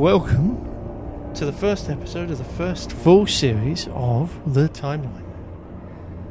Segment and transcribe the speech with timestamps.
[0.00, 0.56] Welcome
[1.34, 5.28] to the first episode of the first full series of The Timeline,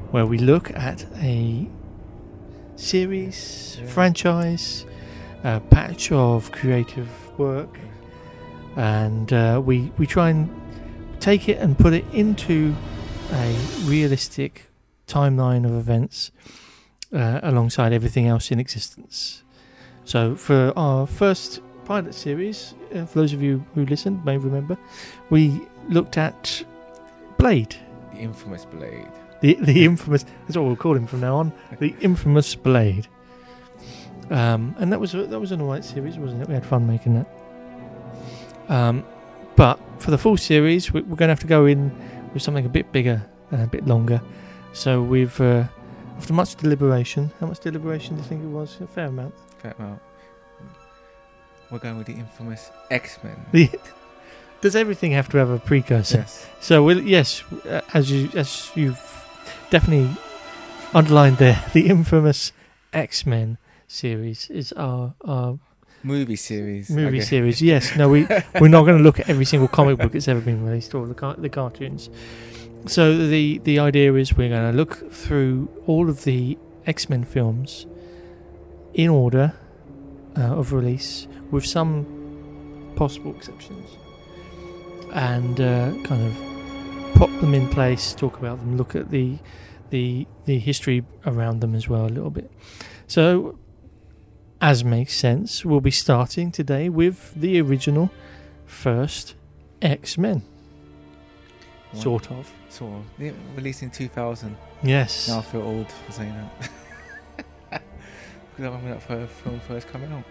[0.10, 1.70] where we look at a
[2.78, 4.88] series, franchise,
[5.44, 7.08] a patch of creative
[7.38, 7.78] work,
[8.76, 10.50] and uh, we, we try and
[11.20, 12.76] take it and put it into
[13.32, 14.66] a realistic
[15.08, 16.32] timeline of events
[17.14, 19.44] uh, alongside everything else in existence.
[20.06, 24.78] So, for our first pilot series, uh, for those of you who listened may remember,
[25.32, 26.64] we looked at
[27.40, 27.76] Blade,
[28.14, 29.08] The infamous Blade.
[29.42, 30.24] the the infamous.
[30.46, 31.52] That's what we'll call him from now on.
[31.80, 33.08] The infamous Blade.
[34.30, 36.48] Um, and that was a, that was an alright series, wasn't it?
[36.48, 37.28] We had fun making that.
[38.70, 39.04] Um,
[39.56, 41.92] but for the full series, we, we're going to have to go in
[42.36, 44.22] with something a bit bigger and a bit longer.
[44.74, 45.64] So we've, uh,
[46.18, 48.78] after much deliberation, how much deliberation do you think it was?
[48.80, 49.34] A fair amount.
[49.58, 50.02] Fair amount.
[51.72, 53.38] We're going with the infamous X Men.
[54.62, 56.20] Does everything have to have a precursor?
[56.20, 56.48] Yes.
[56.60, 59.00] So we'll, yes, uh, as you as you've
[59.70, 60.10] definitely
[60.94, 62.52] underlined there, the infamous
[62.92, 65.60] X Men series is our our
[66.02, 66.90] Movie series.
[66.90, 67.26] movie okay.
[67.26, 67.62] series.
[67.62, 68.26] Yes, no, we
[68.62, 71.06] we're not going to look at every single comic book that's ever been released or
[71.06, 72.10] the car- the cartoons.
[72.88, 77.26] So the the idea is we're going to look through all of the X Men
[77.26, 77.86] films
[78.94, 79.54] in order
[80.38, 83.98] uh, of release, with some possible exceptions,
[85.14, 89.38] and uh, kind of pop them in place, talk about them, look at the
[89.90, 92.52] the the history around them as well a little bit.
[93.08, 93.58] So
[94.62, 98.12] as makes sense, we'll be starting today with the original
[98.66, 99.36] first
[99.82, 100.44] X Men.
[101.94, 102.00] Wow.
[102.02, 102.52] Sort of.
[102.70, 103.34] Sort of.
[103.56, 104.56] Released in 2000.
[104.84, 105.28] Yes.
[105.28, 106.72] Now I feel old for saying that.
[108.60, 110.26] Because I remember that film first coming out.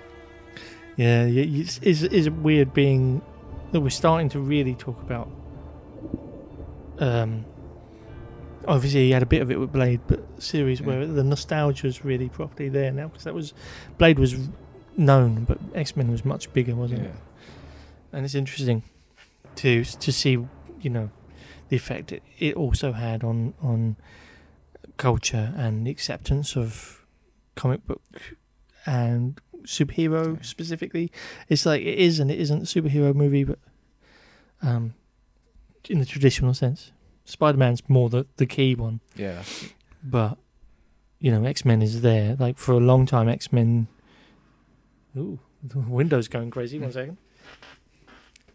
[0.98, 3.22] Yeah, it's, it's, it's weird being
[3.70, 5.30] that we're starting to really talk about.
[6.98, 7.44] Um,
[8.66, 10.86] obviously, he had a bit of it with Blade, but series Yeah.
[10.86, 13.54] where the nostalgia is really properly there now because that was
[13.96, 14.48] Blade was
[14.96, 17.08] known, but X Men was much bigger, wasn't Yeah.
[17.10, 17.14] it?
[18.12, 18.82] And it's interesting
[19.54, 20.32] to to see,
[20.80, 21.10] you know,
[21.68, 23.94] the effect it, it also had on on
[24.96, 27.06] culture and the acceptance of
[27.54, 28.34] comic book
[28.84, 31.12] and superhero specifically.
[31.48, 33.58] It's like it is and it isn't a superhero movie, but
[34.62, 34.94] um,
[35.88, 36.92] in the traditional sense,
[37.24, 39.00] Spider Man's more the the key one.
[39.14, 39.42] Yeah.
[40.02, 40.38] But
[41.20, 42.36] you know, X Men is there.
[42.38, 43.88] Like for a long time, X Men.
[45.16, 46.78] Ooh, the window's going crazy.
[46.78, 47.18] One second.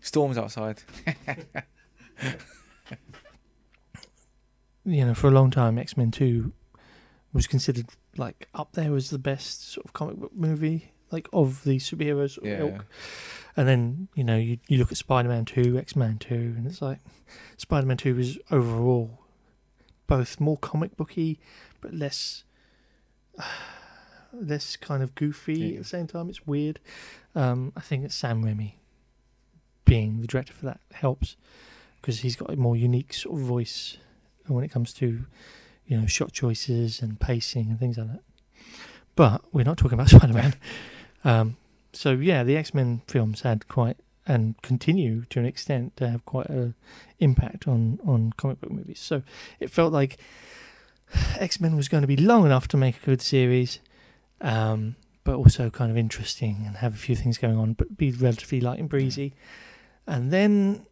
[0.01, 0.81] Storms outside.
[4.85, 6.51] You know, for a long time, X Men Two
[7.31, 7.87] was considered
[8.17, 12.37] like up there as the best sort of comic book movie, like of the superheroes
[12.43, 12.59] Yeah.
[12.59, 12.85] ilk.
[13.55, 16.65] And then you know you you look at Spider Man Two, X Men Two, and
[16.65, 16.99] it's like
[17.57, 19.19] Spider Man Two was overall
[20.07, 21.39] both more comic booky,
[21.79, 22.43] but less
[24.33, 25.71] less kind of goofy Yeah.
[25.73, 26.29] at the same time.
[26.29, 26.79] It's weird.
[27.35, 28.73] Um, I think it's Sam Raimi
[29.85, 31.35] being the director for that helps
[32.01, 33.97] because he's got a more unique sort of voice
[34.47, 35.25] when it comes to
[35.85, 38.21] you know shot choices and pacing and things like that.
[39.15, 40.55] But we're not talking about Spider Man.
[41.23, 41.57] Um,
[41.93, 46.25] so yeah, the X Men films had quite and continue to an extent to have
[46.25, 46.73] quite a
[47.19, 48.99] impact on on comic book movies.
[48.99, 49.23] So
[49.59, 50.17] it felt like
[51.37, 53.79] X Men was going to be long enough to make a good series,
[54.41, 58.11] um, but also kind of interesting and have a few things going on, but be
[58.11, 59.33] relatively light and breezy.
[60.07, 60.85] And then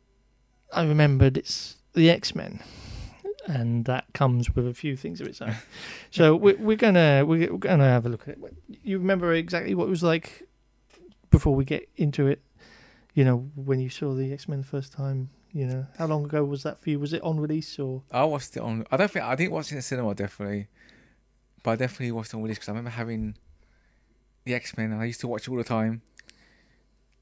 [0.71, 2.59] I remembered it's the X Men.
[3.47, 5.55] And that comes with a few things of its own.
[6.11, 8.39] So we're, we're gonna we're gonna have a look at it.
[8.83, 10.47] You remember exactly what it was like
[11.29, 12.41] before we get into it?
[13.13, 15.29] You know, when you saw the X Men the first time.
[15.53, 16.97] You know, how long ago was that for you?
[16.99, 18.03] Was it on release or?
[18.09, 18.85] I watched it on.
[18.89, 20.67] I don't think I didn't watch it in the cinema definitely,
[21.61, 23.35] but I definitely watched it on release because I remember having
[24.45, 24.93] the X Men.
[24.93, 26.03] I used to watch it all the time.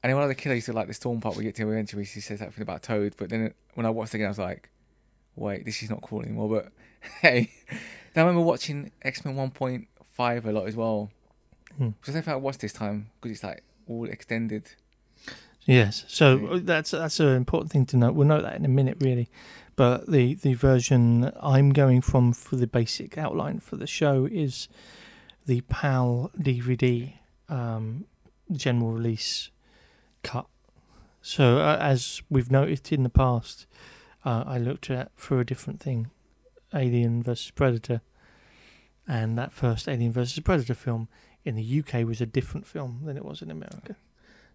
[0.02, 1.36] And then when I was a kid, I used to like the Storm part.
[1.36, 3.14] We get to eventually, she says something about Toad.
[3.16, 4.70] But then when I watched it again, I was like,
[5.36, 6.72] "Wait, this is not cool anymore." But
[7.20, 7.50] hey,
[8.16, 11.10] I remember watching X Men One Point Five a lot as well.
[11.76, 11.90] Hmm.
[12.00, 14.72] Because I think I watched this time because it's like all extended.
[15.64, 16.48] Yes, so Yeah.
[16.48, 18.14] uh, that's that's an important thing to note.
[18.14, 19.28] We'll note that in a minute, really.
[19.76, 24.68] But the the version I'm going from for the basic outline for the show is
[25.46, 27.14] the PAL DVD
[27.48, 28.04] um,
[28.52, 29.50] general release
[30.22, 30.46] cut.
[31.22, 33.66] So uh, as we've noticed in the past,
[34.24, 36.10] uh, I looked at for a different thing,
[36.74, 38.00] Alien versus Predator,
[39.06, 41.08] and that first Alien versus Predator film
[41.44, 43.96] in the UK was a different film than it was in America.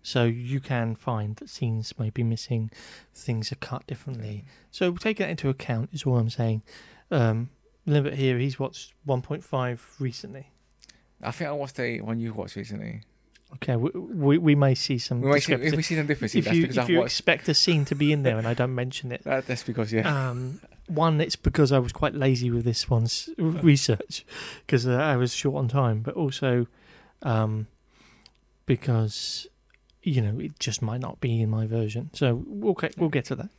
[0.04, 2.70] So you can find that scenes may be missing,
[3.14, 4.46] things are cut differently.
[4.70, 5.90] So take that into account.
[5.94, 6.62] Is all I'm saying.
[7.10, 7.50] Um,
[7.88, 10.50] Limit here, he's watched 1.5 recently.
[11.22, 13.02] I think I watched the one you watched recently.
[13.56, 15.22] Okay, we we, we may see some.
[15.22, 17.14] We might see, if we see some differences, if that's you if you watched.
[17.14, 19.94] expect a scene to be in there and I don't mention it, That, that's because
[19.94, 20.30] yeah.
[20.30, 24.26] um, one it's because I was quite lazy with this one's research
[24.66, 26.68] because uh, I was short on time, but also
[27.24, 27.68] um,
[28.66, 29.48] because
[30.04, 32.10] you know it just might not be in my version.
[32.14, 33.50] So we'll get, we'll get to that.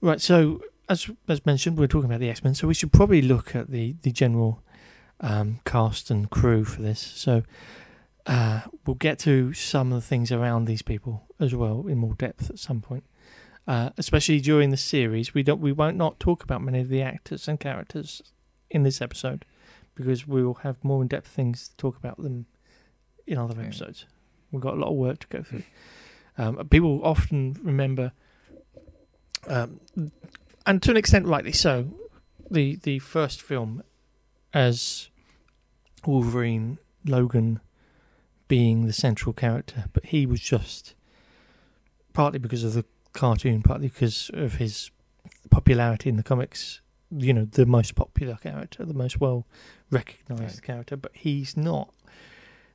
[0.00, 0.20] Right.
[0.20, 3.54] So as as mentioned, we're talking about the X Men, so we should probably look
[3.54, 4.62] at the the general
[5.20, 7.00] um, cast and crew for this.
[7.00, 7.42] So.
[8.30, 12.14] Uh, we'll get to some of the things around these people as well in more
[12.14, 13.04] depth at some point
[13.70, 15.32] uh, especially during the series.
[15.32, 18.20] We don't, we won't not talk about many of the actors and characters
[18.68, 19.44] in this episode
[19.94, 22.46] because we will have more in-depth things to talk about them
[23.28, 24.06] in other episodes.
[24.50, 25.62] We've got a lot of work to go through.
[26.36, 28.10] Um, people often remember,
[29.46, 29.80] um,
[30.66, 31.92] and to an extent, rightly so,
[32.50, 33.82] the the first film
[34.52, 35.10] as
[36.04, 37.60] Wolverine Logan
[38.50, 40.94] being the central character, but he was just
[42.12, 44.90] partly because of the cartoon, partly because of his
[45.50, 46.80] popularity in the comics.
[47.12, 49.46] You know, the most popular character, the most well
[49.90, 50.62] recognized Right.
[50.62, 51.92] character, but he's not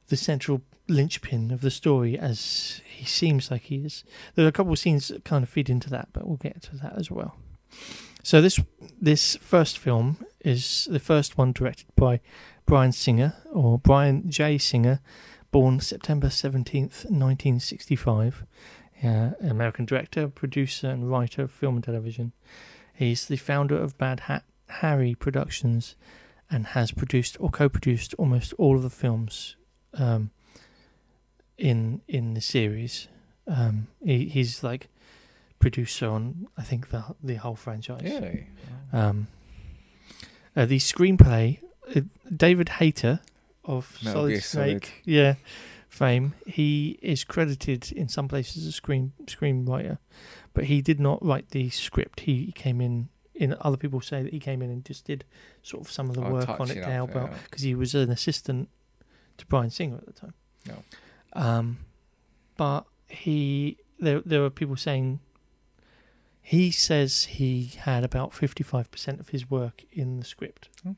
[0.07, 4.03] the central linchpin of the story as he seems like he is.
[4.35, 6.61] There are a couple of scenes that kind of feed into that, but we'll get
[6.63, 7.35] to that as well.
[8.23, 8.59] So this
[9.01, 12.19] this first film is the first one directed by
[12.65, 14.57] Bryan Singer or Bryan J.
[14.57, 14.99] Singer,
[15.55, 18.43] born September seventeenth, nineteen sixty-five.
[19.01, 22.33] Uh, American director, producer, and writer of film and television.
[22.93, 25.95] He's the founder of Bad Hat Harry Productions,
[26.51, 29.55] and has produced or co-produced almost all of the films
[29.93, 30.31] um,
[31.57, 33.07] in in the series.
[33.47, 34.89] Um, he, he's like
[35.59, 38.01] producer on I think the the whole franchise.
[38.03, 38.47] Really?
[38.91, 39.27] Um,
[40.53, 41.59] uh, the screenplay,
[41.95, 42.01] uh,
[42.35, 43.21] David Hayter
[43.65, 45.01] of Metal Solid Gear Snake, Solid.
[45.05, 45.35] yeah,
[45.89, 46.33] fame.
[46.45, 49.97] He is credited in some places as a screen screenwriter,
[50.53, 52.21] but he did not write the script.
[52.21, 53.09] He came in.
[53.33, 55.25] In other people say that he came in and just did
[55.61, 57.63] sort of some of the Oh, work on it it to up, help out because
[57.63, 58.69] he was an assistant
[59.37, 60.33] to Bryan Singer at the time.
[60.65, 60.83] No.
[61.33, 61.79] Um,
[62.55, 65.19] but he there there were people saying
[66.41, 70.69] he says he had about fifty five percent of his work in the script.
[70.87, 70.95] Oh.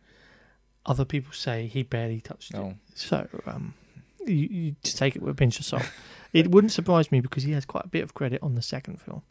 [0.87, 2.57] Other people say he barely touched it.
[2.57, 2.75] No.
[2.95, 3.73] So um,
[4.25, 5.89] you, you just take it with a pinch of salt.
[6.33, 9.01] it wouldn't surprise me because he has quite a bit of credit on the second
[9.01, 9.21] film,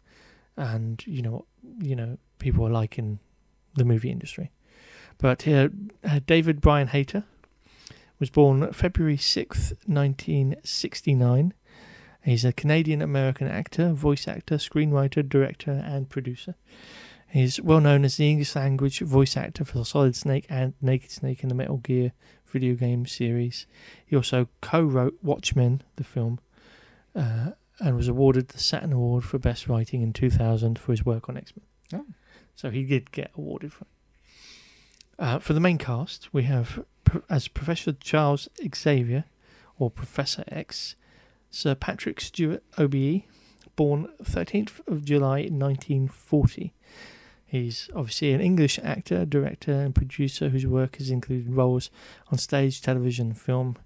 [0.56, 1.44] and you know what
[1.80, 3.18] you know people are like in
[3.74, 4.52] the movie industry.
[5.18, 5.68] But uh,
[6.04, 7.24] uh, David Brian Hayter
[8.18, 11.54] was born February sixth, nineteen sixty nine.
[12.22, 16.56] He's a Canadian American actor, voice actor, screenwriter, director, and producer.
[17.28, 21.42] He's well known as the English language voice actor for Solid Snake and Naked Snake
[21.42, 22.12] in the Metal Gear
[22.46, 23.66] video game series.
[24.04, 26.38] He also co wrote Watchmen, the film,
[27.14, 31.28] uh, and was awarded the Saturn Award for Best Writing in 2000 for his work
[31.28, 31.52] on X
[31.92, 32.00] Men.
[32.00, 32.12] Oh.
[32.54, 33.90] So he did get awarded for it.
[35.18, 36.84] Uh, for the main cast, we have
[37.28, 39.24] as Professor Charles Xavier,
[39.78, 40.96] or Professor X,
[41.50, 43.22] Sir Patrick Stewart OBE,
[43.76, 46.72] born 13th of July 1940.
[47.46, 51.90] He's obviously an English actor, director, and producer whose work has included roles
[52.32, 53.76] on stage, television, film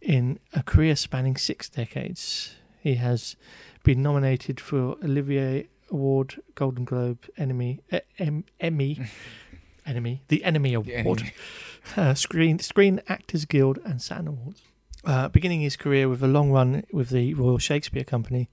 [0.00, 2.54] in a career spanning six decades.
[2.80, 3.34] He has
[3.82, 9.00] been nominated for Olivier Award, Golden Globe, Enemy, eh, em, Emmy,
[9.86, 11.32] Enemy, the Enemy Award,
[11.96, 14.62] The uh, Screen Screen Actors Guild, and Saturn Awards.
[15.04, 18.48] Uh, beginning his career with a long run with the Royal Shakespeare Company,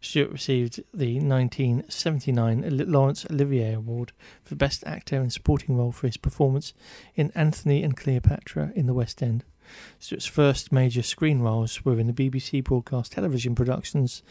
[0.00, 6.16] Stewart received the 1979 Laurence Olivier Award for Best Actor in Supporting Role for his
[6.16, 6.72] performance
[7.14, 9.44] in Antony and Cleopatra in the West End.
[9.98, 14.22] Stewart's first major screen roles were in the BBC broadcast television productions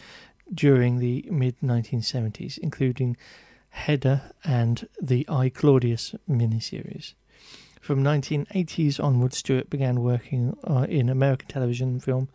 [0.54, 3.16] during the mid 1970s, including
[3.70, 7.14] Hedda and the I Claudius miniseries.
[7.80, 12.28] From 1980s onwards, Stewart began working uh, in American television and film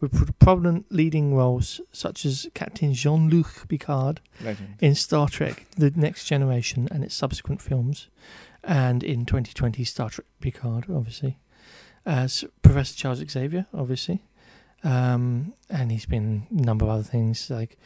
[0.00, 4.76] with prominent leading roles such as Captain Jean-Luc Picard Legend.
[4.80, 8.08] in Star Trek The Next Generation and its subsequent films,
[8.62, 11.38] and in 2020 Star Trek Picard, obviously,
[12.06, 14.22] as Professor Charles Xavier, obviously.
[14.84, 17.76] Um, and he's been a number of other things like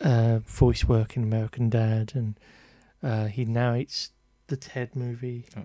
[0.00, 2.38] uh, voice work in American Dad, and
[3.02, 4.10] uh, he narrates
[4.48, 5.62] the Ted movie Oh.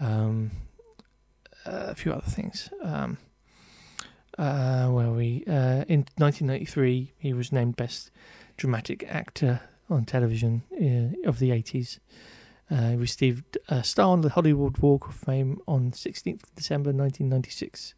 [0.00, 0.50] Um,
[1.66, 2.70] a few other things.
[2.82, 3.18] Um,
[4.38, 5.44] uh, where we?
[5.46, 8.10] Uh, in 1993, he was named Best
[8.56, 11.98] Dramatic Actor on Television uh, of the 80s.
[12.70, 16.90] Uh, he received a star on the Hollywood Walk of Fame on 16th of December
[16.90, 17.94] 1996.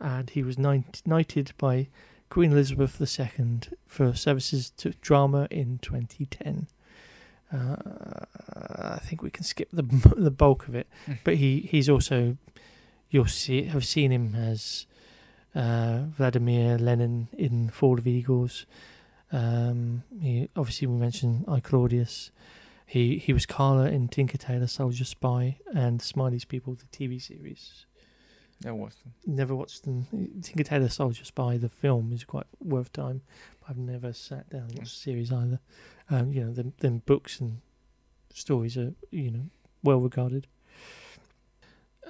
[0.00, 1.88] And he was knighted by
[2.30, 6.68] Queen Elizabeth II for services to drama in 2010.
[7.52, 7.76] Uh,
[8.96, 9.82] I think we can skip the
[10.16, 11.18] the bulk of it, Mm.
[11.24, 12.36] but he, he's also
[13.10, 14.86] you'll see have seen him as
[15.54, 18.66] uh, Vladimir Lenin in Fall of Eagles.
[19.32, 22.30] Um, he obviously we mentioned I Claudius.
[22.86, 27.86] He he was Karla in Tinker Tailor Soldier Spy and Smiley's People, the TV series.
[28.64, 29.12] No, what's them?
[29.26, 30.06] Never watched them.
[30.42, 33.20] Tinker Tailor Soldier Spy, the film is quite worth time.
[33.60, 35.60] But I've never sat down and watched the series either.
[36.08, 37.60] Um, you know, them, them books and
[38.32, 39.46] stories are you know
[39.82, 40.46] well regarded.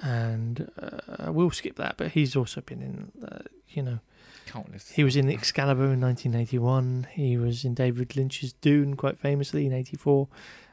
[0.01, 3.39] And uh, we'll skip that, but he's also been in, uh,
[3.69, 3.99] you know,
[4.45, 4.91] Countless.
[4.91, 7.07] he was in Excalibur in 1981.
[7.13, 10.27] He was in David Lynch's Dune, quite famously, in 84.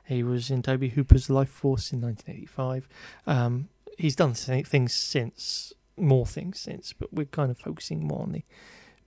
[0.07, 2.87] He was in Tobe Hooper's Life Force in 1985.
[3.27, 8.33] Um, he's done things since, more things since, but we're kind of focusing more on
[8.33, 8.45] the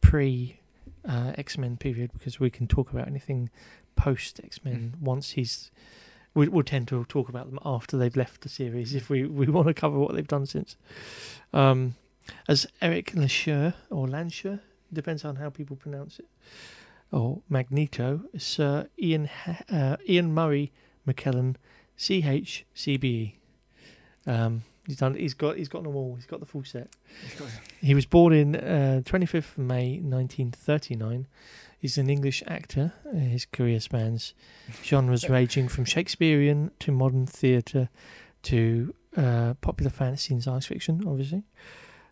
[0.02, 0.60] pre
[1.08, 3.52] uh, X Men period because we can talk about anything
[3.98, 5.72] post X Men once he's.
[6.34, 9.48] We, we'll tend to talk about them after they've left the series if we, we
[9.50, 10.78] want to cover what they've done since.
[11.52, 11.96] Um,
[12.48, 14.60] as Eric Lashur or Lansher,
[14.94, 16.28] depends on how people pronounce it,
[17.12, 19.30] or Magneto, Sir Ian
[19.70, 20.72] uh, Ian Murray
[21.08, 21.56] McKellen,
[21.98, 23.34] CHCBE.
[24.26, 25.16] Um, he's done.
[25.16, 25.58] He's got.
[25.58, 26.16] He's got them all.
[26.16, 26.90] He's got the full set.
[27.82, 31.28] He was born in uh, 25th May 1939.
[31.80, 32.94] He's an English actor.
[33.06, 34.34] Uh, his career spans
[34.84, 37.90] genres ranging from Shakespearean to modern theatre
[38.44, 41.44] to uh, popular fantasy and science fiction, obviously.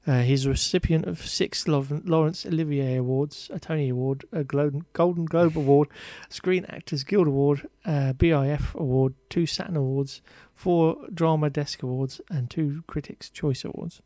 [0.08, 5.58] Uh, he's a recipient of six Laurence Olivier Awards, a Tony Award, a Golden Globe
[5.58, 5.88] Award,
[6.30, 10.22] Screen Actors Guild Award, a BIF Award, two Saturn Awards,
[10.54, 14.04] four Drama Desk Awards, and two Critics' Choice Awards.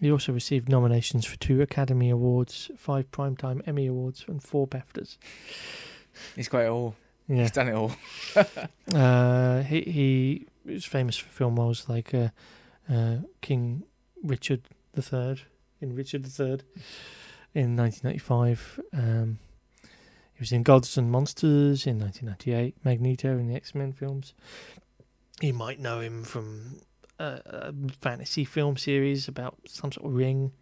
[0.00, 5.18] He also received nominations for two Academy Awards, five Primetime Emmy Awards, and four BAFTAs.
[6.34, 6.96] He's got it all.
[7.28, 7.42] Yeah.
[7.42, 7.92] He's done it all.
[8.94, 12.28] Uh, he he was famous for film roles like uh,
[12.88, 13.82] uh, King
[14.22, 14.62] Richard
[14.96, 15.42] III
[15.80, 16.60] in Richard III
[17.54, 18.80] in 1995.
[18.92, 19.38] Um,
[20.34, 22.76] he was in Gods and Monsters in 1998.
[22.84, 24.34] Magneto in the X Men films.
[25.40, 26.80] You might know him from
[27.18, 30.52] a, a fantasy film series about some sort of ring.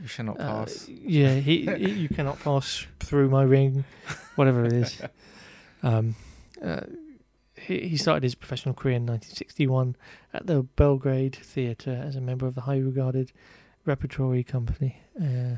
[0.00, 0.88] You shall not Uh, pass.
[0.88, 3.84] yeah, he, he you cannot pass through my ring,
[4.36, 5.00] whatever it is.
[5.82, 6.16] Um,
[6.64, 6.80] uh,
[7.54, 9.94] he, he started his professional career in 1961
[10.32, 13.30] at the Belgrade Theatre as a member of the highly regarded
[13.84, 15.00] repertory company.
[15.20, 15.56] Uh,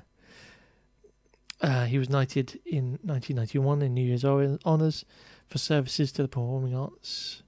[1.60, 5.04] uh, he was knighted in 1991 in New Year's Honours
[5.46, 7.42] for services to the performing arts.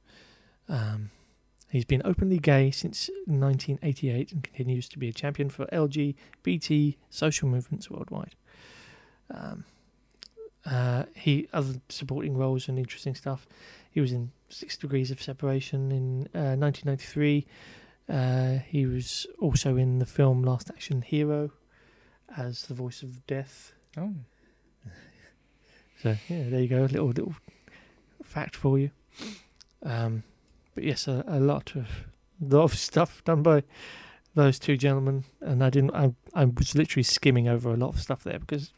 [0.69, 1.11] Um,
[1.71, 7.49] he's been openly gay since 1988 and continues to be a champion for LGBT social
[7.49, 8.35] movements worldwide.
[9.33, 9.65] Um,
[10.67, 13.47] uh, he other supporting roles and interesting stuff.
[13.91, 17.47] He was in Six Degrees of Separation in uh, 1993.
[18.09, 21.53] Uh, he was also in the film Last Action Hero
[22.37, 23.73] as the voice of death.
[23.97, 24.15] Oh.
[26.03, 27.35] So yeah, there you go, a little little
[28.23, 28.91] fact for you.
[29.83, 30.23] Um,
[30.75, 31.89] but yes, a, a lot of
[32.41, 33.63] lot of stuff done by
[34.35, 35.95] those two gentlemen, and I didn't.
[35.95, 38.73] I I was literally skimming over a lot of stuff there because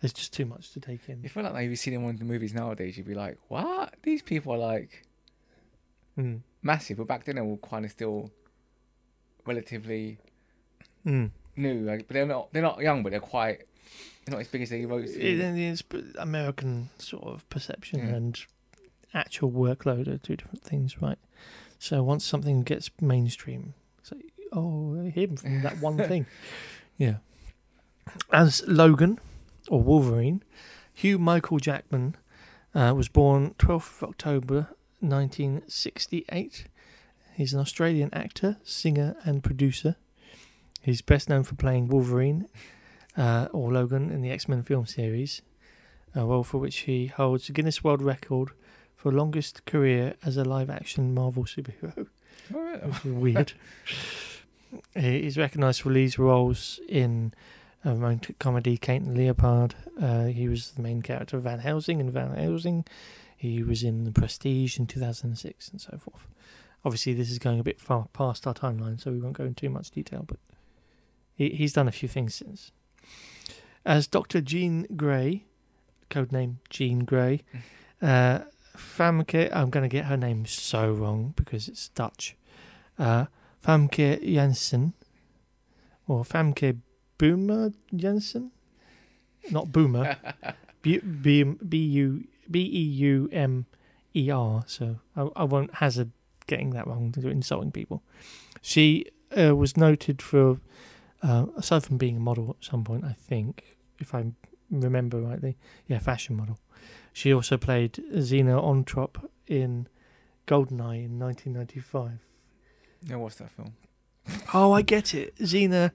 [0.00, 1.18] there's just too much to take in.
[1.18, 3.36] If You feel like now you see them on the movies nowadays, you'd be like,
[3.48, 3.94] what?
[4.02, 5.04] These people are like
[6.18, 6.40] Mm.
[6.62, 6.96] massive.
[6.98, 8.30] But back then they were kind of still
[9.46, 10.18] relatively
[11.06, 11.30] Mm.
[11.56, 11.80] new.
[11.80, 12.52] Like, but they're not.
[12.52, 13.60] They're not young, but they're quite.
[14.24, 15.04] They're not as big as they wrote.
[15.04, 15.16] It
[15.58, 15.82] is
[16.18, 18.14] American sort of perception Yeah.
[18.16, 18.38] and
[19.14, 21.18] actual workload are two different things, right?
[21.78, 26.26] So once something gets mainstream, it's like, oh, him from that one thing.
[26.96, 27.16] Yeah.
[28.32, 29.20] As Logan,
[29.68, 30.42] or Wolverine,
[30.92, 32.16] Hugh Michael Jackman
[32.74, 34.68] uh, was born 12th of October
[35.00, 36.66] 1968.
[37.34, 39.96] He's an Australian actor, singer, and producer.
[40.82, 42.48] He's best known for playing Wolverine
[43.16, 45.42] uh, or Logan in the X Men film series,
[46.14, 48.50] a role for which he holds a Guinness World Record
[48.98, 52.08] for longest career as a live action Marvel superhero,
[52.50, 53.52] which is weird.
[54.94, 57.32] He- He's recognised for these roles in
[57.84, 59.74] a romantic comedy, Kate and Leopold.
[59.98, 62.84] Uh, he was the main character of Van Helsing in Van Helsing.
[63.36, 66.26] He was in The Prestige in 2006 and so forth.
[66.84, 69.62] Obviously, this is going a bit far past our timeline, so we won't go into
[69.62, 70.38] too much detail, but
[71.34, 72.72] he, he's done a few things since.
[73.86, 74.40] as Dr.
[74.42, 75.44] Jean Grey,
[76.10, 77.42] codename Jean Grey.
[78.02, 78.40] Uh,
[78.78, 82.36] Famke, I'm going to get her name so wrong because it's Dutch.
[82.98, 83.26] Uh,
[83.64, 84.94] Famke Janssen,
[86.06, 86.78] or Famke
[87.18, 88.52] Boomer Janssen,
[89.50, 90.16] not Boomer,
[90.82, 93.66] B B B U B E U M
[94.14, 94.64] E R.
[94.66, 96.12] So I, I won't hazard
[96.46, 98.02] getting that wrong, insulting people.
[98.62, 99.06] She
[99.36, 100.58] uh, was noted for,
[101.22, 104.32] uh, aside from being a model at some point, I think, if I
[104.70, 105.56] remember rightly,
[105.86, 106.58] yeah, fashion model.
[107.18, 109.88] She also played Xenia Onatopp in
[110.46, 112.12] Goldeneye in 1995.
[113.06, 113.72] Yeah, what's that film?
[114.54, 115.34] Oh, I get it.
[115.38, 115.90] Xena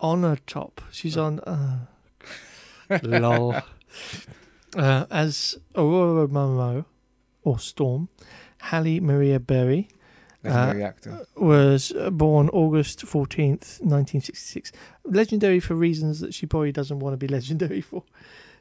[0.00, 0.80] on a top.
[0.90, 1.24] She's Oh.
[1.26, 1.38] on.
[1.40, 1.78] Uh,
[3.04, 3.54] lol.
[4.76, 6.84] Uh, as Aurora Monroe,
[7.44, 8.08] or Storm,
[8.58, 9.88] Halle Maria Berry
[10.42, 11.26] Legendary actor.
[11.36, 14.72] was uh, born August 14th, 1966.
[15.04, 18.02] Legendary for reasons that she probably doesn't want to be legendary for.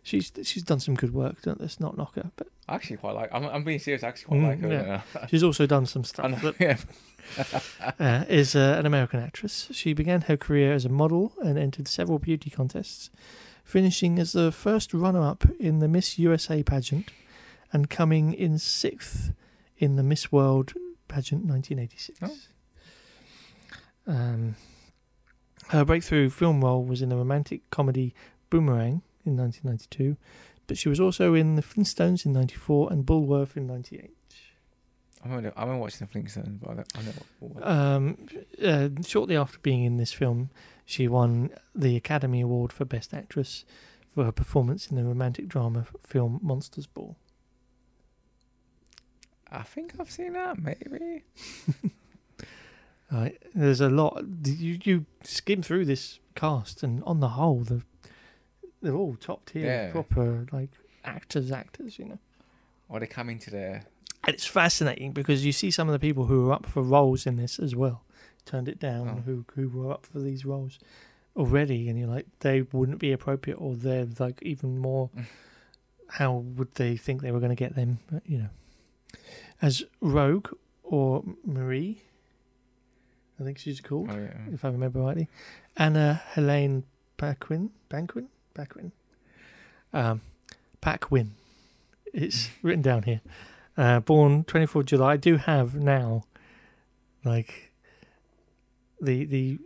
[0.10, 1.42] She's she's done some good work.
[1.44, 2.32] Don't, let's not knock her.
[2.36, 3.30] But I actually quite like.
[3.32, 4.04] I'm, I'm being serious.
[4.04, 5.02] I actually quite Mm, like her.
[5.16, 5.26] yeah.
[5.28, 6.78] She's also done some stuff know, yeah.
[8.00, 9.68] uh, is uh, an American actress.
[9.72, 13.12] She began her career as a model and entered several beauty contests,
[13.64, 17.12] finishing as the first runner up in the Miss USA pageant
[17.72, 19.32] and coming in sixth
[19.78, 20.74] in the Miss World
[21.08, 22.20] pageant 1986.
[24.08, 24.12] Oh.
[24.12, 24.56] Um,
[25.68, 28.16] her breakthrough film role was in the romantic comedy
[28.50, 30.18] Boomerang in 1992,
[30.68, 34.12] but she was also in The Flintstones in 94 and Bulworth in 98.
[35.22, 37.02] I remember, I remember watching the Flintstones, but I, don't, I
[37.40, 38.18] what- Um,
[38.64, 40.50] uh, shortly after being in this film,
[40.86, 43.66] she won the Academy Award for Best Actress
[44.08, 47.16] for her performance in the romantic drama film Monsters Ball.
[49.52, 50.60] I think I've seen that.
[50.60, 51.24] Maybe.
[53.12, 54.24] Right, there's a lot.
[54.46, 57.82] You you skim through this cast, and on the whole, the
[58.82, 59.92] they're all top tier, Yeah.
[59.92, 60.70] proper like
[61.04, 61.98] actors, actors.
[62.00, 62.20] You know,
[62.90, 63.82] Or they come into the.
[64.26, 67.26] and it's fascinating because you see some of the people who were up for roles
[67.26, 68.04] in this as well,
[68.46, 69.22] turned it down, Oh.
[69.22, 70.80] who who were up for these roles
[71.36, 75.10] already, and you're like, they wouldn't be appropriate, or they're like even more.
[75.16, 75.26] Mm.
[76.14, 78.00] How would they think they were going to get them?
[78.26, 78.50] You know,
[79.62, 80.48] as Rogue
[80.84, 82.02] or Marie,
[83.40, 84.34] I think she's called Oh yeah.
[84.52, 85.30] if I remember rightly.
[85.78, 86.84] Anna Helene
[87.18, 88.28] Paquin, Banquin,
[88.60, 88.92] Paquin,
[89.94, 90.22] um,
[90.82, 91.32] Paquin.
[92.14, 93.22] It's written down here.
[93.78, 95.14] Uh, born 24th July.
[95.14, 96.24] I do have now,
[97.24, 97.72] like,
[99.00, 99.60] the the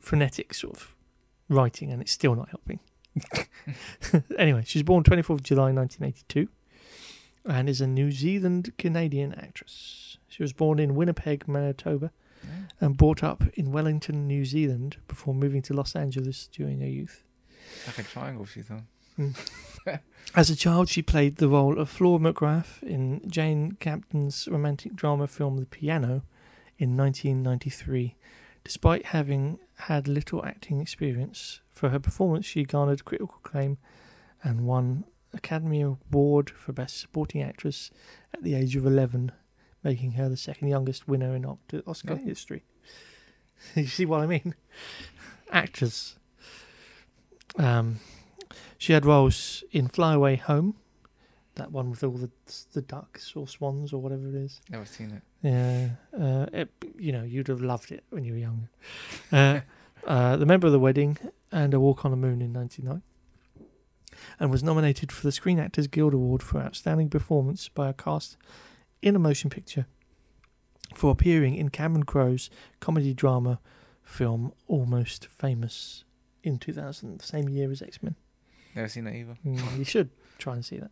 [0.00, 0.94] phonetic sort of
[1.48, 2.80] writing, and it's still not helping.
[4.38, 6.48] anyway, she's born 24th July 1982,
[7.46, 10.18] and is a New Zealand Canadian actress.
[10.28, 12.10] She was born in Winnipeg, Manitoba
[12.44, 12.50] Yeah.
[12.80, 17.22] and brought up in Wellington, New Zealand, before moving to Los Angeles during her youth.
[17.86, 18.86] Like a triangle she's on.
[20.34, 25.26] As a child, she played the role of Flora McGrath in Jane Campion's romantic drama
[25.26, 26.22] film The Piano
[26.78, 28.14] in 1993.
[28.64, 33.78] Despite having had little acting experience, for her performance she garnered critical acclaim
[34.42, 37.90] and won an Academy Award for Best Supporting Actress
[38.34, 39.32] at the age of 11,
[39.84, 41.44] making her the second youngest winner in
[41.86, 42.16] Oscar Oh.
[42.16, 42.64] history.
[43.74, 44.54] you see what I mean?
[45.50, 46.16] Actors.
[47.58, 48.00] Um,
[48.78, 50.76] she had roles in Fly Away Home,
[51.54, 52.30] that one with all the
[52.72, 54.60] the ducks or swans or whatever it is.
[54.70, 55.22] Never seen it.
[55.42, 55.88] Yeah,
[56.18, 58.70] uh, it, you know, you'd have loved it when you were younger.
[59.32, 59.60] Uh,
[60.06, 61.18] uh, the Member of the Wedding
[61.50, 63.02] and A Walk on the Moon in '99,
[64.38, 68.36] and was nominated for the Screen Actors Guild Award for outstanding performance by a cast
[69.02, 69.86] in a motion picture
[70.94, 73.60] for appearing in Cameron Crowe's comedy drama
[74.02, 76.04] film Almost Famous
[76.46, 78.14] in 2000, the same year as X Men.
[78.74, 79.36] Never seen that either.
[79.44, 80.90] Mm, you should try and see that.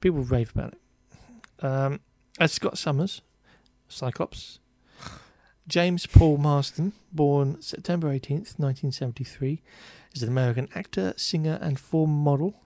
[0.00, 1.64] People rave about it.
[1.64, 2.00] Um,
[2.38, 3.22] as Scott Summers,
[3.88, 4.58] Cyclops.
[5.68, 9.62] James Paul Marsden, born September 18th, 1973,
[10.14, 12.60] is an American actor, singer, and former model.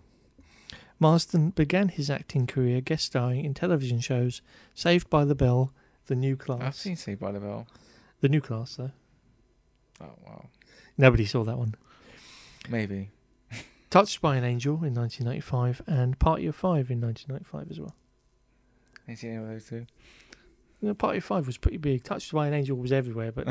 [0.99, 4.43] Marsden began his acting career guest starring in television shows
[4.75, 5.73] Saved by the Bell,
[6.07, 6.61] The New Class.
[6.63, 7.67] I've seen Saved by the Bell.
[8.21, 8.91] The New Class, though.
[10.03, 10.47] Oh wow.
[10.99, 11.75] Nobody saw that one.
[12.69, 13.11] Maybe.
[13.91, 17.95] Touched by an Angel in 1995 and Party of Five in 1995 as well.
[19.09, 19.87] Ain't seen any of those two.
[20.81, 22.05] You know, Party of Five was pretty big.
[22.05, 23.49] Touched by an Angel was everywhere, but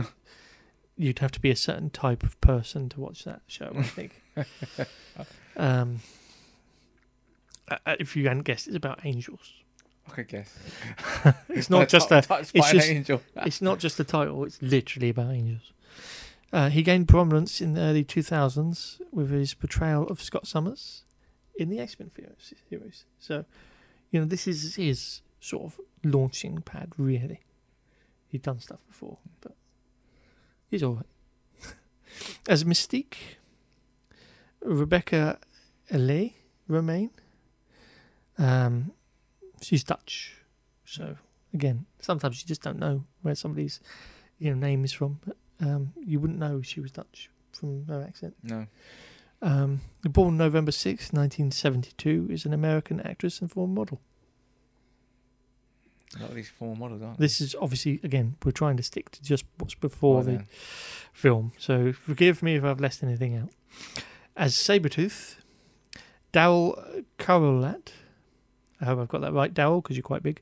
[0.95, 3.71] you'd have to be a certain type of person to watch that show.
[3.75, 4.21] I think.
[5.57, 5.99] um,
[7.67, 9.53] uh, uh, if you hadn't guessed, it's about angels.
[10.07, 10.57] I could guess.
[11.49, 12.21] It's not just a.
[12.21, 13.21] Touched it's by just- an angel.
[13.37, 14.45] It's not just a title.
[14.45, 15.73] It's literally about angels.
[16.51, 21.03] Uh, he gained prominence in the early 2000s with his portrayal of Scott Summers
[21.55, 22.09] in the X Men
[22.69, 23.05] series.
[23.19, 23.45] So,
[24.09, 27.41] you know, this is his sort of launching pad, really.
[28.27, 29.55] He'd done stuff before, but
[30.69, 31.73] he's all right.
[32.49, 33.37] As Mystique,
[34.61, 35.39] Rebecca
[35.91, 36.35] Alie
[36.69, 37.09] Romijn.
[38.37, 38.91] Um,
[39.61, 40.35] she's Dutch,
[40.85, 41.17] so
[41.53, 43.79] again, sometimes you just don't know where somebody's
[44.37, 45.19] you know name is from.
[45.61, 48.35] Um, you wouldn't know she was Dutch from her accent.
[48.43, 48.67] No.
[49.41, 53.99] Um, born November sixth, 1972, is an American actress and former model.
[56.17, 59.11] A lot of these former models, aren't This is obviously, again, we're trying to stick
[59.11, 60.41] to just what's before Oh, the yeah.
[61.13, 63.49] film, so forgive me if I've left anything out.
[64.35, 65.35] As Sabretooth,
[66.33, 67.89] Daryl Karolat,
[68.81, 70.41] I hope I've got that right, Dowell, because you're quite big.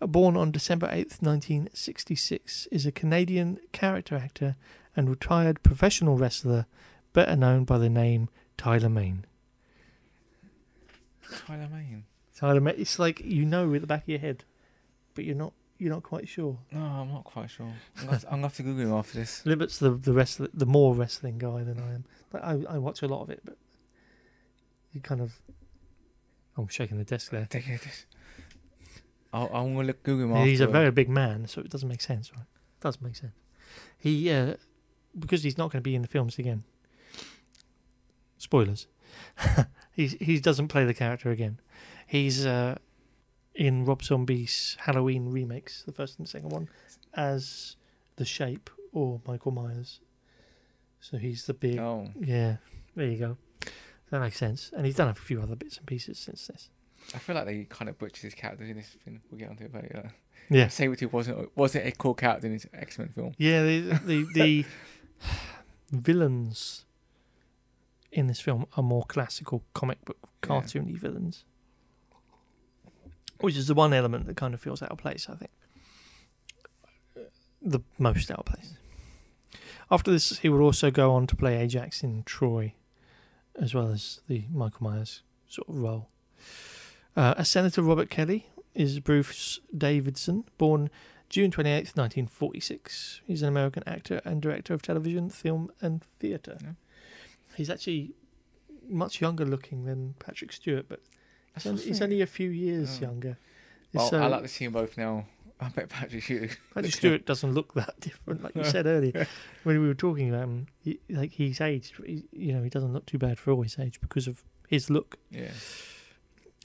[0.00, 4.56] Born on December 8th, 1966, is a Canadian character actor
[4.94, 6.66] and retired professional wrestler,
[7.14, 8.28] better known by the name
[8.58, 9.24] Tyler Mane.
[11.46, 12.04] Tyler Mane.
[12.36, 14.44] Tyler Mane, it's like you know at the back of your head,
[15.14, 16.58] but you're not you're not quite sure.
[16.72, 17.72] No, I'm not quite sure.
[17.98, 19.42] I'm going to, I'm gonna have to Google him after this.
[19.46, 22.64] Libet's the the wrestler, the more wrestling guy than I am.
[22.68, 23.56] I I watch a lot of it, but
[24.92, 25.40] you kind of.
[26.58, 27.46] Oh, I'm shaking the desk there.
[29.32, 29.48] Take it.
[29.48, 29.50] this.
[29.52, 30.46] I'll, I'm look Google him after.
[30.46, 32.42] He's a very big man, so it doesn't make sense, right?
[32.42, 33.34] It doesn't make sense.
[33.98, 34.54] He uh,
[35.18, 36.64] because he's not going to be in the films again.
[38.38, 38.86] Spoilers.
[39.92, 41.60] he he doesn't play the character again.
[42.06, 42.76] He's uh,
[43.54, 46.68] in Rob Zombie's Halloween remakes, the first and second one,
[47.14, 47.76] as
[48.16, 50.00] the Shape or Michael Myers.
[51.00, 52.56] So he's the big Oh, yeah.
[52.94, 53.36] There you go.
[54.10, 54.70] That makes sense.
[54.76, 56.70] And he's done a few other bits and pieces since this.
[57.14, 59.20] I feel like they kind of butchered his character in this thing.
[59.30, 60.02] We'll get onto it later.
[60.06, 60.10] Uh,
[60.50, 60.66] yeah.
[60.66, 63.32] Sabretooth wasn't wasn't a cool character in his X Men film.
[63.38, 64.64] Yeah, the the, the
[65.92, 66.84] villains
[68.12, 70.48] in this film are more classical comic book Yeah.
[70.48, 71.44] cartoony villains.
[73.40, 75.50] Which is the one element that kind of feels out of place, I think.
[77.16, 77.20] Uh,
[77.60, 78.74] the most out of place.
[79.90, 82.72] After this, he would also go on to play Ajax in Troy,
[83.60, 86.08] as well as the Michael Myers sort of role.
[87.16, 90.90] Uh, as Senator Robert Kelly is Bruce Davison, born
[91.30, 93.22] June 28th, 1946.
[93.26, 96.58] He's an American actor and director of television, film, and theatre.
[96.62, 96.70] Yeah.
[97.56, 98.12] He's actually
[98.88, 101.00] much younger looking than Patrick Stewart, but
[101.54, 103.06] he's only, he's only a few years Oh.
[103.06, 103.38] younger.
[103.94, 105.24] Well, so I like to see them both now.
[105.60, 106.58] I bet Patrick Stewart.
[106.74, 109.26] Patrick Stewart doesn't look that different, like you said earlier
[109.62, 110.66] when we were talking about him.
[110.82, 113.78] He, like he's aged, he, you know, he doesn't look too bad for all his
[113.78, 115.16] age because of his look.
[115.30, 115.52] Yeah.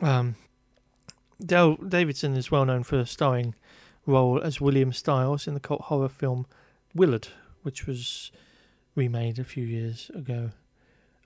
[0.01, 0.35] Um,
[1.43, 3.55] Dale Davidson is well known for a starring
[4.05, 6.45] role as William Stiles in the cult horror film
[6.93, 7.29] Willard,
[7.63, 8.31] which was
[8.95, 10.49] remade a few years ago.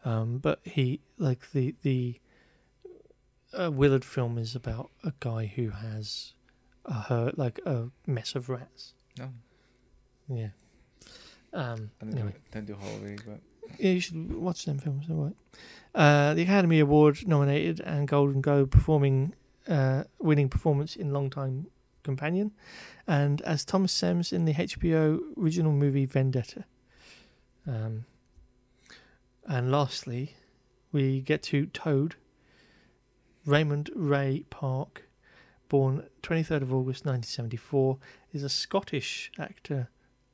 [0.04, 2.20] Um, but he like the the
[3.58, 6.34] uh, Willard film is about a guy who has
[6.86, 8.94] a hurt like a mess of rats.
[9.18, 9.30] No.
[10.28, 10.50] Yeah.
[11.54, 12.32] Um, I don't, anyway.
[12.32, 13.40] do, don't do horror really, but
[13.80, 15.06] Yeah, you should watch them films.
[15.10, 15.36] All right.
[15.94, 19.34] Uh, the Academy Award nominated and Golden Globe performing,
[19.68, 21.68] uh, winning performance in Longtime
[22.04, 22.52] Companion,
[23.08, 26.66] and as Thomas Sims in the HBO original movie Vendetta.
[27.66, 28.06] Um,
[29.48, 30.36] and lastly,
[30.92, 32.16] we get to Toad.
[33.46, 35.08] Raymond Ray Park,
[35.70, 38.00] born 23rd of August 1974,
[38.34, 39.90] is a Scottish actor,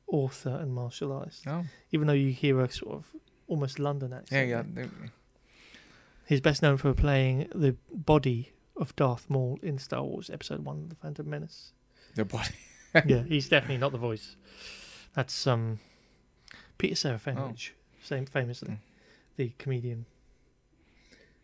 [0.08, 1.66] author, and martial artist no.
[1.92, 3.14] even though you hear a sort of
[3.52, 4.50] almost London Yeah, accent.
[4.50, 4.64] yeah.
[4.84, 4.90] they-
[6.28, 10.88] He's best known for playing the body of Darth Maul in Star Wars Episode One:
[10.88, 11.74] The Phantom Menace.
[12.16, 12.56] The body.
[13.06, 14.38] yeah, he's definitely not the voice.
[15.14, 15.80] That's um,
[16.78, 18.78] Peter Serafinowicz, same famously, Mm.
[19.36, 20.06] the comedian.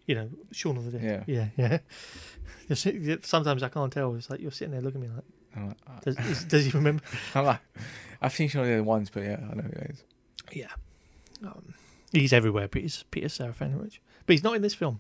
[0.06, 1.26] You know, Shaun of the Dead.
[1.28, 1.48] Yeah.
[1.58, 1.80] yeah,
[2.70, 3.18] yeah.
[3.24, 4.16] Sometimes I can't tell.
[4.16, 6.00] It's like you're sitting there looking at me like, like, ah.
[6.06, 7.04] does, is, does he remember?
[7.36, 7.60] I'm like,
[8.22, 10.04] I've seen some of the other ones, but yeah, I know who it is.
[10.54, 10.72] Yeah.
[11.44, 11.74] Um,
[12.20, 14.00] he's everywhere, Peter, Peter Serafinowicz.
[14.26, 15.00] But he's not in this film.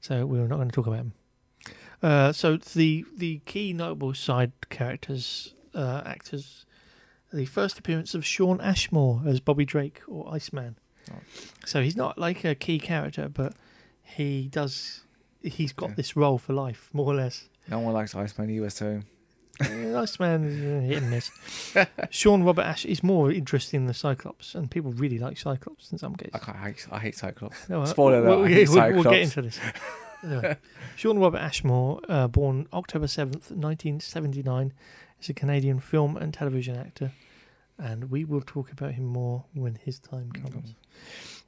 [0.00, 1.12] So we're not going to talk about him.
[2.02, 6.64] Uh, so the the key notable side characters, uh, actors,
[7.32, 10.76] the first appearance of Shawn Ashmore as Bobby Drake or Iceman.
[11.10, 11.16] Oh.
[11.66, 13.54] So he's not like a key character, but
[14.02, 15.02] he does.
[15.42, 15.94] He's got Yeah.
[15.96, 17.48] this role for life, more or less.
[17.68, 19.02] No one likes Iceman either, so
[19.60, 21.30] Yeah, Iceman is uh, hit and miss.
[22.10, 25.98] Sean Robert Ash is more interested in the Cyclops, and people really like Cyclops in
[25.98, 26.34] some cases.
[26.34, 26.58] I can't.
[26.58, 27.68] I hate, I hate Cyclops.
[27.68, 29.58] No, Spoiler we'll, alert, we'll, we'll, we'll get into this.
[30.22, 30.54] Anyway,
[30.96, 34.74] Shawn Robert Ashmore, uh, born October 7th, 1979,
[35.18, 37.12] is a Canadian film and television actor.
[37.78, 40.74] and we will talk about him more when his time comes.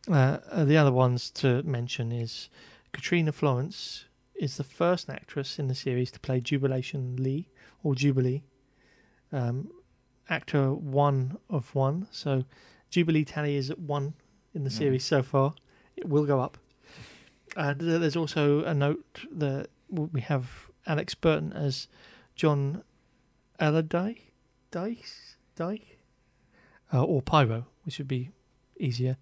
[0.09, 2.49] Uh, uh, the other ones to mention is
[2.93, 7.49] Katrina Florece is the first actress in the series to play Jubilation Lee
[7.83, 8.43] or Jubilee.
[9.33, 9.71] Um,
[10.29, 12.45] actor one of one, so
[12.91, 14.15] Jubilee tally is at one
[14.55, 14.79] in the Mm.
[14.79, 15.55] series so far.
[15.97, 16.59] It will go up.
[17.57, 21.89] And th- there's also a note that we have Alex Burton as
[22.35, 22.83] John
[23.59, 24.31] Allerdyce,
[24.71, 25.99] Dice, Dyke,
[26.93, 28.31] uh, or Pyro, which would be
[28.79, 29.17] easier.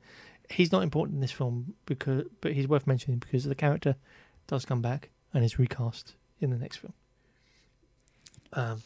[0.48, 3.96] He's not important in this film because, but he's worth mentioning because the character
[4.46, 6.94] does come back and is recast in the next film.
[8.52, 8.82] Um,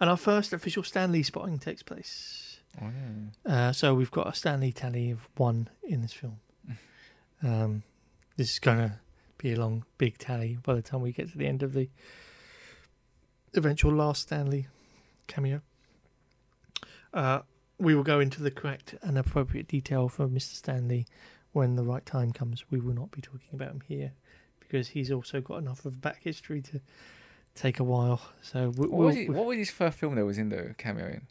[0.00, 2.60] and our first official Stan Lee spotting takes place.
[2.80, 2.86] Oh,
[3.46, 3.52] yeah.
[3.52, 6.40] Uh, so we've got a Stan Lee tally of one in this film.
[7.42, 7.82] Um,
[8.38, 8.98] this is going to
[9.36, 11.90] be a long, big tally by the time we get to the end of the
[13.54, 14.68] eventual last Stan Lee
[15.26, 15.60] cameo.
[17.12, 17.40] Uh,
[17.78, 20.54] we will go into the correct and appropriate detail for Mr.
[20.54, 21.06] Stan Lee
[21.52, 22.64] when the right time comes.
[22.70, 24.12] We will not be talking about him here
[24.60, 26.80] because he's also got enough of a back history to
[27.56, 28.20] take a while.
[28.42, 30.74] So we, What, we'll, was he, what was his first film that was in the
[30.78, 31.22] cameo in?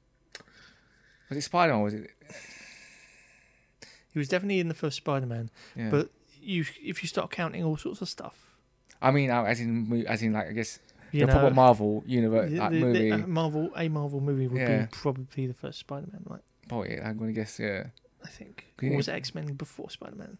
[1.29, 1.81] Was it Spider Man?
[1.83, 2.09] Was it?
[4.13, 5.49] he was definitely in the first Spider-Man.
[5.75, 5.89] Yeah.
[5.89, 6.09] But
[6.41, 8.55] you, if you start counting all sorts of stuff,
[9.01, 10.79] I mean, uh, as in, as in, like I guess
[11.11, 13.09] you the know, proper Marvel universe the- like, the- the- movie.
[13.11, 14.81] a Marvel, a Marvel movie would Yeah.
[14.81, 16.41] be probably the first Spider-Man, right?
[16.71, 17.59] oh yeah, I'm gonna guess.
[17.59, 17.87] Yeah.
[18.23, 18.65] I think.
[18.81, 20.37] Or was X-Men before Spider-Man?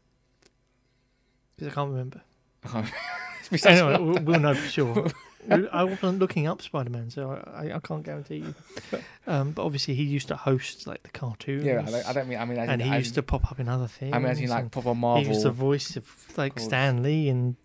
[1.56, 2.22] Because I can't remember.
[2.64, 5.08] Been such a Anyway, we'll, we'll know for sure.
[5.50, 8.56] I wasn't looking up Spider-Man, so I, I, can't guarantee you.
[9.28, 11.64] Um, but obviously, he used to host like the cartoons.
[11.64, 12.38] Yeah, I don't, I don't mean.
[12.38, 14.14] I mean, as and in, he as used to pop up in other things.
[14.14, 15.24] I mean, as in like proper he Marvel.
[15.24, 16.68] He was the voice of like course.
[16.68, 17.56] Stan Lee and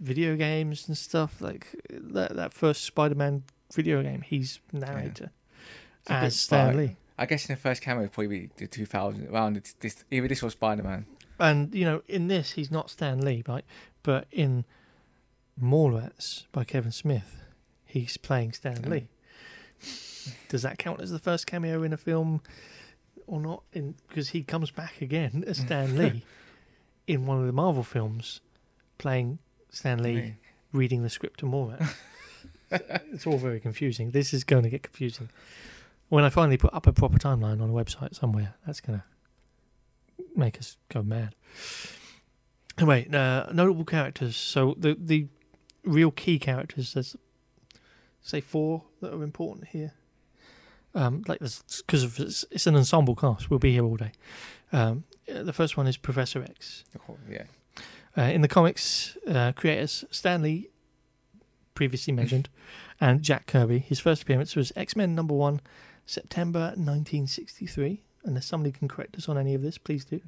[0.00, 1.42] video games and stuff.
[1.42, 3.42] Like that, that first Spider-Man
[3.74, 5.32] video game, he's narrator
[6.06, 6.96] bit as Stan Lee.
[7.18, 10.42] I guess in the first cameo, it'd probably be the 2000 around this either this
[10.42, 11.06] or Spider Man.
[11.38, 13.64] And you know, in this, he's not Stan Lee, right?
[14.02, 14.64] But in
[15.60, 17.42] Mallrats by Kevin Smith,
[17.84, 18.82] he's playing Stan.
[18.82, 19.08] Lee.
[20.48, 22.42] Does that count as the first cameo in a film
[23.26, 23.62] or not?
[23.72, 26.24] In because he comes back again as Stan Lee
[27.06, 28.40] in one of the Marvel films,
[28.98, 29.38] playing
[29.70, 30.34] Stan Lee
[30.72, 31.94] reading the script to Mallrats.
[32.70, 34.10] it's all very confusing.
[34.10, 35.30] This is going to get confusing.
[36.08, 39.04] When I finally put up a proper timeline on a website somewhere, that's going to
[40.36, 41.34] make us go mad.
[42.78, 44.36] Anyway, uh, notable characters.
[44.36, 45.28] So the the
[45.86, 46.94] real key characters.
[46.94, 47.16] There's
[48.22, 49.92] say four that are important here.
[50.94, 53.50] Um, like this because of it's, it's an ensemble cast.
[53.50, 54.12] We'll be here all day.
[54.72, 56.84] Um, uh, the first one is Professor X.
[57.30, 57.44] Yeah.
[58.16, 60.70] Uh, in the comics, uh, creators Stan Lee,
[61.74, 62.48] previously mentioned,
[63.00, 63.78] and Jack Kirby.
[63.78, 65.60] His first appearance was X Men number one,
[66.06, 68.00] September 1963.
[68.24, 70.20] And if somebody can correct us on any of this, please do.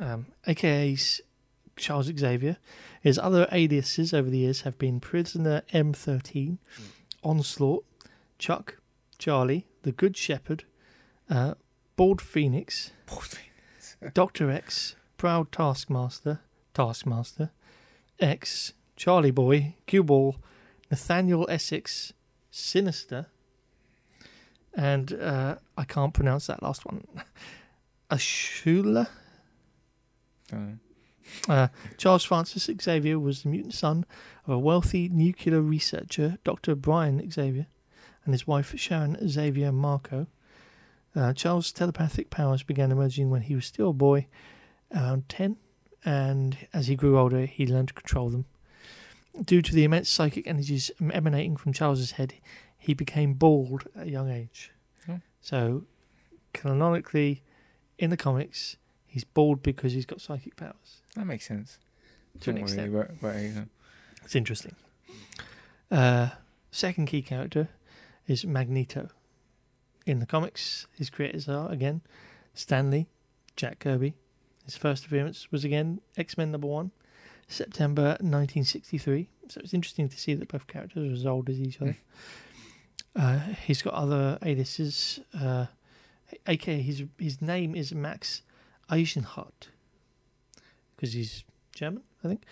[0.00, 1.20] Um, AKA s-
[1.78, 2.58] Charles Xavier.
[3.00, 6.58] His other aliases over the years have been Prisoner M13,
[7.22, 7.84] Onslaught,
[8.38, 8.78] Chuck,
[9.18, 10.64] Charlie, The Good Shepherd,
[11.30, 11.54] uh,
[11.96, 12.92] Bald Phoenix,
[14.14, 16.40] Doctor X, Proud Taskmaster,
[16.74, 17.50] Taskmaster,
[18.20, 20.36] X, Charlie Boy, Cue Ball,
[20.90, 22.12] Nathaniel Essex,
[22.50, 23.26] Sinister,
[24.74, 27.04] and uh, I can't pronounce that last one.
[28.10, 29.08] Ashula.
[30.48, 30.78] Don't
[31.48, 34.04] Uh, Charles Francis Xavier was the mutant son
[34.46, 36.74] of a wealthy nuclear researcher, Dr.
[36.74, 37.66] Brian Xavier,
[38.24, 40.26] and his wife Sharon Xavier Marko.
[41.14, 44.26] Uh, Charles' telepathic powers began emerging when he was still a boy,
[44.94, 45.56] around 10,
[46.04, 48.44] and as he grew older, he learned to control them.
[49.44, 52.34] Due to the immense psychic energies emanating from Charles's head,
[52.76, 54.72] he became bald at a young age.
[55.08, 55.20] Oh.
[55.40, 55.84] So,
[56.52, 57.42] canonically,
[57.98, 61.02] in the comics, he's bald because he's got psychic powers.
[61.18, 61.78] That makes sense.
[62.42, 62.92] To an extent.
[62.92, 63.64] but, but, know.
[64.24, 64.76] It's interesting.
[65.90, 66.28] Uh,
[66.70, 67.68] second key character
[68.28, 69.08] is Magneto.
[70.06, 72.02] In the comics, his creators are again
[72.54, 73.08] Stan Lee,
[73.56, 74.14] Jack Kirby.
[74.64, 76.92] His first appearance was again X Men number one,
[77.48, 79.28] September 1963.
[79.48, 81.96] So it's interesting to see that both characters are as old as each other.
[83.16, 85.18] Uh, he's got other aliases.
[85.34, 85.66] Uh,
[86.46, 88.42] aka his his name is Max
[88.88, 89.70] Eisenhardt
[90.98, 92.42] because he's German, I think.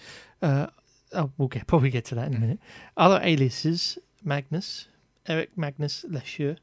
[0.40, 0.68] Uh,
[1.12, 2.58] oh, we'll get probably get to that in a minute.
[2.96, 4.86] Other aliases: Magnus,
[5.26, 6.56] Eric Magnus Lesher,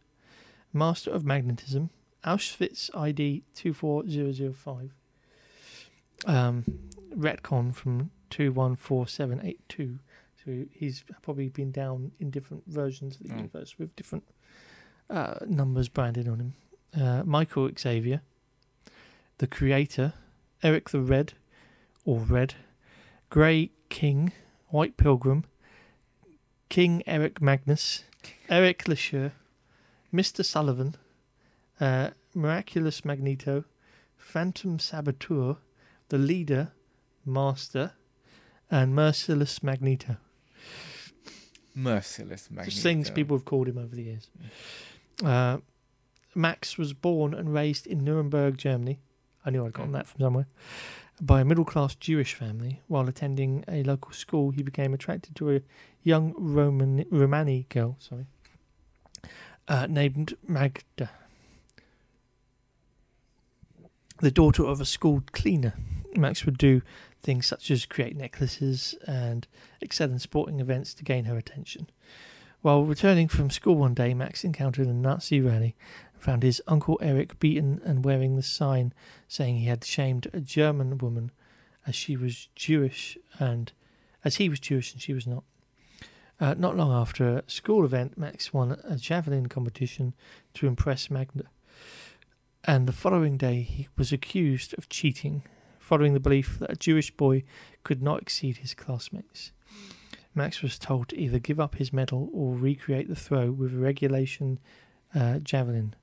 [0.71, 1.89] Master of Magnetism,
[2.25, 4.93] Auschwitz ID two four zero zero five.
[6.25, 6.63] Um,
[7.15, 9.99] retcon from two one four seven eight two.
[10.45, 13.37] So he's probably been down in different versions of the Oh.
[13.37, 14.23] universe with different
[15.09, 16.53] uh, numbers branded on him.
[17.01, 18.21] uh, Michael Xavier,
[19.39, 20.13] the Creator,
[20.61, 21.33] Eric the Red,
[22.05, 22.55] or Red,
[23.29, 24.31] Grey King,
[24.69, 25.45] White Pilgrim,
[26.69, 28.03] King Eric Magnus,
[28.49, 29.31] Eric Lehnsherr,
[30.13, 30.43] Mr.
[30.43, 30.95] Sullivan,
[31.79, 33.65] uh, Miraculous Magneto,
[34.17, 35.57] Phantom Saboteur,
[36.09, 36.71] the Leader,
[37.25, 37.93] Master,
[38.69, 40.17] and Merciless Magneto.
[41.75, 42.69] Merciless Magneto.
[42.71, 44.27] Just things people have called him over the years.
[45.23, 45.57] Uh,
[46.35, 48.99] Max was born and raised in Nuremberg, Germany.
[49.45, 50.47] I knew I'd gotten that from somewhere.
[51.21, 52.81] By a middle class Jewish family.
[52.87, 55.61] While attending a local school, he became attracted to a
[56.01, 58.25] young Roman Romani girl, sorry,
[59.67, 61.11] uh, named Magda,
[64.19, 65.73] the daughter of a school cleaner.
[66.15, 66.81] Max would do
[67.21, 69.47] things such as create necklaces and
[69.81, 71.89] excel in sporting events to gain her attention.
[72.61, 75.75] While returning from school one day, Max encountered a Nazi rally
[76.23, 78.93] found his uncle Eric beaten and wearing the sign
[79.27, 81.31] saying he had shamed a German woman
[81.85, 83.73] as she was Jewish and
[84.23, 85.43] as he was Jewish and she was not.
[86.39, 90.13] Uh, not long after a school event, Max won a javelin competition
[90.53, 91.43] to impress Magda.
[92.63, 95.43] And the following day, he was accused of cheating,
[95.77, 97.43] following the belief that a Jewish boy
[97.83, 99.51] could not exceed his classmates.
[100.33, 103.77] Max was told to either give up his medal or recreate the throw with a
[103.77, 104.59] regulation
[105.13, 105.93] uh, javelin.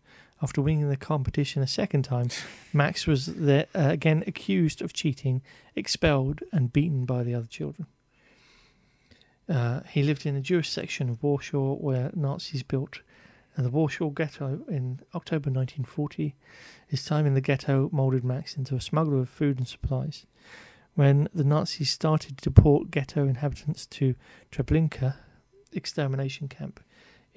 [0.42, 2.31] After winning the competition a second time,
[2.72, 5.42] Max was uh, again accused of cheating,
[5.76, 7.87] expelled, and beaten by the other children.
[9.48, 13.00] Uh, he lived in the Jewish section of Warsaw where Nazis built
[13.57, 16.35] the Warsaw Ghetto in October 1940.
[16.87, 20.26] His time in the ghetto moulded Max into a smuggler of food and supplies.
[20.94, 24.14] When the Nazis started to deport ghetto inhabitants to
[24.50, 25.16] Treblinka
[25.72, 26.81] extermination camp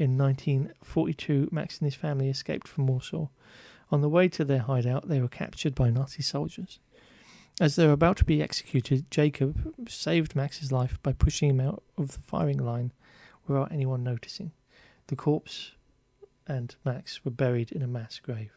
[0.04, 3.30] in 1942, Max and his family escaped from Warsaw.
[3.90, 6.80] On the way to their hideout, they were captured by Nazi soldiers.
[7.62, 11.84] As they were about to be executed, Jacob saved Max's life by pushing him out
[11.98, 12.92] of the firing line
[13.48, 14.52] without anyone noticing.
[15.08, 15.72] The corpse
[16.46, 18.52] and Max were buried in a mass grave.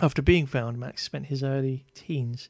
[0.00, 2.48] After being found, Max spent his early teens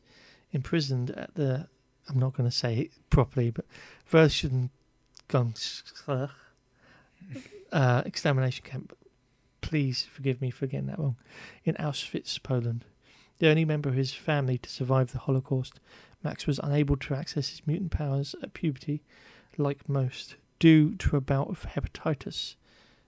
[0.52, 1.66] imprisoned at the,
[2.08, 3.64] I'm not going to say it properly, but
[4.08, 4.70] Versengunsklag
[7.72, 8.96] uh, extermination camp.
[9.60, 11.16] Please forgive me for getting that wrong.
[11.64, 12.84] In Auschwitz, Poland.
[13.38, 15.80] The only member of his family to survive the Holocaust,
[16.22, 19.02] Max was unable to access his mutant powers at puberty,
[19.58, 22.54] like most, due to a bout of hepatitis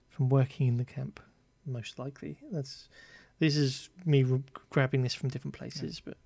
[0.09, 1.19] from working in the camp.
[1.65, 2.87] Most likely, that's
[3.39, 4.25] this is me
[4.69, 6.17] grabbing this from different places, but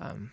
[0.00, 0.32] um,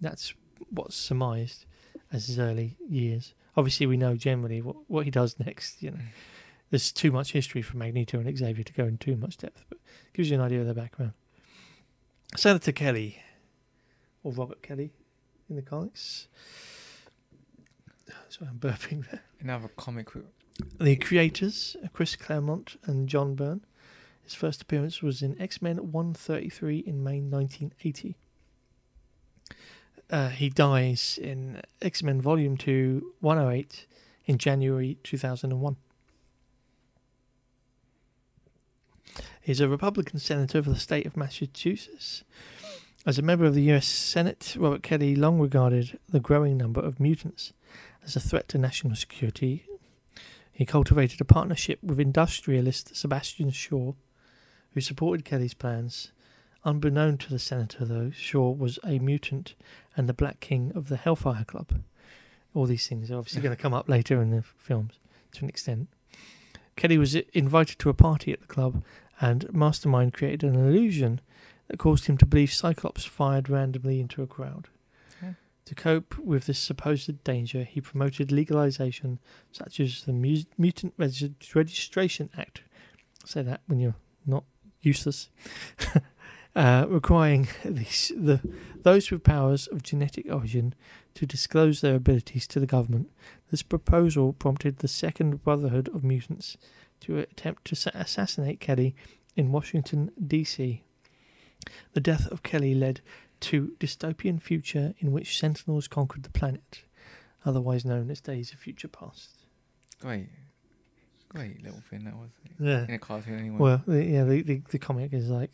[0.00, 0.34] that's
[0.70, 1.64] what's surmised
[2.12, 3.34] as his early years.
[3.58, 5.82] Obviously, we know generally what what he does next.
[5.82, 6.08] You know, Mm.
[6.70, 9.78] there's too much history for Magneto and Xavier to go in too much depth, but
[10.12, 11.12] gives you an idea of their background.
[12.36, 13.20] Senator Kelly,
[14.22, 14.92] or Robert Kelly,
[15.50, 16.28] in the comics.
[18.28, 19.22] Sorry, I'm burping there.
[19.40, 20.26] Another comic book.
[20.80, 23.64] The creators, Chris Claremont and John Byrne.
[24.22, 28.16] His first appearance was in X Men 133 in May 1980.
[30.10, 33.86] Uh, he dies in X Men Volume 2 108
[34.26, 35.76] in January 2001.
[39.42, 42.24] He's a Republican senator for the state of Massachusetts.
[43.06, 47.00] As a member of the US Senate, Robert Kelly long regarded the growing number of
[47.00, 47.52] mutants
[48.04, 49.64] as a threat to national security
[50.58, 53.92] he cultivated a partnership with industrialist Sebastian Shaw,
[54.74, 56.10] who supported Kelly's plans.
[56.68, 59.54] Unbeknown to the senator, though, Shaw was a mutant
[59.96, 61.80] and the Black King of the Hellfire Club.
[62.52, 64.98] All these things are obviously going to come up later in the films
[65.32, 65.88] to an extent.
[66.76, 68.84] Kelly was invited to a party at the club,
[69.18, 71.22] and Mastermind created an illusion
[71.68, 74.68] that caused him to believe Cyclops fired randomly into a crowd.
[75.64, 79.20] To cope with this supposed danger, he promoted legalization
[79.52, 82.60] such as the Mu- Mutant Reg- Registration Act.
[83.24, 83.96] Say that when you're
[84.26, 84.44] not
[84.82, 85.30] useless.
[86.56, 88.40] uh, requiring these, the,
[88.82, 90.74] those with powers of genetic origin
[91.14, 93.10] to disclose their abilities to the government.
[93.50, 96.56] This proposal prompted the Second Brotherhood of Mutants
[97.00, 98.94] to attempt to assassinate Kelly
[99.36, 100.82] in Washington, D.C.
[101.92, 103.00] The death of Kelly led
[103.40, 106.82] to dystopian future in which Sentinels conquered the planet,
[107.44, 109.44] otherwise known as Days of Future Past.
[110.00, 110.28] Great.
[111.28, 112.30] Great little thing that was.
[112.58, 112.84] Yeah.
[112.88, 113.58] In a cartoon anyway.
[113.58, 115.50] Well, the, yeah, the, the the comic is like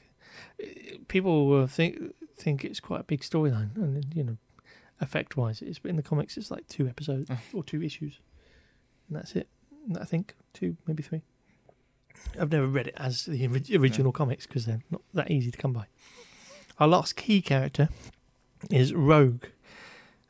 [1.09, 1.99] people will think
[2.37, 4.37] think it's quite a big storyline, and you know,
[5.01, 5.78] effect wise it is.
[5.78, 8.20] But in the comics, it's like two episodes or two issues,
[9.09, 9.49] and that's it.
[10.01, 11.22] I think two, maybe three.
[12.41, 15.59] I've never read it as the ori- original comics because they're not that easy to
[15.59, 15.87] come by.
[16.78, 17.89] Our last key character
[18.70, 19.45] is Rogue.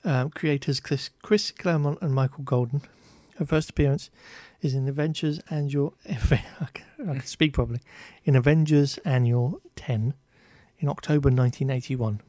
[0.05, 2.83] Um, creators Chris, Chris Claremont and Michael Golden.
[3.39, 4.11] Her first appearance
[4.65, 5.95] is in Avengers Annual.
[6.09, 7.81] I can speak properly.
[8.25, 10.15] In Avengers Annual 10
[10.79, 12.21] in October 1981.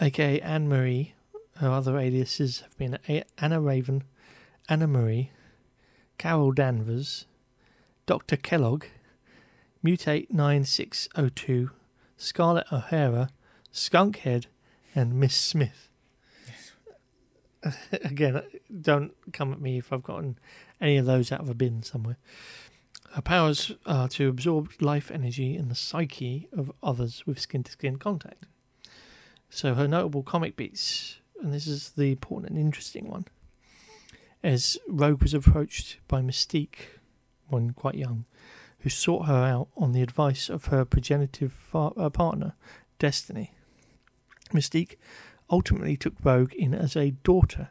[0.00, 1.14] AKA Anne Marie.
[1.56, 2.98] Her other aliases have been
[3.36, 4.04] Anna Raven,
[4.66, 5.30] Anna Marie,
[6.16, 7.26] Carol Danvers,
[8.06, 8.36] Dr.
[8.36, 8.84] Kellogg,
[9.84, 11.70] Mutate 9602,
[12.16, 13.28] Scarlett O'Hara,
[13.74, 14.46] Skunkhead,
[14.94, 15.89] and Miss Smith.
[17.92, 18.42] Again,
[18.80, 20.38] don't come at me if I've gotten
[20.80, 22.16] any of those out of a bin somewhere.
[23.12, 27.72] Her powers are to absorb life energy in the psyche of others with skin to
[27.72, 28.44] skin contact.
[29.48, 33.26] So her notable comic beats, and this is the important and interesting one,
[34.42, 37.00] as Rogue was approached by Mystique
[37.48, 38.26] when quite young,
[38.80, 42.54] who sought her out on the advice of her progenitive uh, partner,
[42.98, 43.52] Destiny.
[44.52, 44.96] Mystique
[45.50, 47.68] ultimately took Rogue in as a daughter.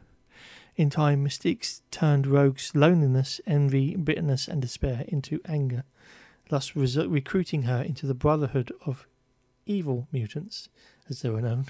[0.76, 5.84] In time, Mystique turned Rogue's loneliness, envy, bitterness, and despair into anger,
[6.48, 9.06] thus recruiting her into the Brotherhood of
[9.66, 10.68] Evil Mutants,
[11.08, 11.66] as they were known.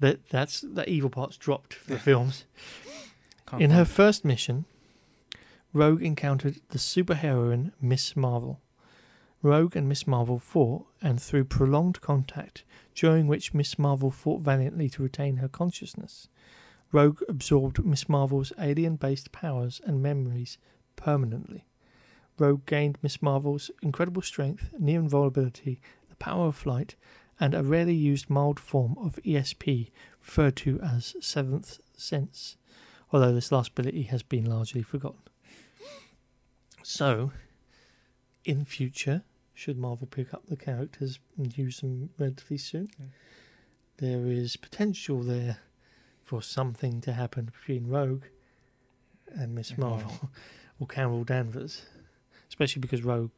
[0.00, 2.44] That that's that evil part's dropped for the films.
[3.46, 4.64] Can't In her first mission,
[5.72, 8.60] Rogue encountered the superheroine Miss Marvel.
[9.44, 12.64] Rogue and Miss Marvel fought, and through prolonged contact,
[12.96, 16.28] during which Miss Marvel fought valiantly to retain her consciousness,
[16.90, 20.58] Rogue absorbed Miss Marvel's alien based powers and memories
[20.96, 21.66] permanently.
[22.38, 26.96] Rogue gained Miss Marvel's incredible strength, near invulnerability, the power of flight,
[27.38, 29.90] and a rarely used mild form of ESP
[30.20, 32.56] referred to as Seventh Sense
[33.14, 35.20] although this last ability has been largely forgotten.
[36.82, 37.30] So,
[38.44, 39.22] in future,
[39.54, 43.08] should Marvel pick up the characters and use them relatively soon, Mm.
[43.98, 45.58] there is potential there
[46.22, 48.24] for something to happen between Rogue
[49.28, 50.30] and Miss Marvel
[50.80, 51.82] or Carol Danvers,
[52.48, 53.30] especially because Rogue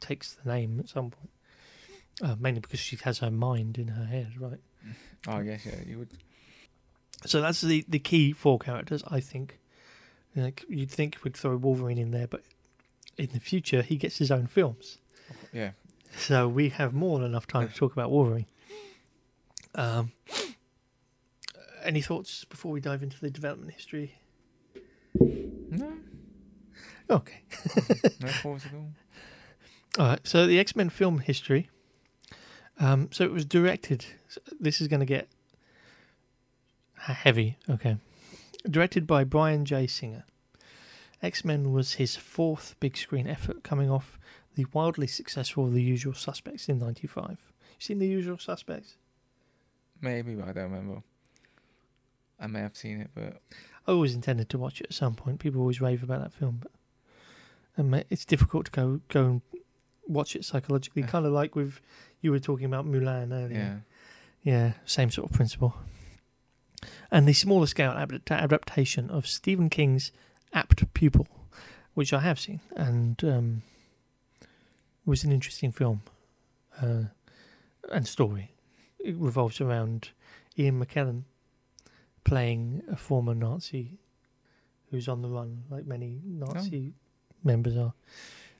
[0.00, 1.30] takes the name at some point.
[2.20, 4.60] Uh, mainly because she has her mind in her head, right?
[5.26, 6.10] Oh, yes, yeah, you would.
[7.24, 9.58] So that's the, the key four characters, I think.
[10.36, 12.42] Like you'd think we'd throw Wolverine in there, but
[13.16, 14.98] in the future he gets his own films,
[15.52, 15.70] Yeah.
[16.16, 18.46] so we have more than enough time to talk about Wolverine.
[19.74, 20.12] Um,
[21.82, 24.14] any thoughts before we dive into the development history?
[25.18, 25.92] No,
[27.10, 27.42] Okay.
[28.20, 28.88] no thoughts at all.
[29.98, 30.20] All right.
[30.26, 31.68] So the X Men film history.
[32.80, 34.06] Um, so it was directed.
[34.58, 35.28] This is going to get
[36.96, 37.56] heavy.
[37.68, 37.96] Okay.
[38.68, 39.86] Directed by Bryan J.
[39.86, 40.24] Singer.
[41.22, 44.18] X Men was his fourth big screen effort, coming off
[44.54, 47.30] the wildly successful The Usual Suspects in '95.
[47.30, 47.36] You
[47.78, 48.96] seen The Usual Suspects?
[50.00, 51.02] Maybe, but I don't remember.
[52.40, 53.40] I may have seen it, but
[53.86, 55.38] I always intended to watch it at some point.
[55.38, 56.60] People always rave about that film,
[57.76, 59.42] but it's difficult to go go and
[60.08, 61.02] watch it psychologically.
[61.02, 61.80] Kind of like with
[62.20, 63.58] you were talking about Mulan earlier.
[63.58, 63.76] yeah.
[64.44, 65.76] Yeah, same sort of principle.
[67.12, 70.10] And the smaller scale adaptation of Stephen King's
[70.52, 71.28] Apt Pupil,
[71.94, 73.62] which I have seen, and um,
[75.04, 76.02] was an interesting film
[76.80, 77.04] uh,
[77.90, 78.52] and story.
[78.98, 80.10] It revolves around
[80.58, 81.22] Ian McKellen
[82.24, 83.98] playing a former Nazi
[84.90, 86.92] who's on the run, like many Nazi
[87.42, 87.94] members are.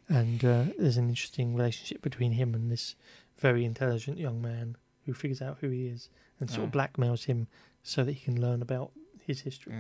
[0.08, 2.96] And uh, there's an interesting relationship between him and this
[3.38, 4.76] very intelligent young man
[5.06, 6.08] who figures out who he is
[6.40, 6.78] and sort of Oh.
[6.78, 7.46] blackmails him
[7.82, 8.90] so that he can learn about
[9.24, 9.74] his history.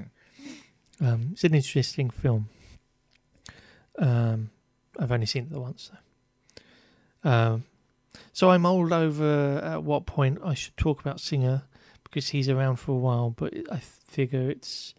[1.00, 1.10] Yeah.
[1.12, 2.48] Um, it's an interesting film.
[3.98, 4.50] Um,
[4.98, 5.98] I've only seen it once though.
[7.24, 7.64] Um,
[8.32, 11.62] so I mulled over at what point I should talk about Singer
[12.04, 14.94] because he's around for a while, but I figure it's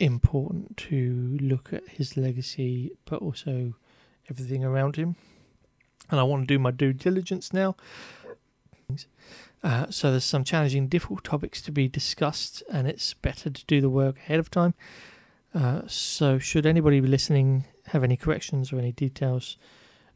[0.00, 3.74] important to look at his legacy, but also
[4.30, 5.16] everything around him.
[6.10, 7.76] And I want to do my due diligence now.
[9.62, 13.80] Uh, so there's some challenging, difficult topics to be discussed, and it's better to do
[13.80, 14.74] the work ahead of time.
[15.54, 19.56] Uh, so, should anybody be listening have any corrections or any details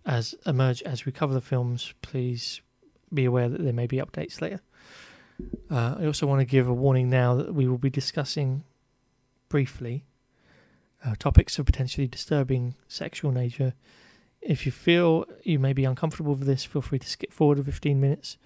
[0.05, 2.61] as emerge as we cover the films, please
[3.13, 4.61] be aware that there may be updates later.
[5.71, 8.65] Uh, I also want to give a warning now that we will be discussing
[9.49, 10.05] briefly
[11.05, 13.75] uh, topics of potentially disturbing sexual nature.
[14.41, 17.65] If you feel you may be uncomfortable with this, feel free to skip forward to
[17.65, 18.39] 15 minutes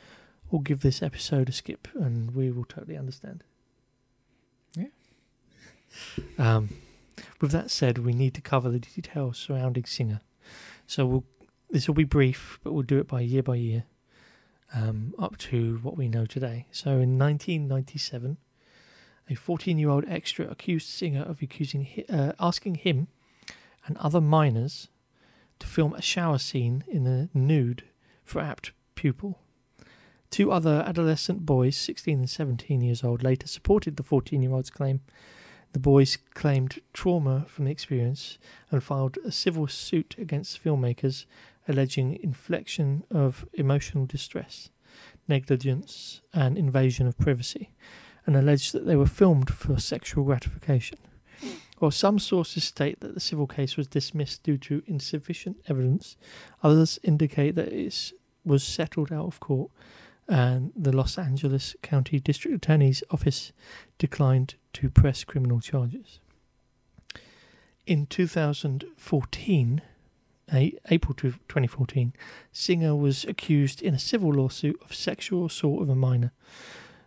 [0.51, 3.43] or give this episode a skip, and we will totally understand.
[4.77, 4.87] Yeah.
[6.39, 6.69] Um,
[7.41, 10.21] with that said, we need to cover the details surrounding Singer.
[10.87, 11.25] So we'll,
[11.71, 13.85] this will be brief, but we'll do it by year by year,
[14.75, 16.67] um, up to what we know today.
[16.71, 18.37] So in 1997,
[19.29, 23.09] a 14-year-old extra accused Singer of accusing, uh, asking him
[23.87, 24.89] and other minors
[25.59, 27.85] to film a shower scene in the nude
[28.25, 29.39] for apt pupil.
[30.31, 34.71] Two other adolescent boys, 16 and 17 years old, later supported the 14 year old's
[34.71, 35.01] claim.
[35.73, 38.39] The boys claimed trauma from the experience
[38.71, 41.27] and filed a civil suit against filmmakers
[41.69, 44.71] alleging inflection of emotional distress,
[45.29, 47.71] negligence, and invasion of privacy,
[48.25, 50.99] and alleged that they were filmed for sexual gratification.
[51.79, 56.17] While some sources state that the civil case was dismissed due to insufficient evidence,
[56.63, 58.13] others indicate that it
[58.45, 59.71] was settled out of court
[60.29, 63.53] and the Los Angeles County District Attorney's Office
[63.99, 66.21] declined to press criminal charges.
[67.87, 69.96] In 2014, A-
[70.53, 72.13] April 2014,
[72.53, 76.33] Singer was accused in a civil lawsuit of sexual assault of a minor.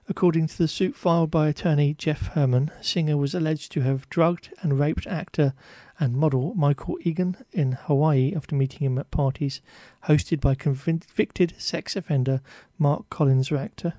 [0.09, 4.51] According to the suit filed by attorney Jeff Herman, Singer was alleged to have drugged
[4.61, 5.53] and raped actor
[5.99, 9.61] and model Michael Egan in Hawaii after meeting him at parties
[10.05, 12.41] hosted by convicted sex offender
[12.79, 13.93] Marc Collins-Rector.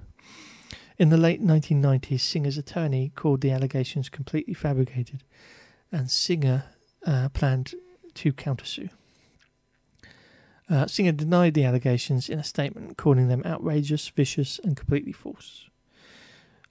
[0.99, 5.23] In the late 1990s, Singer's attorney called the allegations completely fabricated,
[5.93, 6.65] and Singer
[7.07, 7.75] uh, planned
[8.15, 8.91] to countersue.
[10.71, 15.69] Uh, Singer denied the allegations in a statement, calling them outrageous, vicious, and completely false.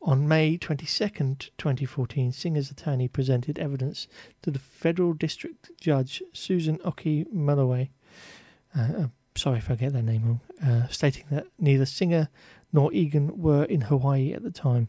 [0.01, 4.07] On May 22nd, 2014, Singer's attorney presented evidence
[4.41, 7.89] to the federal district judge Susan Oki Mollway.
[8.73, 10.41] Uh, uh, sorry if I get that name wrong.
[10.65, 12.29] Uh, stating that neither Singer
[12.71, 14.87] nor Egan were in Hawaii at the time.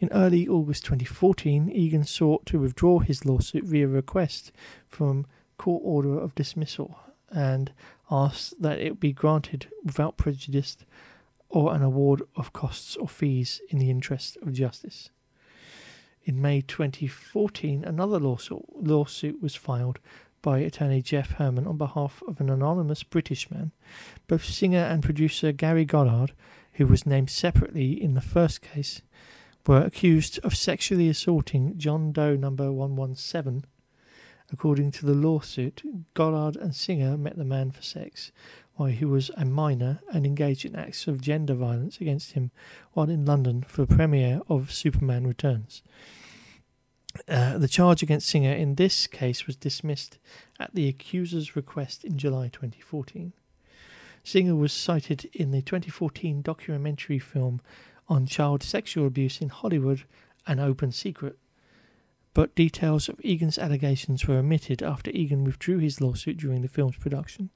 [0.00, 4.50] In early August 2014, Egan sought to withdraw his lawsuit via request
[4.88, 5.26] from
[5.58, 6.98] court order of dismissal
[7.30, 7.72] and
[8.10, 10.76] asked that it be granted without prejudice
[11.48, 15.10] or an award of costs or fees in the interest of justice.
[16.24, 19.98] In May 2014, another lawsuit, lawsuit was filed
[20.42, 23.72] by attorney Jeff Herman on behalf of an anonymous British man.
[24.26, 26.32] Both singer and producer Gary Goddard,
[26.74, 29.02] who was named separately in the first case,
[29.66, 33.64] were accused of sexually assaulting John Doe number 117.
[34.52, 35.82] According to the lawsuit,
[36.14, 38.32] Goddard and Singer met the man for sex
[38.74, 42.50] while he was a minor and engaged in acts of gender violence against him
[42.92, 45.82] while in London for the premiere of Superman Returns.
[47.28, 50.18] Uh, the charge against Singer in this case was dismissed
[50.58, 53.32] at the accuser's request in July 2014.
[54.22, 57.60] Singer was cited in the 2014 documentary film
[58.08, 60.04] on child sexual abuse in Hollywood,
[60.46, 61.38] An Open Secret,
[62.34, 66.96] but details of Egan's allegations were omitted after Egan withdrew his lawsuit during the film's
[66.96, 67.50] production.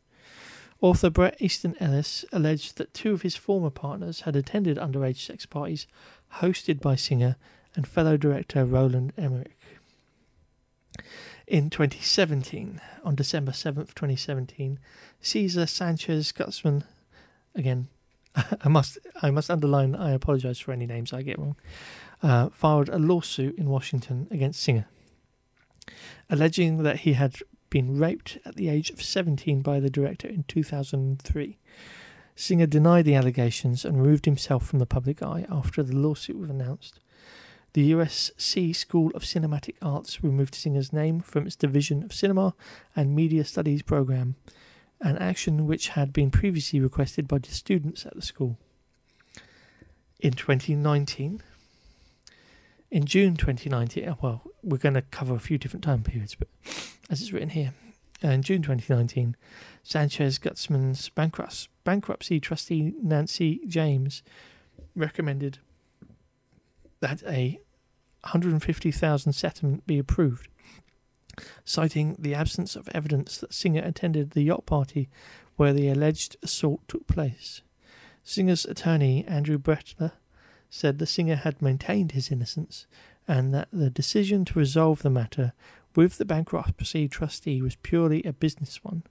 [0.81, 5.47] Author Bret Easton Ellis alleged that two of his former partners had attended underage sex
[5.47, 5.87] parties
[6.37, 7.37] hosted by Singer
[7.75, 9.57] and fellow director Roland Emmerich.
[11.47, 14.79] In 2017, on December 7th, 2017,
[15.21, 16.85] Cesar Sanchez Gutzman,
[17.55, 17.89] again,
[18.63, 21.57] I must I must underline I apologize for any names I get wrong,
[22.23, 24.87] uh, filed a lawsuit in Washington against Singer,
[26.31, 27.37] alleging that he had
[27.71, 31.59] been raped at the age of 17 by the director in 2003.
[32.37, 36.51] Singer denied the allegations and removed himself from the public eye after the lawsuit was
[36.51, 37.01] announced.
[37.75, 42.55] The USC School of Cinematic Arts removed Singer's name from its Division of Cinema
[42.95, 44.37] and Media Studies program,
[45.01, 48.57] an action which had been previously requested by the students at the school.
[50.21, 51.43] In 2019,
[52.95, 56.47] in June 2019, uh, well, we're going to cover a few different time periods, but
[57.11, 57.75] as it's written here,
[58.23, 59.35] uh, in June 2019,
[59.83, 61.11] Sanchez Gutzman's
[61.85, 64.23] bankruptcy trustee Nancy James
[64.95, 65.59] recommended
[67.01, 67.59] that a
[68.21, 70.49] 150,000 settlement be approved,
[71.65, 75.09] citing the absence of evidence that Singer attended the yacht party
[75.57, 77.61] where the alleged assault took place.
[78.23, 80.13] Singer's attorney, Andrew Brettler,
[80.75, 82.89] said the singer had maintained his innocence
[83.29, 85.53] and that the decision to resolve the matter
[85.95, 89.05] with the bankruptcy trustee was purely a business one.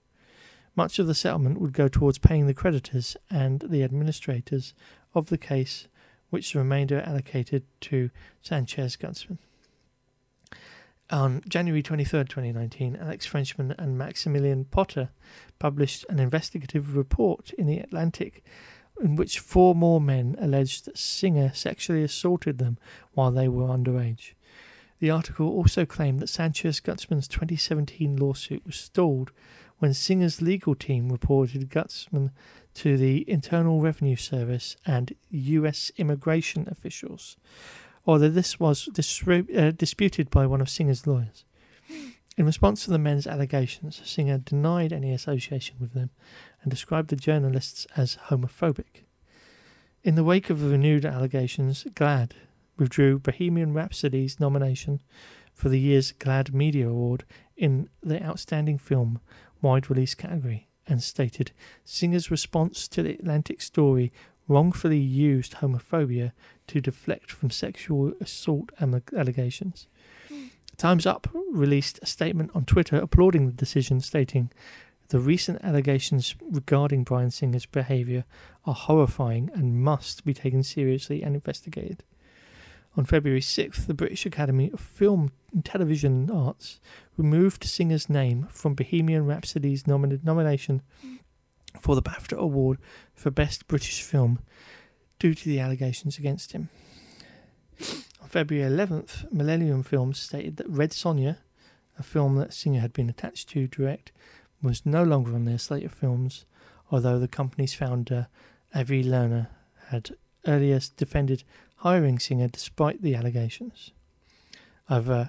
[0.76, 4.74] Much of the settlement would go towards paying the creditors and the administrators
[5.16, 5.88] of the case
[6.30, 8.10] which the remainder allocated to
[8.42, 9.38] Sanchez Gutzman.
[11.12, 15.12] On January 23, 2019, Alex Frenchman and Maximilian Potter
[15.60, 18.44] published an investigative report in The Atlantic
[19.02, 22.78] in which four more men alleged that Singer sexually assaulted them
[23.14, 24.34] while they were underage.
[25.00, 29.32] The article also claimed that Sanchez Gutzman's 2017 lawsuit was stalled
[29.80, 32.32] when Singer's legal team reported Gutzman
[32.76, 35.92] to the Internal Revenue Service and U.S.
[35.98, 37.36] immigration officials,
[38.06, 41.44] although this was uh, disputed by one of Singer's lawyers.
[42.38, 46.10] In response to the men's allegations, Singer denied any association with them
[46.64, 49.04] and described the journalists as homophobic.
[50.04, 52.32] In the wake of the renewed allegations, GLAAD
[52.78, 55.02] withdrew Bohemian Rhapsody's nomination
[55.54, 59.20] for the year's GLAAD Media Award in the Outstanding Film
[59.62, 61.52] Wide Release category and stated
[61.86, 64.12] Singer's response to the Atlantic story
[64.48, 66.32] wrongfully used homophobia
[66.68, 69.88] to deflect from sexual assault allegations.
[70.28, 70.48] Hmm.
[70.76, 74.52] Time's Up released a statement on Twitter applauding the decision, stating,
[75.14, 78.26] The recent allegations regarding Bryan Singer's behaviour
[78.66, 82.04] are horrifying and must be taken seriously and investigated.
[82.98, 86.80] On February 6th, the British Academy of Film and Television Arts
[87.16, 90.82] removed Singer's name from Bohemian Rhapsody's nomin- nomination
[91.80, 92.80] for the BAFTA Award
[93.14, 94.40] for Best British Film
[95.20, 96.70] due to the allegations against him.
[98.20, 101.38] On February 11th, Millennium Films stated that Red Sonja,
[102.00, 104.12] a film that Singer had been attached to direct,
[104.64, 106.46] was no longer on their slate of films,
[106.90, 108.28] although the company's founder,
[108.74, 109.48] Avi Lerner,
[109.90, 110.16] had
[110.48, 111.44] earlier defended
[111.78, 113.92] hiring Singer despite the allegations.
[114.90, 115.26] I've uh,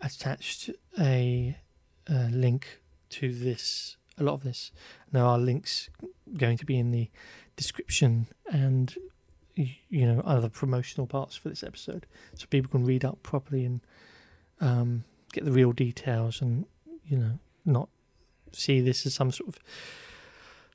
[0.00, 1.56] attached a,
[2.08, 4.72] a, link to this, a lot of this.
[5.12, 5.90] There are links
[6.36, 7.10] going to be in the
[7.56, 8.94] description and
[9.54, 13.80] you know other promotional parts for this episode, so people can read up properly and
[14.62, 16.64] um, get the real details, and
[17.04, 17.90] you know not
[18.52, 19.58] see this as some sort of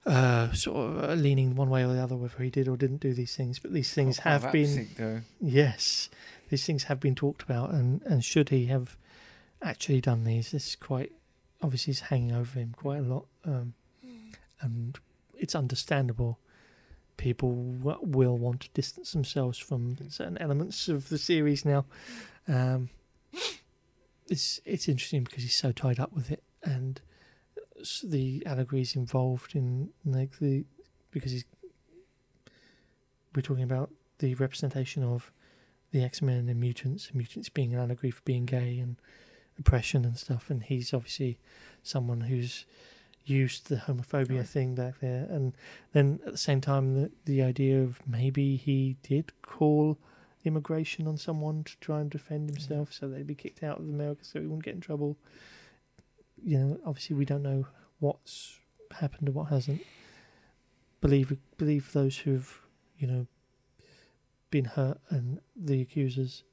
[0.05, 3.01] uh, sort of uh, leaning one way or the other whether he did or didn't
[3.01, 3.59] do these things.
[3.59, 5.21] But these things have been though.
[5.41, 6.09] yes,
[6.49, 8.97] these things have been talked about, and and should he have
[9.61, 11.11] actually done these, this is quite
[11.61, 13.73] obviously is hanging over him quite a lot, um,
[14.61, 14.97] and
[15.37, 16.39] it's understandable.
[17.17, 21.85] People w- will want to distance themselves from certain elements of the series now.
[22.47, 22.89] Um,
[24.29, 27.01] it's it's interesting because he's so tied up with it, and
[28.03, 30.65] the allegories involved in like the
[31.11, 31.45] because he's
[33.35, 35.31] we're talking about the representation of
[35.91, 38.97] the X Men and mutants, and mutants being an allegory for being gay and
[39.59, 41.39] oppression and stuff, and he's obviously
[41.83, 42.65] someone who's
[43.25, 44.47] used the homophobia right.
[44.47, 45.53] thing back there, and
[45.93, 49.97] then at the same time the the idea of maybe he did call
[50.45, 54.23] immigration on someone to try and defend himself, so they'd be kicked out of America,
[54.23, 55.17] so he wouldn't get in trouble
[56.43, 57.67] you know, obviously we don't know
[57.99, 58.59] what's
[58.99, 59.81] happened and what hasn't.
[61.01, 62.61] Believe believe those who've
[62.97, 63.27] you know
[64.49, 66.43] been hurt and the accusers,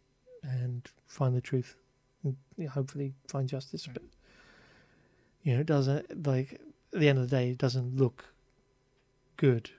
[0.42, 1.76] and find the truth,
[2.22, 2.36] and
[2.68, 3.88] hopefully find justice.
[3.90, 4.02] But
[5.42, 6.60] you know, it doesn't like
[6.92, 8.26] at the end of the day, it doesn't look
[9.36, 9.70] good.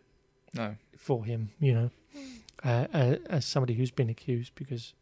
[0.53, 1.89] No, for him, you know,
[2.64, 4.93] uh, uh, as somebody who's been accused because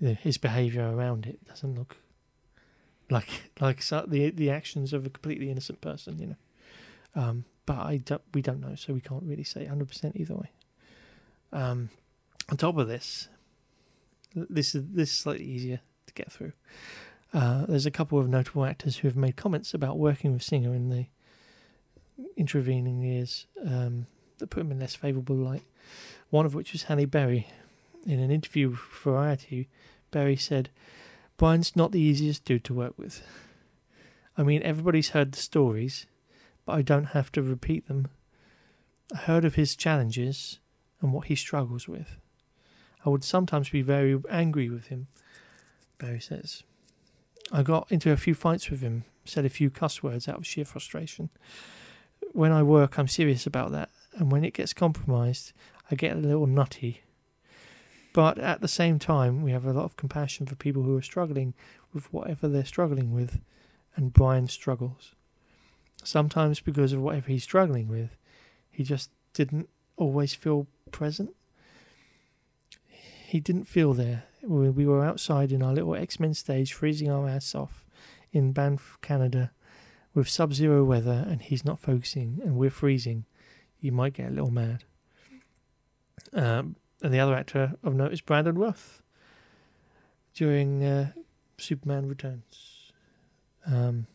[0.00, 1.96] his behaviour around it doesn't look
[3.10, 6.36] like like so the the actions of a completely innocent person, you know.
[7.14, 10.34] Um, but I don't, we don't know, so we can't really say hundred percent either
[10.34, 10.50] way.
[11.52, 11.90] Um,
[12.50, 13.28] on top of this,
[14.34, 16.52] this is this is slightly easier to get through.
[17.32, 20.74] Uh, there's a couple of notable actors who have made comments about working with Singer
[20.74, 21.06] in the
[22.36, 24.06] intervening years um,
[24.38, 25.62] that put him in less favourable light.
[26.30, 27.48] One of which was Halle Berry.
[28.06, 29.68] In an interview with Variety,
[30.10, 30.70] Berry said,
[31.38, 33.22] Bryan's not the easiest dude to work with.
[34.36, 36.06] I mean, everybody's heard the stories,
[36.66, 38.08] but I don't have to repeat them.
[39.14, 40.58] I heard of his challenges
[41.00, 42.16] and what he struggles with.
[43.06, 45.06] I would sometimes be very angry with him,
[45.98, 46.64] Barry says.
[47.52, 50.46] I got into a few fights with him, said a few cuss words out of
[50.46, 51.30] sheer frustration.
[52.32, 55.52] When I work, I'm serious about that, and when it gets compromised,
[55.88, 57.02] I get a little nutty
[58.12, 61.02] but at the same time, we have a lot of compassion for people who are
[61.02, 61.54] struggling
[61.92, 63.40] with whatever they're struggling with,
[63.96, 65.14] and Bryan struggles.
[66.04, 68.16] Sometimes because of whatever he's struggling with,
[68.70, 71.34] he just didn't always feel present.
[72.88, 74.24] He didn't feel there.
[74.42, 77.84] We were outside in our little X Men stage, freezing our ass off
[78.32, 79.50] in Banff, Canada,
[80.14, 83.24] with sub zero weather, and he's not focusing, and we're freezing.
[83.80, 84.84] You might get a little mad.
[86.32, 89.02] Um, and the other actor of note is Brandon Routh
[90.34, 91.12] during uh,
[91.56, 92.92] Superman Returns.
[93.66, 94.06] Um,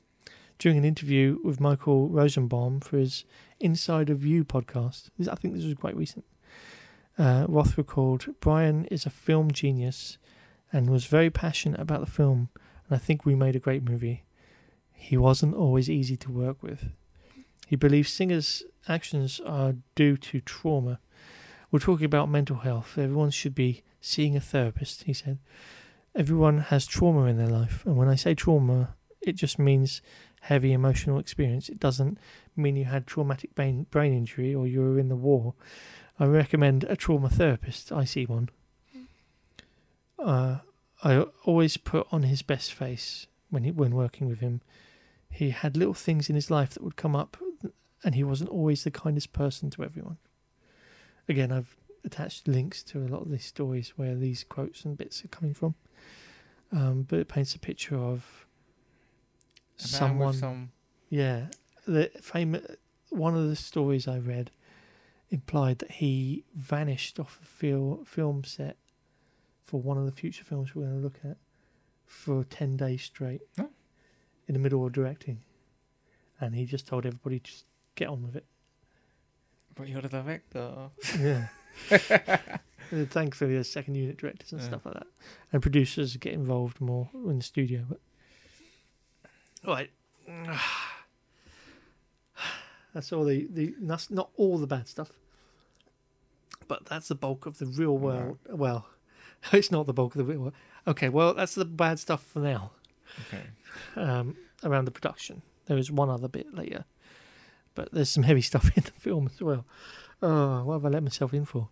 [0.60, 3.26] during an interview with Michael Rosenbaum for his
[3.60, 6.26] Inside of You podcast, I think this was quite recent.
[7.18, 10.18] Uh, Roth recalled Bryan is a film genius
[10.72, 12.50] and was very passionate about the film,
[12.88, 14.24] and I think we made a great movie.
[14.96, 16.92] he wasn't always easy to work with.
[17.68, 21.00] He believes Singer's actions are due to trauma.
[21.74, 23.00] We're talking about mental health.
[23.00, 25.40] Everyone should be seeing a therapist, he said.
[26.16, 28.94] Everyone has trauma in their life, and when I say trauma,
[29.24, 30.00] it just means
[30.42, 31.70] heavy emotional experience.
[31.70, 32.20] It doesn't
[32.56, 35.56] mean you had traumatic brain, brain injury or you were in the war.
[36.20, 37.92] I recommend a trauma therapist.
[37.92, 38.50] I see one.
[40.20, 40.60] Uh,
[41.04, 44.62] I always put on his best face when he, when working with him.
[45.28, 47.36] He had little things in his life that would come up,
[48.04, 50.18] and he wasn't always the kindest person to everyone.
[51.30, 55.24] Again, I've attached links to a lot of these stories where these quotes and bits
[55.24, 55.76] are coming from.
[56.72, 58.46] Um, but it paints a picture of
[59.80, 60.34] A someone.
[60.34, 60.72] some
[61.10, 61.48] Yeah,
[61.88, 62.66] the famous
[63.10, 64.50] one of the stories I read
[65.30, 68.78] implied that he vanished off a fil- film set
[69.62, 71.38] for one of the future films we're going to look at
[72.06, 73.70] for ten days straight Oh.
[74.48, 75.42] in the middle of directing,
[76.42, 77.66] and he just told everybody to just
[77.96, 78.46] get on with it.
[79.76, 80.90] But you're the director.
[81.20, 81.48] Yeah.
[83.10, 84.68] Thankfully, there's second unit directors and Yeah.
[84.68, 85.08] stuff like that,
[85.52, 87.86] and producers get involved more in the studio.
[87.90, 88.00] But
[89.66, 89.90] right,
[92.94, 95.12] that's all the the that's not all the bad stuff,
[96.68, 98.38] but that's the bulk of the real world.
[98.50, 98.86] Well,
[99.52, 100.54] it's not the bulk of the real world.
[100.88, 102.72] Okay, well that's the bad stuff for now.
[103.28, 103.44] Okay.
[103.96, 106.86] Um, around the production, there is one other bit later,
[107.76, 109.66] but there's some heavy stuff in the film as well.
[110.22, 111.70] Oh, what have I let myself in for?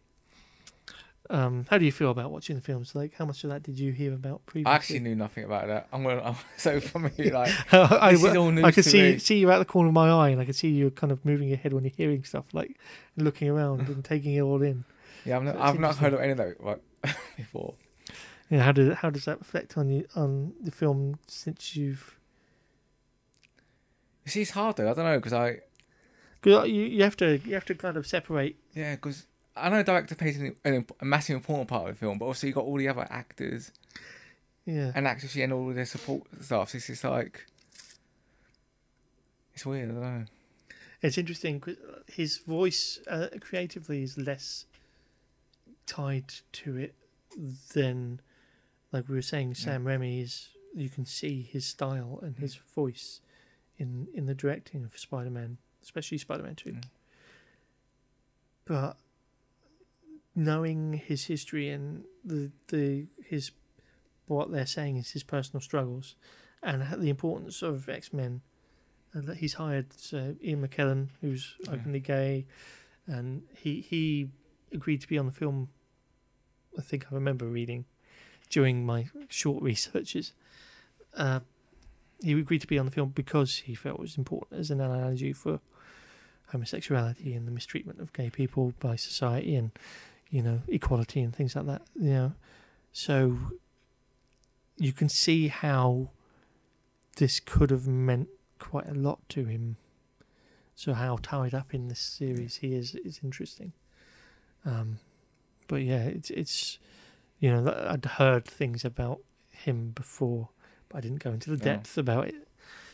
[1.29, 2.93] Um, how do you feel about watching the films?
[2.93, 4.69] Like, how much of that did you hear about previously?
[4.71, 5.87] I actually knew nothing about that.
[5.93, 6.21] I'm gonna.
[6.21, 9.17] I'm, so for me, like I, this is all news I could see me.
[9.17, 11.23] see you out the corner of my eye, and I could see you kind of
[11.23, 12.77] moving your head when you're hearing stuff, like
[13.15, 14.83] looking around and taking it all in.
[15.23, 16.81] Yeah, I've not, That's I've not heard of any of that like,
[17.37, 17.75] before.
[18.49, 22.17] Know, how does how does that reflect on you on the film since you've?
[24.25, 24.91] You see, it's hard though.
[24.91, 25.59] I don't know because I
[26.41, 28.55] Cause you you have to you have to kind of separate.
[28.73, 32.17] yeah because I know director plays an, an, a massive important part of the film,
[32.17, 33.71] but also you got all the other actors
[34.65, 36.69] Yeah, and actors and all their support staff.
[36.69, 37.45] So it's just like
[39.53, 39.89] it's weird.
[39.91, 40.25] I don't know.
[41.01, 41.75] it's interesting 'cause
[42.07, 44.65] his voice uh, creatively is less
[45.85, 46.95] tied to it
[47.73, 48.19] than,
[48.91, 50.49] like we were saying, Sam is.
[50.73, 53.19] You can see his style and his voice
[53.77, 56.71] in in the directing of Spider-Man, especially Spider-Man Two.
[56.71, 56.83] Mm.
[58.65, 58.97] But
[60.35, 63.51] knowing his history and the the his
[64.27, 66.15] what they're saying is his personal struggles
[66.63, 68.41] and the importance of X Men,
[69.13, 71.71] and that he's hired uh, Ian McKellen, who's Yeah.
[71.73, 72.45] openly gay,
[73.07, 74.29] and he he
[74.71, 75.69] agreed to be on the film.
[76.77, 77.85] I think I remember reading
[78.49, 80.33] during my short researches.
[81.15, 81.41] Uh,
[82.23, 84.79] he agreed to be on the film because he felt it was important as an
[84.79, 85.59] analogy for
[86.51, 89.71] homosexuality and the mistreatment of gay people by society and
[90.29, 92.33] you know equality and things like that you know.
[92.93, 93.37] So
[94.77, 96.09] you can see how
[97.17, 98.29] this could have meant
[98.59, 99.77] quite a lot to him.
[100.75, 103.73] So how tied up in this series he is is interesting.
[104.65, 104.99] Um
[105.67, 106.79] but yeah it's it's
[107.39, 109.19] you know I'd heard things about
[109.51, 110.49] him before
[110.89, 111.75] but I didn't go into the Yeah.
[111.97, 112.47] about it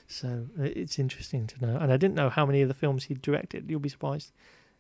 [0.07, 3.13] so it's interesting to know and I didn't know how many of the films he
[3.13, 4.31] directed you'll be surprised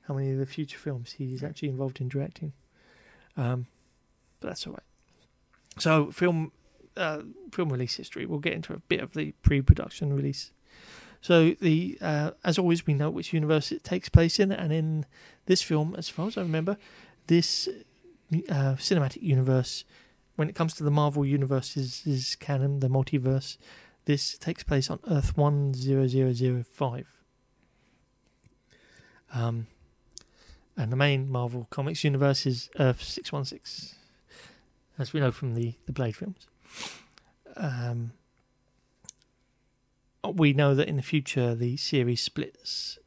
[0.07, 2.53] how many of the future films he's actually involved in directing
[3.35, 3.67] um
[4.39, 4.83] but that's all right
[5.77, 6.51] so film
[6.97, 7.21] uh,
[7.51, 8.25] film release history.
[8.25, 10.51] We'll get into a bit of the pre-production release.
[11.21, 15.05] So the uh, as always, we know which universe it takes place in, and in
[15.45, 16.77] this film, as far as I remember,
[17.27, 17.67] this
[18.49, 19.83] uh, cinematic universe,
[20.35, 23.57] when it comes to the Marvel universe, is, is canon, the multiverse.
[24.07, 27.07] This takes place on Earth one zero zero zero five.
[29.33, 29.67] Um,
[30.77, 33.95] and the main Marvel Comics universe is Earth six one six,
[34.97, 36.47] as we know from the the Blade films.
[37.57, 38.13] Um,
[40.23, 42.99] we know that in the future the series splits,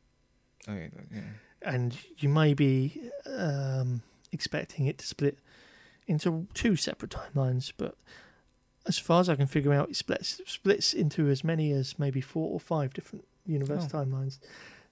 [0.69, 1.21] yeah, yeah.
[1.63, 5.39] and you may be um, expecting it to split
[6.07, 7.73] into two separate timelines.
[7.75, 7.97] But
[8.91, 12.21] as far as I can figure out, it splits splits into as many as maybe
[12.21, 13.97] four or five different universe Oh.
[13.99, 14.39] timelines.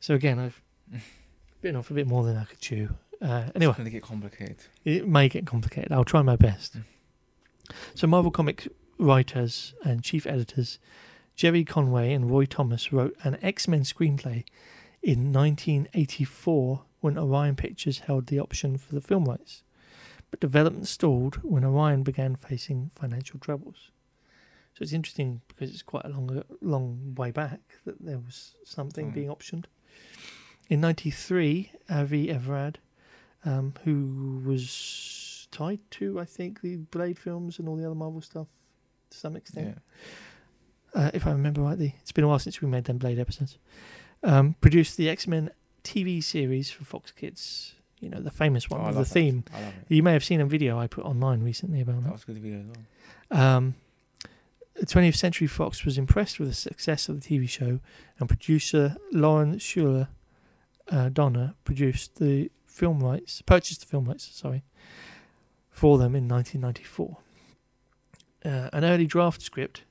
[0.00, 0.62] So again, I've
[1.60, 2.90] bitten off a bit more than I could chew.
[3.20, 4.56] Uh, anyway, It's gonna get complicated.
[4.84, 5.90] it may get complicated.
[5.92, 6.76] I'll try my best.
[6.78, 6.84] Mm.
[7.94, 8.68] So, Marvel Comics
[8.98, 10.78] writers and chief editors
[11.36, 14.44] Gerry Conway and Roy Thomas wrote an X Men screenplay
[15.02, 19.62] in 1984 when Orion Pictures held the option for the film rights.
[20.30, 23.90] But development stalled when Orion began facing financial troubles.
[24.74, 29.10] So it's interesting because it's quite a long, long way back that there was something
[29.10, 29.14] Mm.
[29.14, 29.64] being optioned.
[30.68, 32.78] In '93, Avi Arad,
[33.44, 38.20] um, who was tied to, I think, the Blade films and all the other Marvel
[38.20, 38.48] stuff
[39.10, 39.78] to some extent,
[40.94, 41.00] Yeah.
[41.06, 41.96] uh, if I remember rightly.
[42.02, 43.56] It's been a while since we made them Blade episodes.
[44.22, 45.50] Um, produced the X Men
[45.82, 47.74] TV series for Fox Kids.
[48.00, 49.44] You know, the famous one Oh, with the theme.
[49.54, 49.94] I love it.
[49.94, 52.12] You may have seen a video I put online recently about That that.
[52.12, 52.66] was a good video as
[53.30, 53.40] well.
[53.58, 53.74] Um,
[54.80, 57.80] 20th Century Fox was impressed with the success of the TV show,
[58.20, 60.06] and producer Lauren Shuler
[60.88, 64.62] uh, Donner produced the film rights, purchased the film rights, sorry,
[65.70, 67.16] for them in 1994.
[68.44, 69.82] Uh, an early draft script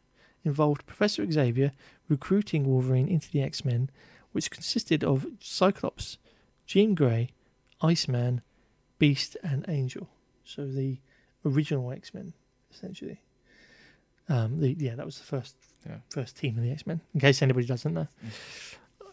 [0.45, 1.73] involved Professor Xavier
[2.07, 3.89] recruiting Wolverine into the X Men,
[4.31, 6.17] which consisted of Cyclops,
[6.65, 7.31] Jean Grey,
[7.81, 8.41] Iceman,
[8.99, 10.09] Beast, and Angel.
[10.43, 10.97] So the
[11.45, 12.33] original X Men,
[12.71, 13.21] essentially.
[14.29, 15.55] Um, the yeah, that was the first
[15.87, 15.99] Yeah.
[16.09, 17.01] first team of the X Men.
[17.13, 18.07] In case anybody doesn't know,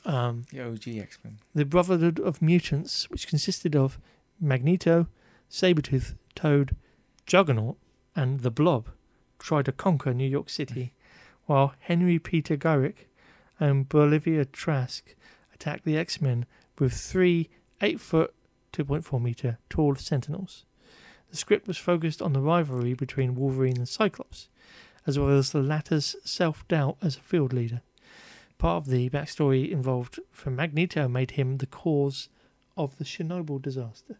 [0.04, 1.38] um, The OG X Men.
[1.54, 3.98] the Brotherhood of Mutants, which consisted of
[4.40, 5.06] Magneto,
[5.50, 6.74] Sabretooth, Toad,
[7.26, 7.76] Juggernaut,
[8.16, 8.88] and the Blob,
[9.38, 10.92] tried to conquer New York City,
[11.46, 13.06] while Henry Peter Gyrich
[13.60, 15.14] and Bolivar Trask
[15.54, 16.46] attacked the X Men
[16.78, 17.50] with three
[17.80, 18.34] 8 foot,
[18.74, 20.64] 2.4 meter tall Sentinels.
[21.30, 24.48] The script was focused on the rivalry between Wolverine and Cyclops,
[25.06, 27.82] as well as the latter's self doubt as a field leader.
[28.58, 32.28] Part of the backstory involved from Magneto made him the cause
[32.76, 34.18] of the Chernobyl disaster.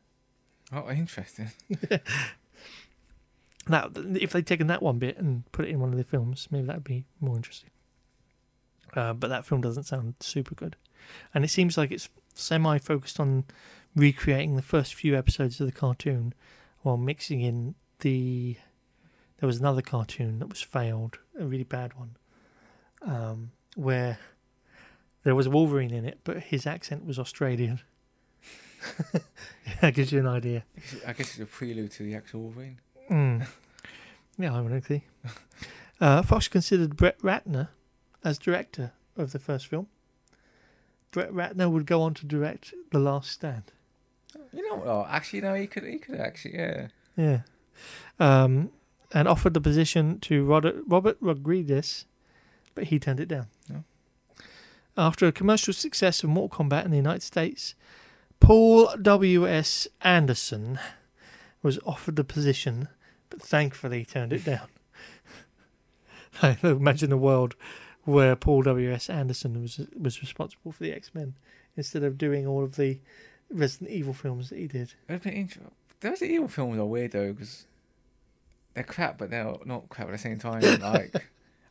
[0.73, 1.51] Oh, interesting.
[3.69, 6.49] Now, if they'd taken that one bit and put it in one of the films,
[6.51, 7.71] maybe that'd be more interesting.
[8.95, 10.77] Uh, but that film doesn't sound super good.
[11.33, 13.45] And it seems like it's semi focused on
[13.97, 16.35] recreating the first few episodes of the cartoon
[16.83, 18.57] while mixing in the.
[19.39, 22.17] There was another cartoon that was failed, a really bad one,
[23.03, 24.19] um, where
[25.25, 27.81] there was Wolverine in it, but his accent was Australian.
[29.81, 30.65] that gives you an idea.
[31.07, 32.79] I guess- it's a prelude to the actual Wolverine.
[33.11, 33.47] Mm.
[34.39, 35.05] Yeah, ironically.
[36.01, 37.69] Uh, Fox considered Brett Ratner
[38.25, 39.89] as director of the first film.
[41.11, 43.73] Brett Ratner would go on to direct The Last Stand.
[44.55, 44.83] You know?
[44.85, 45.85] Oh, actually, no, he could.
[45.85, 46.55] He could actually.
[46.55, 46.89] Yeah.
[47.17, 47.41] Yeah.
[48.19, 48.71] Um,
[49.13, 52.07] and offered the position to Robert, Robert Rodriguez,
[52.75, 53.47] but he turned it down.
[53.73, 53.85] Oh.
[54.97, 57.75] After a commercial success of Mortal Kombat in the United States,
[58.41, 59.89] Paul W.S.
[60.03, 60.79] Anderson
[61.63, 62.89] was offered the position,
[63.31, 64.69] but thankfully turned it down.
[66.43, 67.55] I imagine a world
[68.03, 69.09] where Paul W.S.
[69.09, 71.35] Anderson was was responsible for the X Men
[71.77, 73.01] instead of doing all of the
[73.51, 74.93] Resident Evil films that he did.
[75.09, 75.71] Interesting.
[76.01, 77.67] Those evil films are weird though because
[78.75, 80.61] they're crap, but they're not crap at the same time.
[80.81, 81.15] Like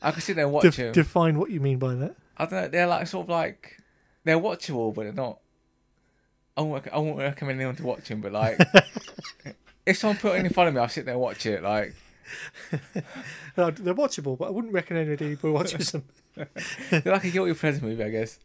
[0.01, 0.91] I could sit there and watch Def- them.
[0.93, 2.15] define what you mean by that.
[2.37, 2.67] I don't know.
[2.67, 3.77] They're like sort of like
[4.23, 5.39] they're watchable, but they're not.
[6.57, 8.59] I won't, I won't recommend anyone to watch them, but like
[9.85, 11.61] if someone put it in front of me, I'll sit there and watch it.
[11.63, 11.93] Like
[13.55, 16.03] Uh, they're watchable, but I wouldn't recommend anybody watches them.
[16.35, 18.39] they're like a guilty pleasure movie, I guess.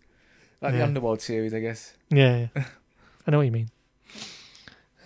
[0.60, 0.78] Like Yeah.
[0.78, 1.94] the Underworld series, I guess.
[2.10, 2.64] Yeah, yeah.
[3.28, 3.68] I know what you mean.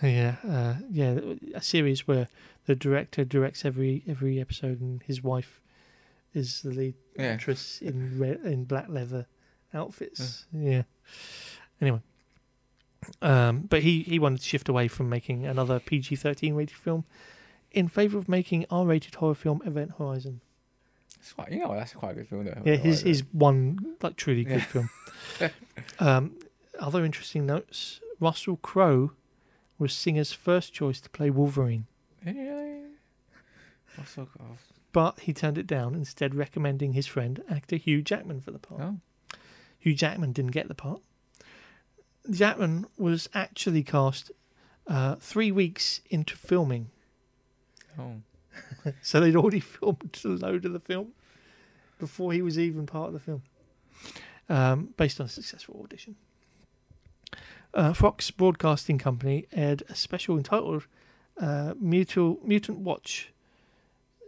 [0.01, 1.19] Yeah, uh, yeah,
[1.53, 2.29] a series where
[2.65, 5.59] the director directs every every episode, and his wife
[6.33, 7.25] is the lead Yeah.
[7.33, 9.27] actress in red, in black leather
[9.73, 10.45] outfits.
[10.53, 10.83] Yeah.
[11.81, 11.99] Anyway,
[13.21, 17.03] um, but he he wanted to shift away from making another PG thirteen rated film
[17.71, 20.39] in favor of making R rated horror film Event Horizon.
[21.19, 22.45] It's quite, you know, that's quite a good film.
[22.45, 22.61] Though.
[22.65, 24.63] Yeah, his his one like truly good Yeah.
[24.63, 24.89] film.
[25.99, 26.37] um,
[26.79, 29.11] other interesting notes: Russell Crowe
[29.77, 31.87] was Singer's first choice to play Wolverine.
[33.95, 34.27] What's oh,
[34.91, 38.81] but he turned it down, instead recommending his friend actor Hugh Jackman for the part.
[38.81, 38.99] oh.
[39.79, 41.01] Hugh Jackman didn't get the part.
[42.29, 44.31] Jackman was actually cast
[44.87, 46.89] uh, three weeks into filming,
[47.99, 48.21] oh.
[49.01, 51.09] so they'd already filmed a load of the film
[51.99, 53.43] before he was even part of the film,
[54.49, 56.15] um, based on a successful audition.
[57.73, 60.85] Uh, Fox Broadcasting Company aired a special entitled
[61.39, 63.33] uh, Mutual, Mutant Watch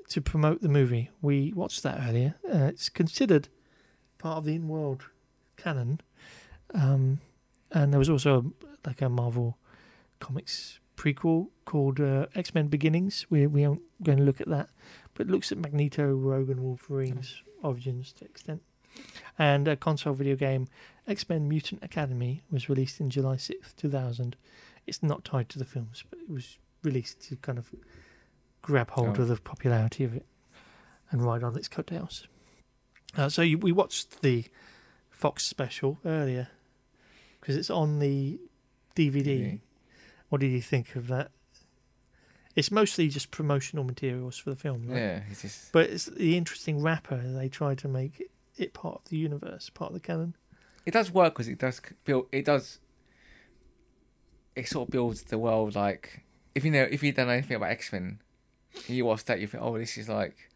[0.09, 1.11] to promote the movie.
[1.21, 2.35] We watched that earlier.
[2.47, 3.49] Uh, it's considered
[4.17, 5.05] part of the in-world
[5.57, 6.01] canon,
[6.73, 7.19] um,
[7.71, 9.57] and there was also a, like a Marvel
[10.19, 13.25] comics prequel called uh, X Men Beginnings.
[13.29, 14.69] We we aren't going to look at that,
[15.13, 18.63] but it looks at Magneto, Rogue, and Wolverine's origins to extent.
[19.37, 20.67] And a console video game,
[21.07, 24.35] X Men Mutant Academy, was released in July sixth, two thousand.
[24.87, 27.73] It's not tied to the films, but it was released to kind of
[28.61, 29.21] grab hold Oh.
[29.23, 30.25] of the popularity of it.
[31.11, 32.27] and ride on its coattails.
[33.15, 34.43] Uh, so you, we watched the
[35.11, 36.47] Fox special earlier
[37.39, 38.39] because it's on the
[38.95, 39.23] DVD.
[39.23, 39.59] DVD.
[40.29, 41.29] What did you think of that?
[42.55, 44.97] It's mostly just promotional materials for the film, right?
[44.97, 47.17] Yeah, it's just But it's the interesting wrapper.
[47.17, 48.23] They try to make
[48.57, 50.35] it part of the universe, part of the canon.
[50.85, 52.27] It does work because it does build.
[52.31, 52.79] It does.
[54.55, 55.75] It sort of builds the world.
[55.75, 56.23] Like
[56.53, 58.19] if you know, if you don't know anything about X Men,
[58.87, 60.49] you watch that, you think, oh, this is like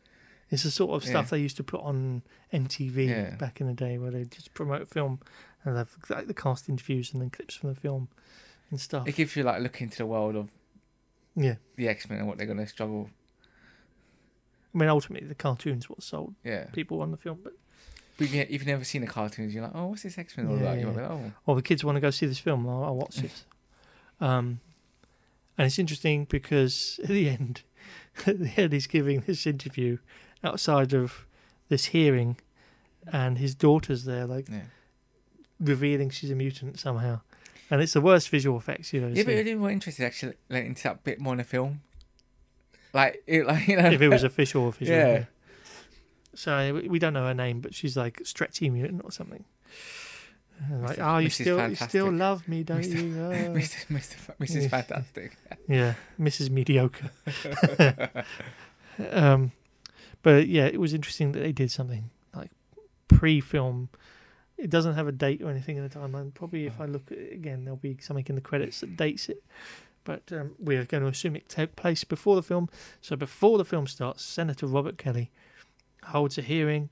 [0.49, 1.30] It's the sort of stuff Yeah.
[1.38, 2.23] they used to put on
[2.53, 3.36] MTV Yeah.
[3.36, 5.19] back in the day, where they just promote film
[5.65, 8.07] and have like the cast interviews and then clips from the film
[8.71, 9.07] and stuff.
[9.07, 10.49] it gives you like a look into the world of
[11.36, 13.09] yeah, the X Men and what they're gonna struggle.
[14.73, 17.53] I mean, ultimately, the cartoon's what sold Yeah, people on the film, but
[18.20, 20.47] but if, you, you've never seen the cartoons, you're like, oh, what's this X Men
[20.47, 20.80] all Yeah, about?
[20.80, 21.01] You're yeah.
[21.01, 22.67] like, oh, well, the kids want to go see this film.
[22.67, 23.45] I'll, I'll watch this.
[24.22, 24.59] Um,
[25.57, 27.61] and it's interesting because at the end,
[28.28, 29.99] at the end, he's giving this interview
[30.43, 31.26] outside of
[31.70, 32.36] this hearing,
[33.13, 34.63] and his daughter's there, like yeah.
[35.57, 37.22] revealing she's a mutant somehow.
[37.72, 40.34] And it's the worst visual effects you've ever Yeah, but it'd be more interesting actually
[40.49, 41.80] like, into that bit more in the film.
[42.93, 44.93] Like, it, like you know, if it was official, official.
[44.93, 45.24] Yeah.
[46.39, 49.43] So we- we don't know her name, but she's like stretchy mutant or something.
[50.69, 51.13] And Like, Mr.
[51.15, 51.33] oh, you Mrs.
[51.33, 52.95] still, you still love me, don't Mr.
[52.95, 53.19] you?
[53.21, 53.53] Oh.
[53.53, 53.85] Mr.
[53.87, 54.35] Mr.
[54.39, 54.69] Mrs.
[54.69, 55.35] Fantastic.
[55.67, 56.49] Yeah, Mrs.
[56.49, 57.11] Mediocre.
[59.11, 59.51] um,
[60.23, 62.51] but yeah, it was interesting that they did something like
[63.09, 63.89] pre-film.
[64.57, 66.33] It doesn't have a date or anything in the timeline.
[66.33, 69.27] Probably if I look at it again, there'll be something in the credits that dates
[69.29, 69.43] it.
[70.05, 72.69] But um, we're going to assume it took place before the film.
[73.01, 75.31] So before the film starts, Senator Robert Kelly
[76.03, 76.89] holds a hearing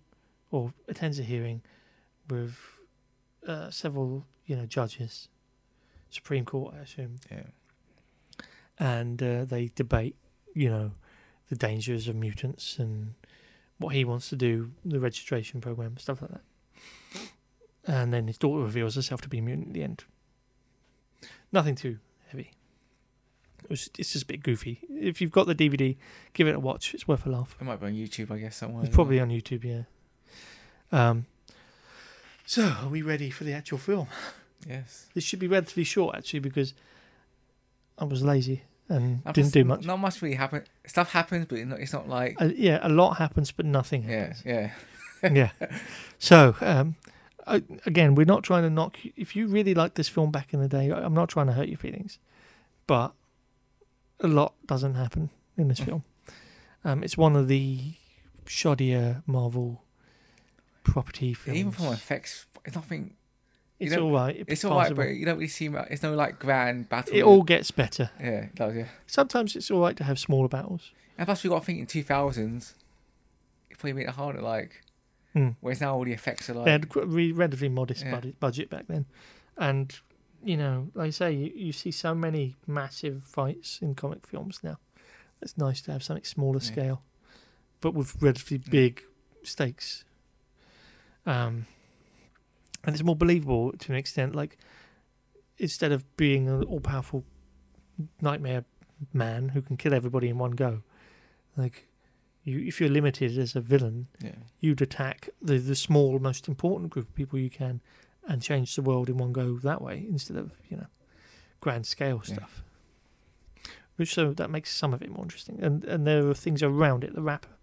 [0.51, 1.61] or attends a hearing
[2.29, 2.57] with
[3.47, 5.29] uh, several, you know, judges,
[6.09, 7.43] Supreme Court, I assume Yeah.
[8.79, 10.15] and uh, they debate,
[10.53, 10.91] you know,
[11.49, 13.13] the dangers of mutants and
[13.77, 16.41] what he wants to do, the registration program, stuff like that.
[17.85, 20.03] And then his daughter reveals herself to be a mutant at the end.
[21.53, 22.51] Nothing too heavy.
[23.67, 24.79] It was, it's just a bit goofy.
[24.89, 25.97] If you've got the DVD,
[26.33, 26.93] give it a watch.
[26.93, 27.55] It's worth a laugh.
[27.59, 28.85] It might be on YouTube, I guess, somewhere.
[28.85, 29.81] It's probably on YouTube, yeah.
[30.97, 31.25] Um,
[32.45, 34.07] so, are we ready for the actual film?
[34.67, 35.07] Yes.
[35.13, 36.73] This should be relatively short, actually, because
[37.97, 39.85] I was lazy and didn't do much.
[39.85, 40.63] Not much really happen.
[40.85, 42.41] Stuff happens, but it's not, it's not like.
[42.41, 44.43] Uh, yeah, a lot happens, but nothing Yeah, happens.
[44.45, 44.71] yeah.
[45.33, 45.49] Yeah.
[46.19, 46.95] So, um,
[47.45, 49.03] I, again, we're not trying to knock.
[49.03, 51.53] you- If you really liked this film back in the day, I'm not trying to
[51.53, 52.17] hurt your feelings,
[52.87, 53.13] but
[54.19, 56.03] a lot doesn't happen in this film.
[56.83, 57.93] Um, it's one of the
[58.45, 59.83] shoddier Marvel
[60.83, 61.59] property films.
[61.59, 63.13] Even from effects, it's nothing.
[63.79, 64.35] it's all right.
[64.35, 65.67] It It's all right, but you don't really see.
[65.89, 67.15] It's no like grand battle.
[67.15, 68.09] it all gets better.
[68.19, 68.75] Yeah, it does.
[68.75, 68.85] Yeah.
[69.05, 70.91] Sometimes it's all right to have smaller battles.
[71.17, 72.75] And plus, we got to think in two thousands.
[73.69, 74.41] It probably made it harder.
[74.41, 74.83] Like,
[75.33, 75.49] Hmm.
[75.61, 76.65] whereas now all the effects are like.
[76.65, 78.11] they had a relatively modest Yeah.
[78.11, 79.05] budget, budget back then,
[79.57, 79.99] and
[80.43, 84.59] you know, like I say, you, you see so many massive fights in comic films
[84.63, 84.77] now.
[85.41, 86.65] It's nice to have something smaller Yeah.
[86.71, 87.01] scale,
[87.81, 88.71] but with relatively Yeah.
[88.71, 89.03] big
[89.43, 90.03] stakes.
[91.25, 91.65] Um,
[92.83, 94.33] and it's more believable to an extent.
[94.35, 94.57] Like
[95.57, 97.25] instead of being an all-powerful
[98.21, 98.63] nightmare
[99.13, 100.83] man who can kill everybody in one go,
[101.55, 101.87] like
[102.43, 104.35] you, if you're limited as a villain, yeah.
[104.59, 107.81] you'd attack the the small, most important group of people you can,
[108.27, 110.87] and change the world in one go that way instead of you know
[111.61, 112.35] grand scale Yeah.
[112.35, 112.63] stuff.
[113.95, 117.03] Which so that makes some of it more interesting, and and there are things around
[117.03, 117.55] it, the wrapper,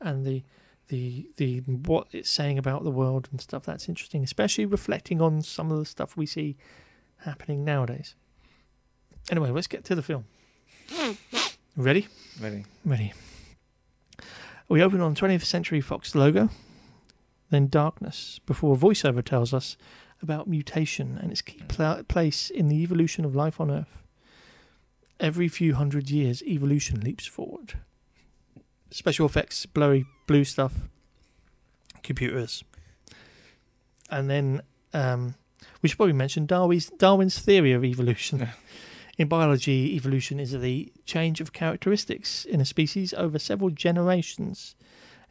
[0.00, 0.42] and the
[0.88, 5.40] the the what it's saying about the world and stuff that's interesting, especially reflecting on
[5.42, 6.56] some of the stuff we see
[7.24, 8.14] happening nowadays.
[9.30, 10.24] Anyway, let's get to the film.
[11.76, 12.06] Ready?
[12.40, 12.64] Ready.
[12.84, 13.12] Ready.
[14.68, 16.50] We open on 20th Century Fox logo,
[17.50, 19.76] then darkness, before a voiceover tells us
[20.22, 24.02] about mutation and its key pla- place in the evolution of life on Earth.
[25.20, 27.74] Every few hundred years, evolution leaps forward.
[28.90, 30.88] Special effects, blurry blue stuff,
[32.02, 32.64] computers.
[34.10, 34.62] And then
[34.94, 35.34] um,
[35.82, 38.40] we should probably mention Darwin's, Darwin's theory of evolution.
[38.40, 38.50] Yeah.
[39.18, 44.76] In biology, evolution is the change of characteristics in a species over several generations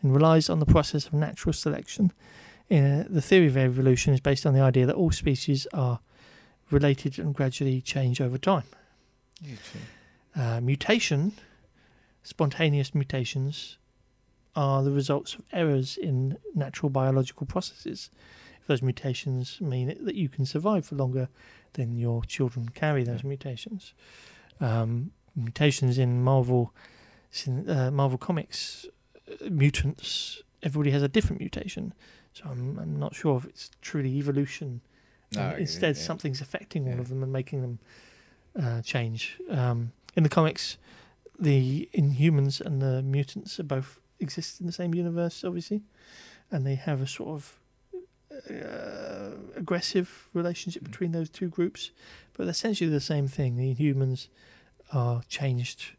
[0.02, 2.12] and relies on the process of natural selection.
[2.70, 6.00] Uh, the theory of evolution is based on the idea that all species are
[6.70, 8.66] related and gradually change over time.
[10.36, 11.32] Uh, mutation,
[12.24, 13.78] spontaneous mutations,
[14.56, 18.10] are the results of errors in natural biological processes.
[18.60, 21.30] If those mutations mean that you can survive for longer,
[21.74, 23.94] then your children carry those mutations.
[24.60, 26.74] Um, mutations in Marvel,
[27.48, 28.86] uh, Marvel comics
[29.32, 31.94] uh, mutants, everybody has a different mutation.
[32.38, 34.82] So I'm, I'm not sure if it's truly evolution.
[35.34, 36.02] No, instead, yeah.
[36.04, 37.00] something's affecting all Yeah.
[37.02, 37.80] of them and making them
[38.62, 39.38] uh, change.
[39.50, 40.78] Um, in the comics,
[41.40, 45.82] the Inhumans and the mutants are both exist in the same universe, obviously,
[46.52, 47.60] and they have a sort of
[48.50, 50.92] uh, aggressive relationship Mm.
[50.92, 51.92] between those two groups,
[52.34, 53.56] but essentially the same thing.
[53.58, 54.28] The Inhumans
[54.94, 55.92] are changed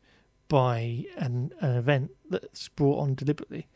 [0.49, 3.67] by an, an event that's brought on deliberately,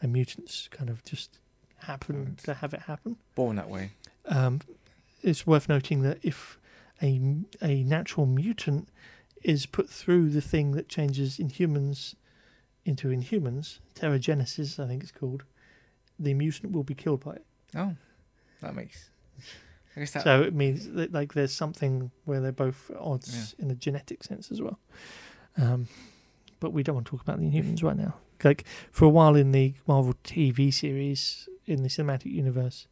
[0.00, 1.38] and mutants kind of just
[1.82, 3.16] happen to have it happen.
[3.34, 3.90] Born that way.
[4.26, 4.60] Um,
[5.22, 6.58] it's worth noting that if
[7.02, 7.20] a,
[7.60, 8.88] a natural mutant
[9.42, 12.14] is put through the thing that changes Inhumans
[12.84, 15.44] into Inhumans, Terrigenesis, I think it's called,
[16.18, 17.46] the mutant will be killed by it.
[17.76, 17.94] Oh,
[18.60, 19.10] that makes.
[19.96, 20.24] I guess that.
[20.24, 24.50] So it means that like there's something where they're both odds in a genetic sense
[24.50, 24.78] as well.
[25.56, 25.88] Um,
[26.60, 28.14] but we don't want to talk about the Inhumans right now.
[28.42, 32.86] Like for a while in the Marvel TV series in the cinematic universe,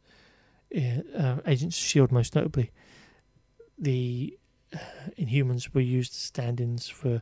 [0.75, 2.71] uh, Agents of Shield most notably,
[3.77, 4.37] the
[4.73, 4.77] uh,
[5.17, 7.21] Inhumans were used as stand-ins for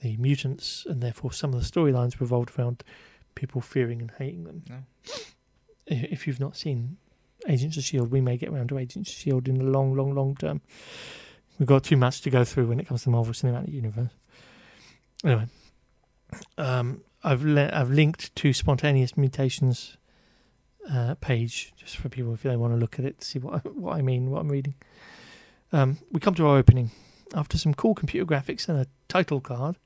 [0.00, 2.82] the mutants, and therefore some of the storylines revolved around
[3.34, 4.62] people fearing and hating them.
[4.68, 4.76] No.
[5.86, 6.96] If you've not seen
[7.46, 10.14] Agents of Shield, we may get around to Agents of Shield in the long, long,
[10.14, 10.62] long term.
[11.58, 14.10] We've got too much to go through when it comes to Marvel Cinematic Universe.
[15.24, 15.46] Anyway,
[16.58, 19.96] um, I've li- I've linked to spontaneous mutations
[20.90, 23.64] uh, page just for people if they want to look at it to see what
[23.76, 24.74] what I mean, what I'm reading.
[25.72, 26.90] Um, we come to our opening
[27.34, 29.76] after some cool computer graphics and a title card.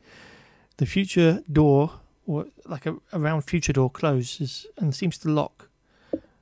[0.77, 1.93] The future door,
[2.27, 5.69] or like a, a round future door, closes and seems to lock.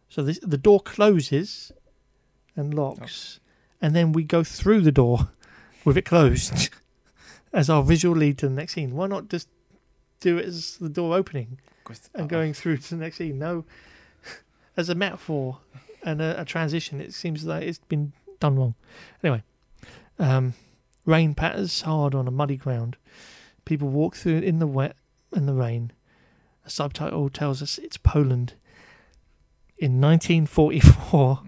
[0.08, 1.72] So this, the door closes
[2.54, 3.40] and locks,
[3.80, 5.28] and then we go through the door
[5.84, 6.70] with it closed
[7.52, 8.94] as our visual lead to the next scene.
[8.94, 9.48] Why not just
[10.20, 11.58] do it as the door opening
[12.14, 13.38] and going through to the next scene?
[13.38, 13.64] No,
[14.76, 15.58] as a metaphor
[16.02, 18.74] and a, a transition, it seems like it's been done wrong.
[19.22, 19.42] Anyway,
[20.18, 20.54] um,
[21.04, 22.96] rain patters hard on a muddy ground.
[23.64, 24.96] People walk through in the wet
[25.32, 25.92] and the rain.
[26.64, 28.54] A subtitle tells us it's Poland
[29.78, 31.40] in 1944.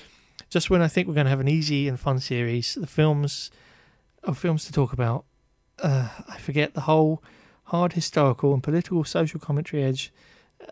[0.48, 3.50] Just when I think we're going to have an easy and fun series, the films
[4.22, 5.24] of films to talk about,
[5.82, 7.22] uh, I forget the whole
[7.64, 10.12] hard historical and political social commentary edge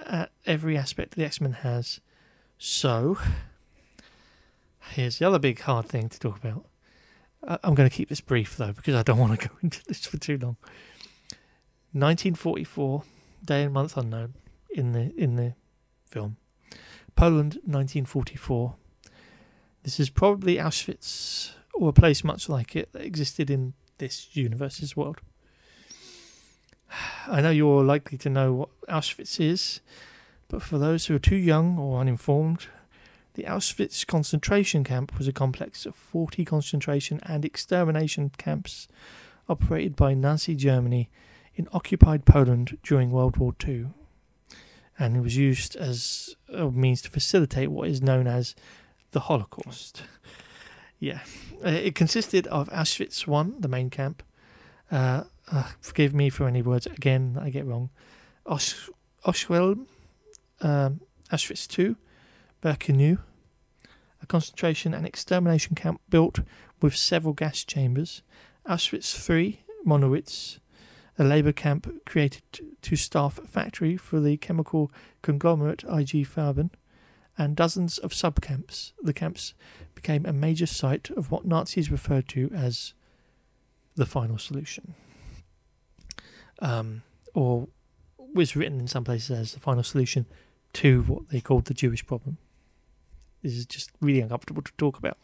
[0.06, 2.00] at every aspect the X Men has.
[2.66, 3.18] So,
[4.92, 6.64] here's the other big hard thing to talk about.
[7.62, 10.06] I'm going to keep this brief though because I don't want to go into this
[10.06, 10.56] for too long.
[11.92, 13.02] 1944,
[13.44, 14.32] day and month unknown
[14.70, 15.52] in the in the
[16.06, 16.38] film.
[17.14, 18.76] Poland, 1944.
[19.82, 24.96] This is probably Auschwitz or a place much like it that existed in this universe's
[24.96, 25.20] world.
[27.26, 29.82] I know you're likely to know what Auschwitz is,
[30.48, 32.66] but for those who are too young or uninformed,
[33.34, 38.86] the Auschwitz concentration camp was a complex of 40 concentration and extermination camps
[39.48, 41.10] operated by Nazi Germany
[41.54, 43.86] in occupied Poland during World War II.
[44.98, 48.54] And it was used as a means to facilitate what is known as
[49.10, 50.04] the Holocaust.
[51.00, 51.20] Yeah.
[51.64, 54.22] Uh, it consisted of Auschwitz 1, the main camp.
[54.90, 57.90] Uh, uh, forgive me for any words again I get wrong.
[58.46, 58.88] Osh-
[59.26, 59.86] Oshwell,
[60.60, 61.00] um,
[61.30, 61.96] Auschwitz 2,
[62.62, 63.18] Birkenau,
[64.22, 66.40] a concentration and extermination camp built
[66.80, 68.22] with several gas chambers.
[68.66, 70.58] Auschwitz 3, Monowitz,
[71.18, 72.42] a labour camp created
[72.82, 74.90] to staff a factory for the chemical
[75.22, 76.70] conglomerate IG Farben,
[77.36, 78.92] and dozens of sub camps.
[79.02, 79.54] The camps
[79.94, 82.94] became a major site of what Nazis referred to as
[83.96, 84.94] the final solution,
[86.60, 87.02] um,
[87.32, 87.68] or
[88.34, 90.26] was written in some places as the final solution
[90.74, 92.38] to what they called the Jewish problem.
[93.42, 95.18] This is just really uncomfortable to talk about.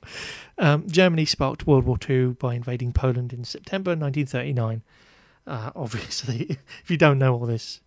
[0.59, 4.83] Um, Germany sparked World War II by invading Poland in September 1939.
[5.47, 7.81] Uh, obviously, if you don't know all this,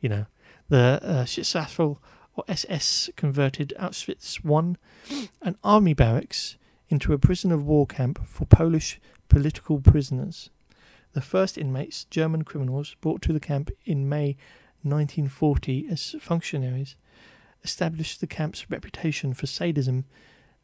[0.00, 0.26] you know
[0.68, 1.94] the uh,
[2.34, 6.56] or SS converted Auschwitz I, an army barracks,
[6.88, 10.50] into a prison of war camp for Polish political prisoners.
[11.12, 14.36] The first inmates, German criminals, brought to the camp in May
[14.82, 16.96] 1940 as functionaries,
[17.64, 20.04] established the camp's reputation for sadism,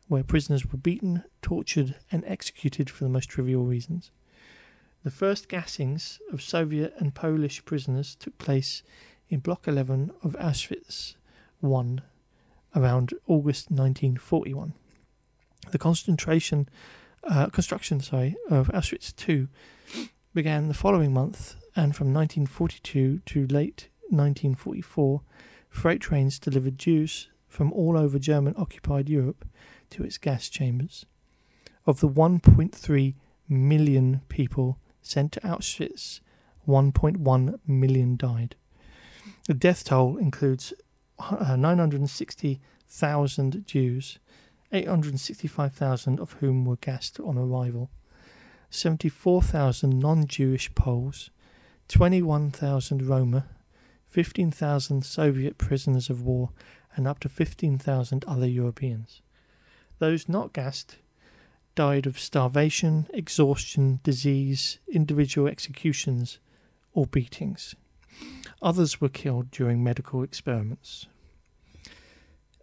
[0.09, 4.11] where prisoners were beaten, tortured, and executed for the most trivial reasons.
[5.05, 8.83] The first gassings of Soviet and Polish prisoners took place
[9.29, 11.15] in Block 11 of Auschwitz
[11.63, 11.99] I
[12.75, 14.73] around August 1941.
[15.71, 16.69] The concentration
[17.25, 19.49] uh, construction sorry, of Auschwitz II
[20.35, 25.21] began the following month, and from 1942 to late 1944,
[25.79, 29.45] freight trains delivered Jews from all over German occupied Europe
[29.91, 31.07] to its gas chambers.
[31.87, 33.15] Of the 1.3
[33.49, 36.21] million people sent to Auschwitz,
[36.67, 38.57] 1.1 million died.
[39.47, 40.73] The death toll includes
[41.19, 44.19] uh, 960,000 Jews,
[44.73, 47.91] 865,000 of whom were gassed on arrival,
[48.71, 51.31] 74,000 non Jewish Poles,
[51.89, 53.47] 21,000 Roma,
[54.09, 56.51] 15,000 Soviet prisoners of war,
[56.97, 59.23] and up to 15,000 other Europeans.
[59.99, 60.97] Those not gassed
[61.75, 66.39] died of starvation, exhaustion, disease, individual executions,
[66.93, 67.75] or beatings.
[68.61, 71.07] Others were killed during medical experiments.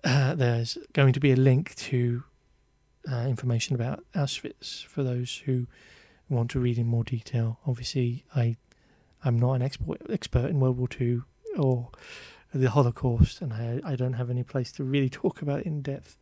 [0.04, 2.24] Uh, there's going to be a link to
[3.10, 5.68] uh, information about Auschwitz for those who
[6.28, 7.60] want to read in more detail.
[7.66, 8.58] Obviously, I
[9.24, 11.22] I'm not an expert expert in World War II
[11.58, 11.90] or
[12.54, 16.18] the Holocaust, and I I don't have any place to really talk about in depth.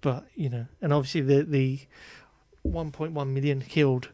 [0.00, 1.80] But you know, and obviously the the
[2.66, 4.08] 1.1 million killed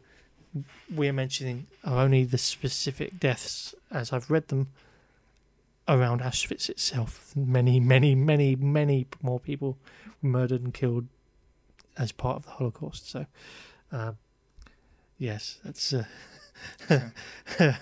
[0.93, 4.67] we're mentioning are only the specific deaths as I've read them
[5.87, 7.33] around Auschwitz itself.
[7.35, 9.77] Many, many, many, many more people
[10.21, 11.07] murdered and killed
[11.97, 13.09] as part of the Holocaust.
[13.09, 13.25] So,
[13.91, 14.17] um,
[15.17, 16.07] yes, that's a,
[16.89, 17.75] a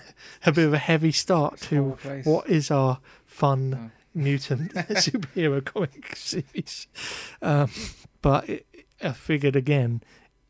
[0.44, 3.90] bit of a heavy start to what is our fun oh.
[4.14, 6.86] mutant superhero comic series.
[7.42, 7.70] Um,
[8.22, 8.66] but it,
[9.02, 10.02] I figured again,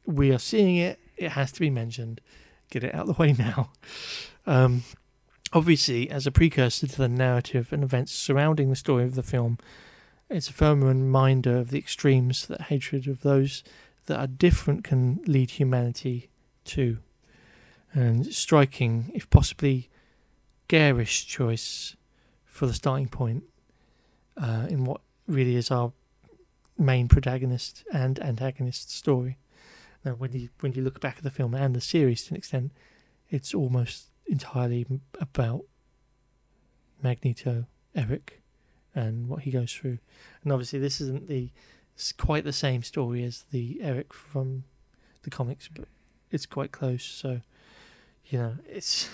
[0.04, 0.98] we are seeing it.
[1.16, 2.20] It has to be mentioned.
[2.70, 3.70] Get it out of the way now.
[4.46, 4.84] Um,
[5.52, 9.58] obviously, as a precursor to the narrative and events surrounding the story of the film,
[10.28, 13.62] it's a firm reminder of the extremes that hatred of those
[14.06, 16.30] that are different can lead humanity
[16.64, 16.98] to.
[17.96, 19.88] And striking, if possibly
[20.68, 21.96] garish choice
[22.44, 23.44] for the starting point
[24.36, 25.92] uh, in what really is our
[26.76, 29.38] main protagonist and antagonist story.
[30.04, 32.36] Now, when you when you look back at the film and the series to an
[32.36, 32.72] extent,
[33.30, 34.86] it's almost entirely
[35.18, 35.64] about
[37.02, 37.64] Magneto,
[37.94, 38.42] Eric,
[38.94, 40.00] and what he goes through.
[40.44, 41.50] And obviously, this isn't the
[42.18, 44.64] quite the same story as the Eric from
[45.22, 45.86] the comics, but
[46.30, 47.02] it's quite close.
[47.02, 47.40] So,
[48.28, 49.08] you know, it's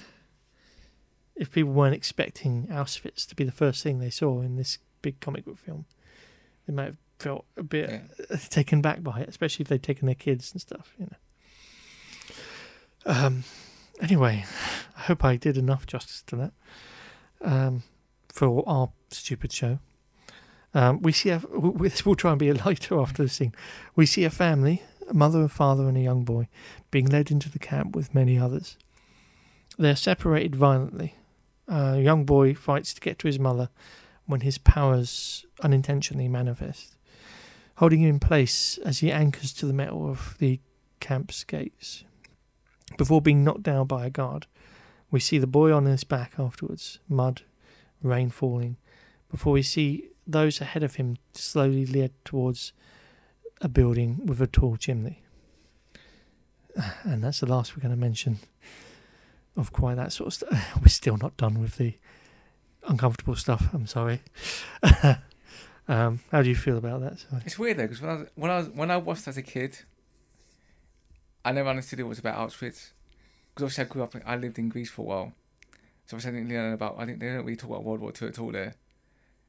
[1.34, 5.20] if people weren't expecting Auschwitz to be the first thing they saw in this big
[5.20, 5.86] comic book film,
[6.66, 8.36] they might have felt a bit yeah.
[8.50, 10.94] taken back by it, especially if they'd taken their kids and stuff.
[10.98, 11.16] You know.
[13.04, 13.44] Um,
[14.02, 14.44] Anyway,
[14.96, 16.52] I hope I did enough justice to that
[17.40, 17.84] um,
[18.28, 19.78] for our stupid show.
[20.74, 23.54] Um, we see a, we'll try and be a lighter after this scene.
[23.94, 26.48] We see a family, a mother, and father, and a young boy,
[26.90, 28.76] being led into the camp with many others.
[29.82, 31.16] They're separated violently.
[31.66, 33.68] A young boy fights to get to his mother
[34.26, 36.94] when his powers unintentionally manifest,
[37.78, 40.60] holding him in place as he anchors to the metal of the
[41.00, 42.04] camp's gates
[42.96, 44.46] before being knocked down by a guard.
[45.10, 47.42] We see the boy on his back afterwards, mud,
[48.04, 48.76] rain falling,
[49.32, 52.72] before we see those ahead of him slowly led towards
[53.60, 55.24] a building with a tall chimney.
[57.02, 58.38] And that's the last we're going to mention
[59.56, 60.76] of quite that sort of stuff.
[60.80, 61.94] We're still not done with the
[62.86, 63.68] uncomfortable stuff.
[63.72, 64.20] I'm sorry.
[65.88, 67.18] um, how do you feel about that?
[67.20, 67.42] Sorry.
[67.44, 69.42] It's weird though, because when I was, when I was when I watched as a
[69.42, 69.78] kid,
[71.44, 72.90] I never understood it was about Auschwitz
[73.54, 74.14] because obviously I grew up.
[74.24, 75.32] I lived in Greece for a while,
[76.06, 76.96] so obviously I didn't learn about.
[76.98, 77.20] I didn't.
[77.20, 78.74] They don't really talk about World War Two at all there.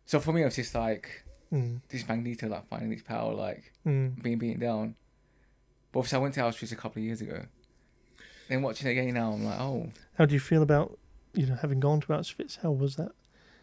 [0.06, 1.80] So for me, it was just like mm.
[1.90, 4.22] this Magneto like finding his power, like mm.
[4.22, 4.96] being beaten down.
[5.92, 7.46] But obviously, I went to Auschwitz a couple of years ago.
[8.50, 9.90] Then watching it again now, I'm like, oh.
[10.18, 10.98] How do you feel about
[11.34, 12.60] you know having gone to Auschwitz?
[12.62, 13.12] How was that?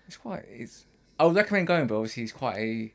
[0.06, 0.44] It's quite.
[0.48, 0.86] It's.
[1.18, 2.94] I would recommend going, but obviously it's quite a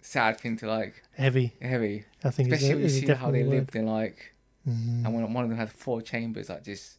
[0.00, 1.02] sad thing to like.
[1.16, 1.54] Heavy.
[1.62, 2.04] Heavy.
[2.22, 4.34] I think especially when you see how they lived in like
[4.68, 5.04] Mm-hmm.
[5.04, 6.98] And when one of them had four chambers that just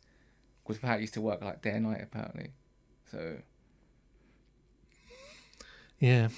[0.67, 2.51] was how it used to work like day and night apparently.
[3.11, 3.37] So
[5.99, 6.29] yeah,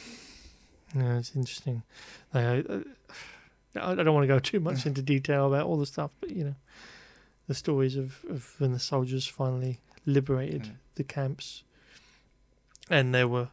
[0.95, 1.83] yeah, it's interesting.
[2.33, 2.65] Like,
[3.75, 6.29] I, I don't want to go too much into detail about all the stuff, but
[6.29, 6.55] you know,
[7.48, 10.72] the stories of, of when the soldiers finally liberated mm.
[10.95, 11.64] the camps,
[12.90, 13.49] and there were,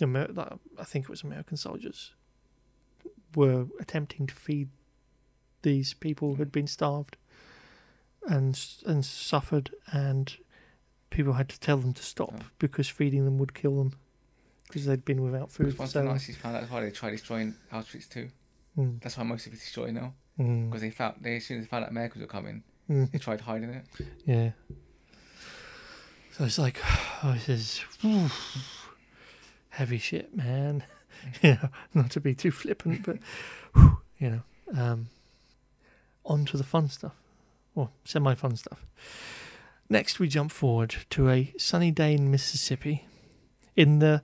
[0.00, 2.12] Amer- I think it was American soldiers,
[3.34, 4.68] were attempting to feed
[5.62, 7.16] these people who had been starved
[8.26, 10.36] and and suffered, and
[11.10, 12.46] people had to tell them to stop oh.
[12.58, 13.94] because feeding them would kill them
[14.66, 15.76] because they'd been without food.
[15.78, 18.28] One thing I actually found out why they tried destroying Auschwitz too.
[18.78, 19.00] Mm.
[19.00, 20.80] That's why most of it's destroyed now because mm.
[20.80, 23.10] they found they as soon as they found out Americans were coming, mm.
[23.10, 23.84] they tried hiding it.
[24.24, 24.50] Yeah.
[26.32, 26.78] So it's like,
[27.22, 28.28] oh, this is whew,
[29.70, 30.84] heavy shit, man.
[31.42, 33.18] you know, not to be too flippant, but
[33.74, 34.42] whew, you know,
[34.76, 35.08] um,
[36.24, 37.14] on to the fun stuff,
[37.74, 38.84] or semi-fun stuff.
[39.88, 43.06] Next, we jump forward to a sunny day in Mississippi,
[43.76, 44.22] in the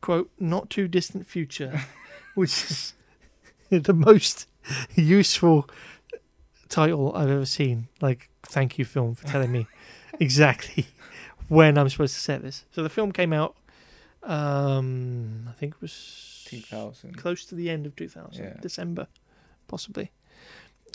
[0.00, 1.82] quote not too distant future,
[2.34, 2.94] which is
[3.70, 4.46] the most
[4.94, 5.68] useful
[6.68, 7.88] title I've ever seen.
[8.00, 9.66] Like, thank you, film, for telling me
[10.20, 10.86] exactly
[11.48, 12.64] when I'm supposed to set this.
[12.70, 13.56] So the film came out,
[14.22, 17.16] um, I think it was 2000.
[17.16, 18.54] close to the end of 2000, Yeah.
[18.60, 19.06] December,
[19.68, 20.10] possibly.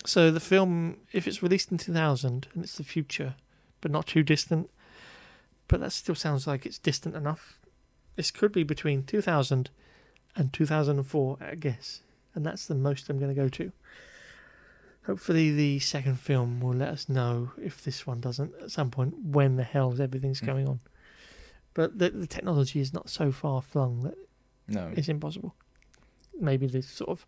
[0.06, 3.36] So the film, if it's released in 2000 and it's the future,
[3.82, 4.70] but not too distant,
[5.68, 7.60] but that still sounds like it's distant enough.
[8.16, 9.70] This could be between 2000
[10.36, 12.02] and 2004, I guess,
[12.36, 13.72] and that's the most I'm going to go to.
[15.06, 19.14] Hopefully, the second film will let us know if this one doesn't at some point
[19.24, 20.46] when the hell everything's Mm.
[20.46, 20.80] going on.
[21.74, 24.16] But the, the technology is not so far flung that
[24.68, 24.92] No.
[24.96, 25.54] it's impossible.
[26.40, 27.26] Maybe there's sort of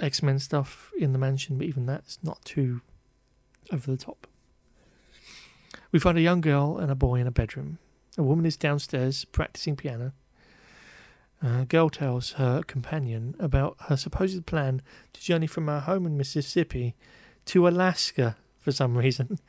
[0.00, 2.82] X Men stuff in the mansion, but even that's not too
[3.72, 4.26] over the top.
[5.92, 7.78] We find a young girl and a boy in a bedroom.
[8.18, 10.12] A woman is downstairs practicing piano.
[11.42, 14.80] A girl tells her companion about her supposed plan
[15.12, 16.94] to journey from her home in Mississippi
[17.46, 19.38] to Alaska for some reason.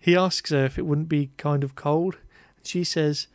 [0.00, 2.18] He asks her if it wouldn't be kind of cold.
[2.62, 3.26] She says,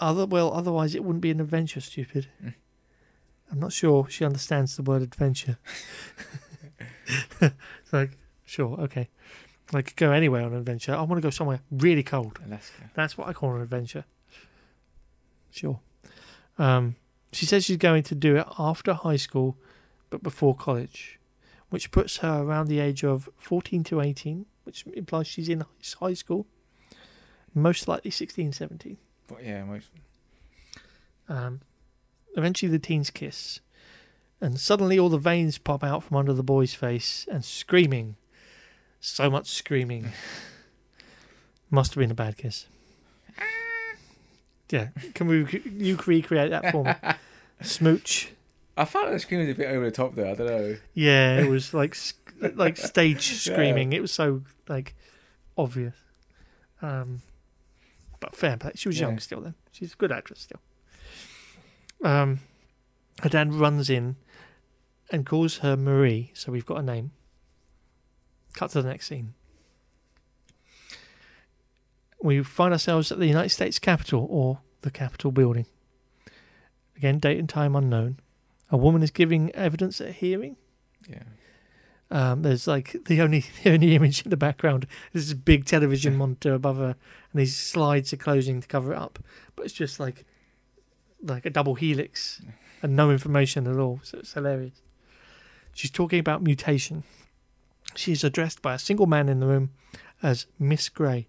[0.00, 2.28] other well, otherwise it wouldn't be an adventure, stupid.
[2.42, 2.54] Mm.
[3.50, 5.58] I'm not sure she understands the word adventure.
[7.40, 7.52] it's
[7.92, 9.08] like, sure, okay.
[9.72, 10.94] Like go anywhere on an adventure.
[10.94, 12.38] I want to go somewhere really cold.
[12.44, 12.90] Alaska.
[12.94, 14.04] That's what I call an adventure.
[15.50, 15.80] Sure.
[16.58, 16.96] Um,
[17.32, 19.56] she says she's going to do it after high school,
[20.10, 21.18] but before college,
[21.70, 25.64] which puts her around the age of 14 to 18, which implies she's in
[26.00, 26.46] high school.
[27.54, 28.96] Most likely 16, 17.
[29.28, 29.88] But yeah, most,
[31.28, 31.60] Um,
[32.36, 33.60] eventually, the teens kiss,
[34.40, 38.16] and suddenly all the veins pop out from under the boy's face and screaming.
[39.00, 40.12] So much screaming.
[41.70, 42.66] Must have been a bad kiss.
[44.70, 45.46] Yeah, can we
[45.78, 46.92] you recreate that for me?
[47.62, 48.32] Smooch.
[48.76, 50.30] I found the scream was a bit over the top there.
[50.30, 50.76] I don't know.
[50.92, 51.96] Yeah, it was like
[52.54, 53.92] like stage screaming.
[53.92, 54.94] It was so like
[55.56, 55.94] obvious.
[56.82, 57.22] Um,
[58.20, 58.72] but fair play.
[58.74, 59.40] She was young still.
[59.40, 60.60] Then she's a good actress still.
[62.02, 62.40] Um,
[63.22, 64.16] her dad runs in
[65.10, 66.32] and calls her Marie.
[66.34, 67.12] So we've got a name.
[68.54, 69.34] Cut to the next scene.
[72.22, 75.66] We find ourselves at the United States Capitol or the Capitol building.
[76.96, 78.20] Again, date and time unknown.
[78.70, 80.56] A woman is giving evidence at a hearing.
[81.08, 81.22] Yeah.
[82.10, 86.16] Um, there's like the only the only image in the background is this big television
[86.18, 86.96] monitor above her,
[87.32, 89.18] and these slides are closing to cover it up.
[89.54, 90.24] But it's just like
[91.22, 92.42] like a double helix
[92.82, 94.00] and no information at all.
[94.02, 94.82] So it's hilarious.
[95.72, 97.04] She's talking about mutation.
[97.94, 99.70] She is addressed by a single man in the room
[100.22, 101.28] as Miss Grey.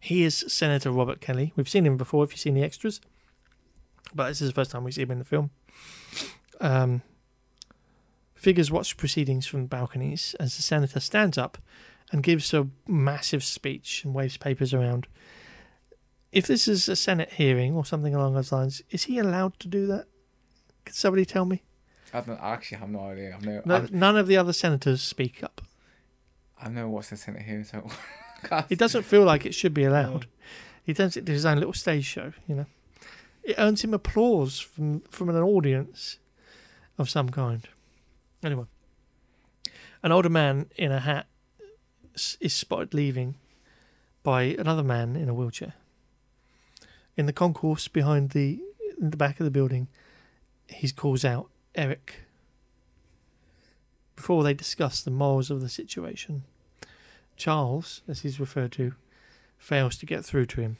[0.00, 1.52] He is Senator Robert Kelly.
[1.56, 3.00] We've seen him before if you've seen the extras,
[4.14, 5.50] but this is the first time we see him in the film.
[6.60, 7.02] Um,
[8.40, 11.58] Figures watch proceedings from balconies as the senator stands up
[12.10, 15.06] and gives a massive speech and waves papers around.
[16.32, 19.68] If this is a Senate hearing or something along those lines, is he allowed to
[19.68, 20.06] do that?
[20.86, 21.64] Can somebody tell me?
[22.14, 22.40] I don't.
[22.40, 23.38] I actually have no idea.
[23.66, 23.86] No.
[23.92, 25.60] None of the other senators speak up.
[26.58, 27.86] I've never watched the Senate here, so.
[28.68, 30.26] It doesn't feel like it should be allowed.
[30.82, 32.66] He turns it into his own little stage show, you know.
[33.42, 36.18] It earns him applause from from an audience
[36.98, 37.66] of some kind.
[38.42, 38.66] Anyway,
[40.02, 41.26] an older man in a hat
[42.40, 43.36] is spotted leaving
[44.22, 45.74] by another man in a wheelchair.
[47.16, 48.60] In the concourse behind the
[49.00, 49.88] in the back of the building,
[50.68, 52.26] he calls out Eric.
[54.16, 56.44] Before they discuss the morals of the situation,
[57.40, 58.92] Charles, as he's referred to,
[59.58, 60.76] fails to get through to him.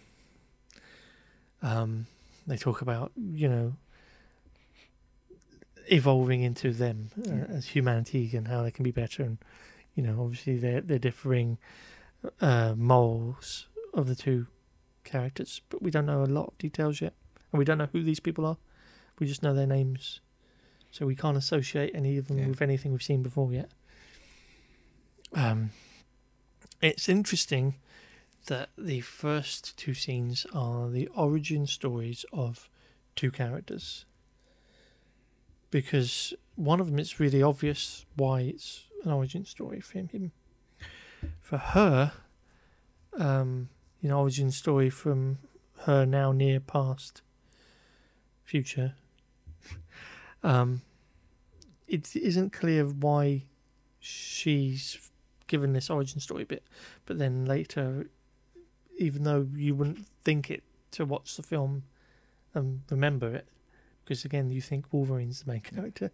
[1.62, 2.06] Um,
[2.46, 3.74] they talk about, you know,
[5.90, 9.38] evolving into them uh, as humanity and how they can be better, and
[9.94, 11.58] you know, obviously they're they're differing
[12.40, 14.46] uh, morals of the two
[15.04, 17.14] characters, but we don't know a lot of details yet,
[17.52, 18.56] and we don't know who these people are.
[19.18, 20.20] We just know their names,
[20.90, 22.48] so we can't associate any of them Yeah.
[22.48, 23.70] with anything we've seen before yet.
[25.32, 25.70] Um,
[26.80, 27.74] it's interesting
[28.46, 32.68] that the first two scenes are the origin stories of
[33.14, 34.06] two characters
[35.70, 40.32] because one of them it's really obvious why it's an origin story for him.
[41.40, 42.12] For her,
[43.16, 43.68] um,
[44.00, 45.38] you know, origin story from
[45.80, 47.22] her now near past
[48.44, 48.94] future.
[50.42, 50.80] Um,
[51.86, 53.42] it isn't clear why
[53.98, 55.09] she's
[55.50, 56.62] given this origin story bit,
[57.06, 58.06] but then later,
[58.96, 60.62] even though you wouldn't think it
[60.92, 61.82] to watch the film
[62.54, 63.48] and remember it,
[64.04, 66.12] because again, you think Wolverine's the main character,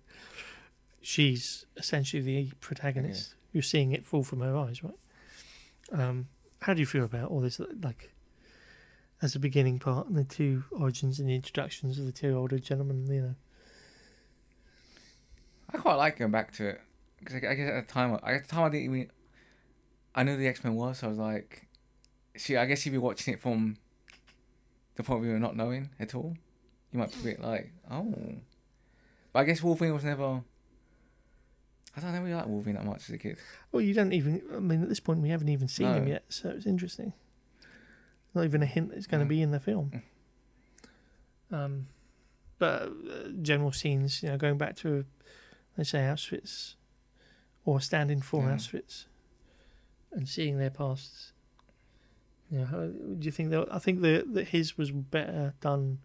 [1.02, 3.34] she's essentially the protagonist.
[3.52, 4.94] You're seeing it fall from her eyes, right?
[5.92, 6.28] Um,
[6.62, 7.60] how do you feel about all this?
[7.82, 8.12] Like,
[9.20, 12.58] as a beginning part, and the two origins and the introductions of the two older
[12.58, 13.34] gentlemen, you know.
[15.72, 16.80] I quite like going back to it
[17.18, 19.10] because I, I guess at the time, I, at the time I didn't even.
[20.16, 21.66] I knew the X Men was, so I was like,
[22.36, 23.76] see, I guess you'd be watching it from
[24.97, 26.34] the point of view of not knowing at all.
[26.93, 28.14] You might be like, oh,
[29.32, 30.43] but I guess Wolverine was never.
[31.97, 33.38] I don't know really like Wolverine that much as a kid.
[33.72, 34.43] Well, you don't even.
[34.55, 37.12] I mean, at this point, we haven't even seen him yet, so it's interesting.
[38.34, 39.30] Not even a hint that it's going to Mm.
[39.30, 40.02] be in the film.
[41.51, 41.86] Um,
[42.59, 45.05] but uh, general scenes, you know, going back to,
[45.76, 46.74] let's say Auschwitz,
[47.64, 48.56] or standing for Yeah.
[48.56, 49.05] Auschwitz,
[50.16, 51.32] and seeing their pasts.
[52.51, 53.68] You know, how, do you think that?
[53.70, 55.98] I think that that his was better done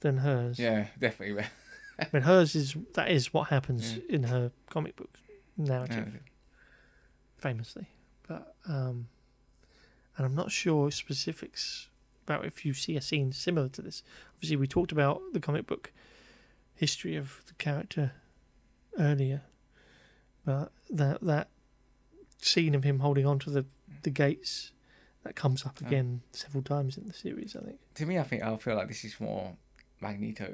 [0.00, 0.58] than hers.
[0.58, 1.44] Yeah, definitely.
[1.98, 4.02] I mean, hers is that is what happens Yeah.
[4.16, 5.18] in her comic book
[5.56, 6.20] narrative Yeah.
[7.38, 7.88] famously.
[8.28, 9.08] But um,
[10.16, 11.88] and I'm not sure specifics
[12.24, 14.02] about if you see a scene similar to this.
[14.34, 15.92] Obviously, we talked about the comic book
[16.74, 18.12] history of the character
[18.98, 19.42] earlier,
[20.44, 21.48] but that that
[22.38, 23.64] scene of him holding on to the
[24.02, 24.72] the gates
[25.24, 25.86] that comes up Oh.
[25.86, 27.56] again several times in the series.
[27.56, 27.78] I think.
[27.94, 29.56] To me, I think I feel like this is more
[30.00, 30.52] Magneto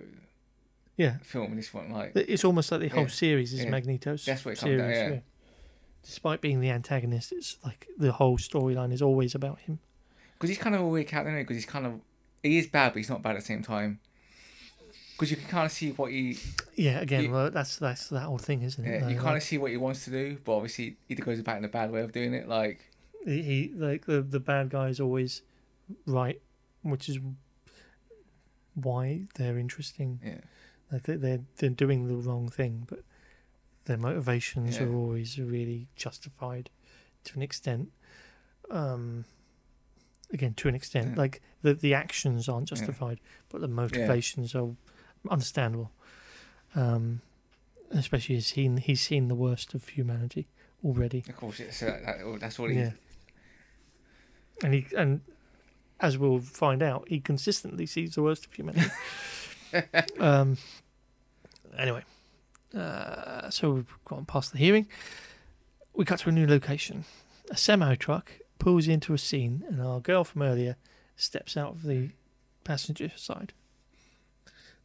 [0.96, 1.56] Yeah, film.
[1.56, 3.08] This one, like, it's almost like the whole Yeah.
[3.08, 3.70] series is Yeah.
[3.70, 4.98] Magneto's That's what it comes series.
[4.98, 5.20] down- yeah.
[6.02, 9.78] Despite being the antagonist, it's like the whole storyline is always about him.
[10.34, 12.00] because he's kind of a weird character, because he's kind of
[12.42, 14.00] he is bad, but he's not bad at the same time.
[15.12, 16.38] Because you can kind of see what he,
[16.74, 18.90] Yeah, again, You- well, that's that's that whole thing, isn't it?
[18.90, 21.14] yeah, though, you kind like, of see what he wants to do, but obviously he
[21.14, 22.48] either goes about in a bad way of doing it.
[22.48, 22.90] Like,
[23.24, 25.42] he, he like the the bad guy is always
[26.06, 26.40] right,
[26.82, 27.18] which is
[28.74, 30.20] why they're interesting.
[30.24, 30.40] yeah,
[30.90, 33.04] Like they- they're they're doing the wrong thing, but
[33.84, 34.84] their motivations Yeah.
[34.84, 36.70] are always really justified
[37.24, 37.92] to an extent.
[38.70, 39.24] Um,
[40.32, 41.16] again, to an extent, Yeah.
[41.16, 43.20] like the the actions aren't justified,
[43.50, 44.74] but the motivations are
[45.28, 45.90] understandable.
[46.74, 47.20] Um,
[47.90, 50.46] especially as he he's seen the worst of humanity
[50.84, 51.24] already.
[51.28, 52.78] of course, it's, uh, that, that's what he.
[52.78, 52.90] Yeah.
[54.62, 55.20] And he and
[56.00, 58.90] as we'll find out, he consistently sees the worst of humanity.
[60.20, 60.58] um.
[61.78, 62.04] Anyway,
[62.76, 64.86] uh, so we've gone past the hearing.
[65.94, 67.04] We cut to a new location.
[67.50, 70.76] A semi truck pulls into a scene, and our girl from earlier
[71.16, 72.10] steps out of the
[72.64, 73.52] passenger side.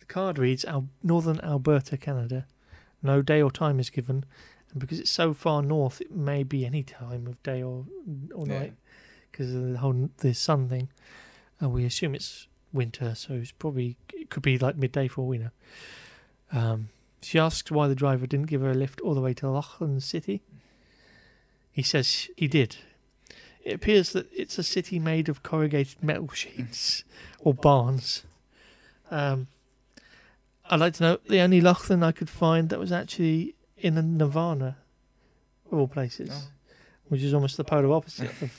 [0.07, 2.45] Card reads Al- Northern Alberta, Canada.
[3.03, 4.25] No day or time is given,
[4.71, 7.85] and because it's so far north, it may be any time of day or
[8.33, 8.59] or Yeah.
[8.59, 8.73] night
[9.31, 10.89] because of the whole the sun thing.
[11.59, 15.27] And we assume it's winter, so it's probably it could be like midday for all
[15.27, 15.51] we know.
[16.51, 16.89] Um,
[17.21, 19.99] she asks why the driver didn't give her a lift all the way to Laughlin
[19.99, 20.41] City.
[21.71, 22.77] He says he did.
[23.63, 27.03] It appears that it's a city made of corrugated metal sheets
[27.39, 28.23] or barns.
[29.11, 29.47] Um,
[30.69, 34.01] I'd like to know the only Laughlin I could find that was actually in a
[34.01, 34.77] Nevada,
[35.71, 36.47] of all places, Oh.
[37.07, 38.51] which is almost the polar opposite of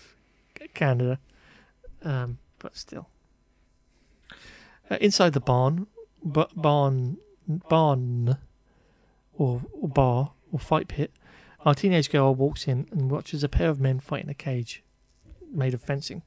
[0.74, 1.18] Canada.
[2.02, 3.08] Um, but still.
[4.90, 5.86] Uh, inside the barn,
[6.24, 8.38] but barn, barn,
[9.34, 11.12] or, or bar, or fight pit,
[11.64, 14.82] our teenage girl walks in and watches a pair of men fight in a cage
[15.52, 16.22] made of fencing.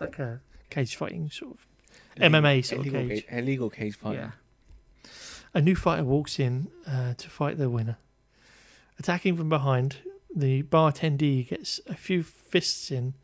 [0.00, 0.40] Like a
[0.70, 1.66] cage fighting sort of.
[2.16, 3.26] MMA sort of illegal cage.
[3.28, 4.14] ca- illegal cage fight.
[4.14, 4.30] Yeah.
[5.52, 7.98] A new fighter walks in uh, to fight the winner.
[8.98, 9.96] Attacking from behind,
[10.34, 13.14] the bartendee gets a few fists in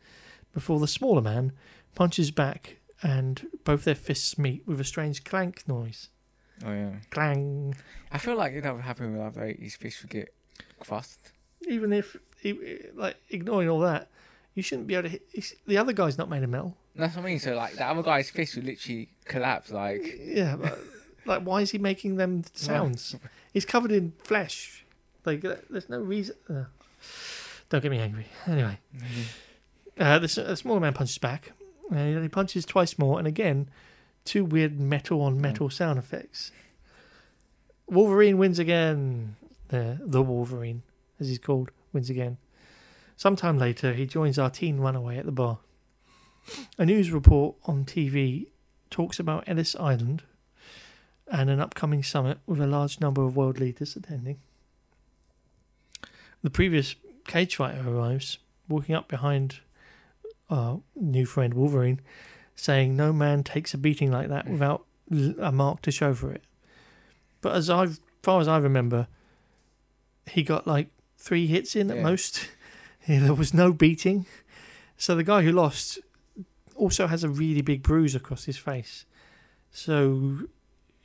[0.52, 1.52] before the smaller man
[1.94, 6.08] punches back and both their fists meet with a strange clank noise.
[6.64, 6.92] Oh yeah.
[7.10, 7.76] Clang.
[8.10, 10.34] I feel like that would happen with other his fish would get
[10.80, 11.32] crust.
[11.68, 12.16] Even if,
[12.94, 14.08] like, ignoring all that,
[14.54, 15.54] you shouldn't be able to hit.
[15.66, 16.76] The other guy's not made of metal.
[16.94, 17.38] That's what I mean.
[17.38, 19.70] So like the other guy's fist would literally collapse.
[19.70, 20.78] Like Yeah, but,
[21.26, 23.16] like, why is he making them sounds?
[23.52, 24.84] He's covered in flesh.
[25.24, 26.36] Like, there's no reason.
[26.48, 26.64] Uh,
[27.68, 28.26] don't get me angry.
[28.46, 28.78] Anyway,
[29.98, 31.52] uh, the, the smaller man punches back,
[31.90, 33.68] and he punches twice more, and again,
[34.24, 36.52] two weird metal on metal sound effects.
[37.88, 39.36] Wolverine wins again.
[39.68, 40.82] The the Wolverine,
[41.18, 42.38] as he's called, wins again.
[43.16, 45.58] Sometime later, he joins our teen runaway at the bar.
[46.78, 48.48] a news report on TV
[48.90, 50.22] talks about Ellis Island
[51.30, 54.38] and an upcoming summit with a large number of world leaders attending.
[56.42, 56.94] The previous
[57.26, 58.38] cage fighter arrives,
[58.68, 59.60] walking up behind
[60.48, 62.00] our new friend Wolverine,
[62.54, 66.44] saying, "No man takes a beating like that without a mark to show for it."
[67.40, 67.88] But as I,
[68.22, 69.08] far as I remember,
[70.26, 70.88] he got like
[71.18, 72.02] three hits in at Yeah.
[72.02, 72.48] most.
[73.08, 74.26] there was no beating,
[74.96, 75.98] so the guy who lost
[76.76, 79.04] also has a really big bruise across his face.
[79.70, 80.48] So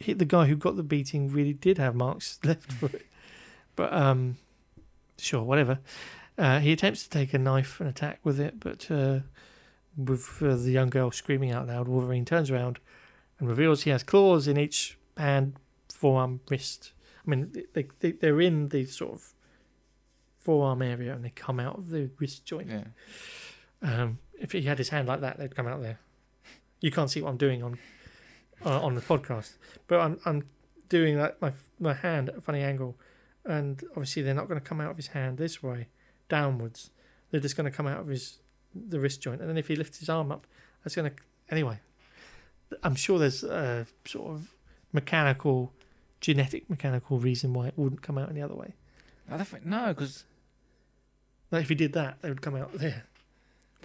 [0.01, 3.05] he, the guy who got the beating really did have marks left for it.
[3.75, 4.37] But um,
[5.17, 5.79] sure, whatever.
[6.37, 9.19] Uh, he attempts to take a knife and attack with it, but uh,
[9.97, 12.79] with uh, the young girl screaming out loud, Wolverine turns around
[13.39, 15.55] and reveals he has claws in each hand,
[15.93, 16.93] forearm, wrist.
[17.25, 19.33] I mean, they, they they're in the sort of
[20.39, 22.69] forearm area and they come out of the wrist joint.
[22.69, 22.83] Yeah.
[23.81, 25.99] Um, if he had his hand like that, they'd come out there.
[26.79, 27.77] You can't see what I'm doing on
[28.65, 29.53] uh, on the podcast,
[29.87, 30.43] but I'm I'm
[30.89, 32.97] doing like my my hand at a funny angle,
[33.45, 35.87] and obviously they're not going to come out of his hand this way,
[36.29, 36.89] downwards.
[37.29, 38.39] They're just going to come out of his
[38.75, 40.47] the wrist joint, and then if he lifts his arm up,
[40.83, 41.15] that's going to
[41.49, 41.79] anyway.
[42.83, 44.55] I'm sure there's a sort of
[44.93, 45.73] mechanical,
[46.21, 48.75] genetic mechanical reason why it wouldn't come out any other way.
[49.29, 50.23] I no, because
[51.51, 53.05] Like if he did that, they would come out there.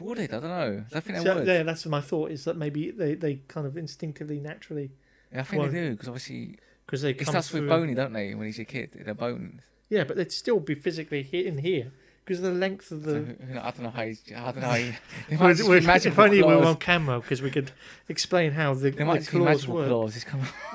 [0.00, 0.32] Would it?
[0.32, 0.84] I don't know.
[0.94, 1.46] I think they So, would.
[1.46, 2.30] yeah, that's my thought.
[2.30, 4.90] Is that maybe they, they kind of instinctively, naturally,
[5.32, 7.94] Yeah, I think Well, they do because obviously because they it come starts with bony,
[7.94, 8.34] don't they?
[8.34, 9.60] When he's a kid, they're bone.
[9.88, 11.92] Yeah, but they'd still be physically hit in here
[12.24, 13.36] because of the length of the.
[13.62, 14.02] I don't know how.
[14.02, 14.68] He's, I don't know.
[14.68, 14.92] How he,
[15.28, 17.50] they might Well, just well, be magical if only we were on camera because we
[17.50, 17.70] could
[18.08, 19.86] explain how the, They might the claws work.
[19.88, 20.24] claws.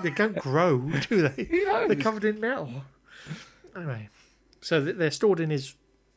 [0.03, 0.79] They don't grow,
[1.09, 1.43] do they?
[1.43, 2.83] They're covered in metal.
[3.75, 4.09] Anyway,
[4.61, 5.75] so they're stored in his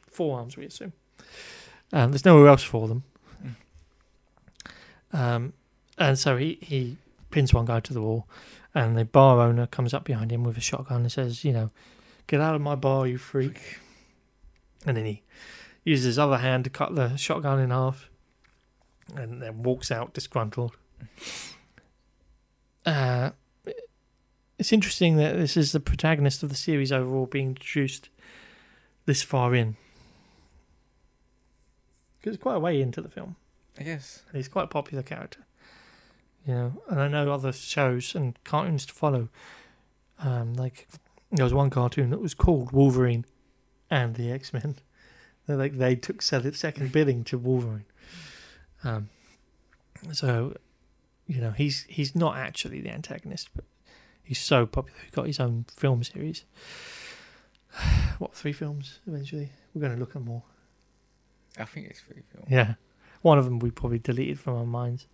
[0.08, 0.92] forearms, we assume.
[1.94, 3.04] Um, there's nowhere else for them.
[5.12, 5.52] Um,
[5.96, 6.96] and so he, he
[7.30, 8.26] pins one guy to the wall,
[8.74, 11.70] and the bar owner comes up behind him with a shotgun and says, You know,
[12.26, 13.78] get out of my bar, you freak.
[14.84, 15.22] And then he
[15.84, 18.10] uses his other hand to cut the shotgun in half
[19.14, 20.76] and then walks out disgruntled.
[22.84, 23.30] Uh,
[24.58, 28.08] it's interesting that this is the protagonist of the series overall being introduced
[29.06, 29.76] this far in.
[32.24, 33.36] Because it's quite a way into the film.
[33.78, 34.22] I guess.
[34.28, 35.40] And he's quite a popular character.
[36.46, 39.28] You know, and I know other shows and cartoons to follow.
[40.20, 40.88] Um, like
[41.30, 43.26] there was one cartoon that was called Wolverine
[43.90, 44.76] and the X Men.
[45.46, 47.84] They like they took second billing to Wolverine.
[48.82, 49.10] Um,
[50.10, 50.56] so,
[51.26, 53.66] you know, he's he's not actually the antagonist, but
[54.22, 54.98] he's so popular.
[55.04, 56.46] He got his own film series.
[58.18, 59.52] what three films eventually?
[59.74, 60.44] We're going to look at more.
[61.58, 62.46] I think it's pretty cool.
[62.50, 62.74] Yeah.
[63.22, 65.06] One of them we probably deleted from our minds.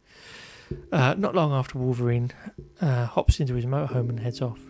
[0.92, 2.32] Uh, not long after Wolverine
[2.80, 4.60] uh, hops into his motorhome and heads off.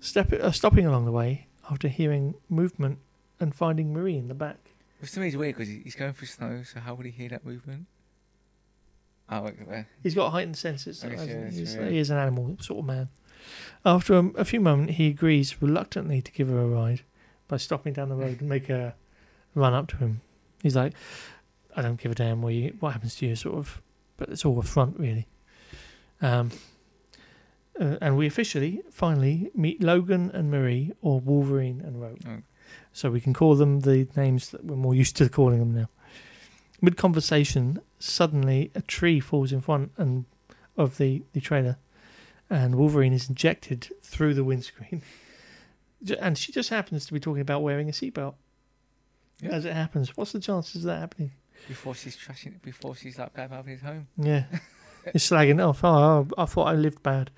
[0.00, 2.98] Step, uh, stopping along the way after hearing movement
[3.40, 4.58] and finding Marie in the back.
[5.00, 7.28] Which to me is weird because he's going through snow, so how would he hear
[7.30, 7.86] that movement?
[9.28, 9.54] Oh, look.
[10.02, 11.04] He's got heightened senses.
[11.04, 11.58] I guess, hasn't he?
[11.60, 13.08] He's, true, he is an animal sort of man.
[13.84, 17.02] After a, a few moments, he agrees reluctantly to give her a ride
[17.48, 18.94] by stopping down the road and make her
[19.54, 20.20] run up to him.
[20.62, 20.94] He's like,
[21.76, 23.82] I don't give a damn what, you, what happens to you, sort of.
[24.16, 25.26] But it's all a front, really.
[26.22, 26.50] Um,
[27.78, 32.20] uh, and we officially, finally, meet Logan and Marie, or Wolverine and Rogue.
[32.26, 32.38] Oh.
[32.92, 35.88] So we can call them the names that we're more used to calling them now.
[36.80, 40.24] Mid conversation, suddenly a tree falls in front and
[40.76, 41.76] of the, the trailer,
[42.50, 45.02] and Wolverine is injected through the windscreen.
[46.20, 48.34] And she just happens to be talking about wearing a seatbelt.
[49.40, 49.50] Yeah.
[49.50, 51.32] As it happens, what's the chances of that happening?
[51.68, 54.08] Before she's trashing, it, before she's like bad about his home.
[54.16, 54.44] Yeah.
[55.14, 55.84] It's slagging off.
[55.84, 57.30] Oh, I thought I lived bad.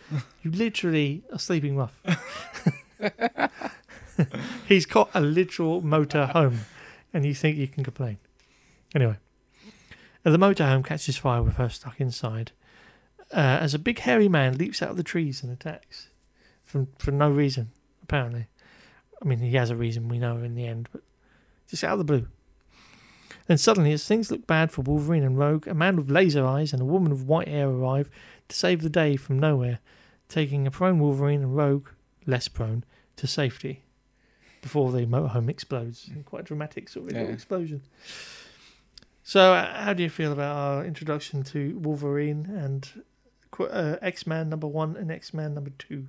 [0.42, 2.02] You literally are sleeping rough.
[4.66, 6.60] He's got a literal motor home,
[7.12, 8.16] and you think you can complain.
[8.94, 9.18] Anyway,
[10.22, 12.52] the motorhome catches fire with her stuck inside
[13.32, 16.08] uh, as a big hairy man leaps out of the trees and attacks
[16.64, 17.70] from for no reason,
[18.02, 18.46] apparently.
[19.22, 21.02] I mean, he has a reason, we know in the end, but
[21.68, 22.26] just out of the blue.
[23.46, 26.72] Then suddenly, as things look bad for Wolverine and Rogue, a man with laser eyes
[26.72, 28.10] and a woman with white hair arrive
[28.48, 29.78] to save the day from nowhere,
[30.28, 31.88] taking a prone Wolverine and Rogue,
[32.26, 32.84] less prone,
[33.16, 33.84] to safety
[34.60, 36.10] before the motorhome explodes.
[36.26, 37.22] Quite a dramatic sort of Yeah.
[37.22, 37.82] explosion.
[39.22, 43.02] So, uh, how do you feel about our introduction to Wolverine and
[43.60, 46.08] uh, X Man number one and X Man number two,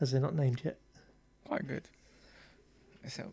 [0.00, 0.78] as they're not named yet?
[1.44, 1.88] Quite good.
[3.08, 3.32] So,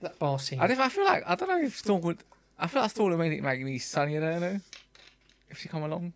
[0.00, 0.60] That bar scene.
[0.60, 2.18] I, don't- I feel like I don't know if Storm would.
[2.58, 4.18] I feel like Storm would make it make me sunnier.
[4.26, 4.60] I don't know.
[5.50, 6.12] if she come along.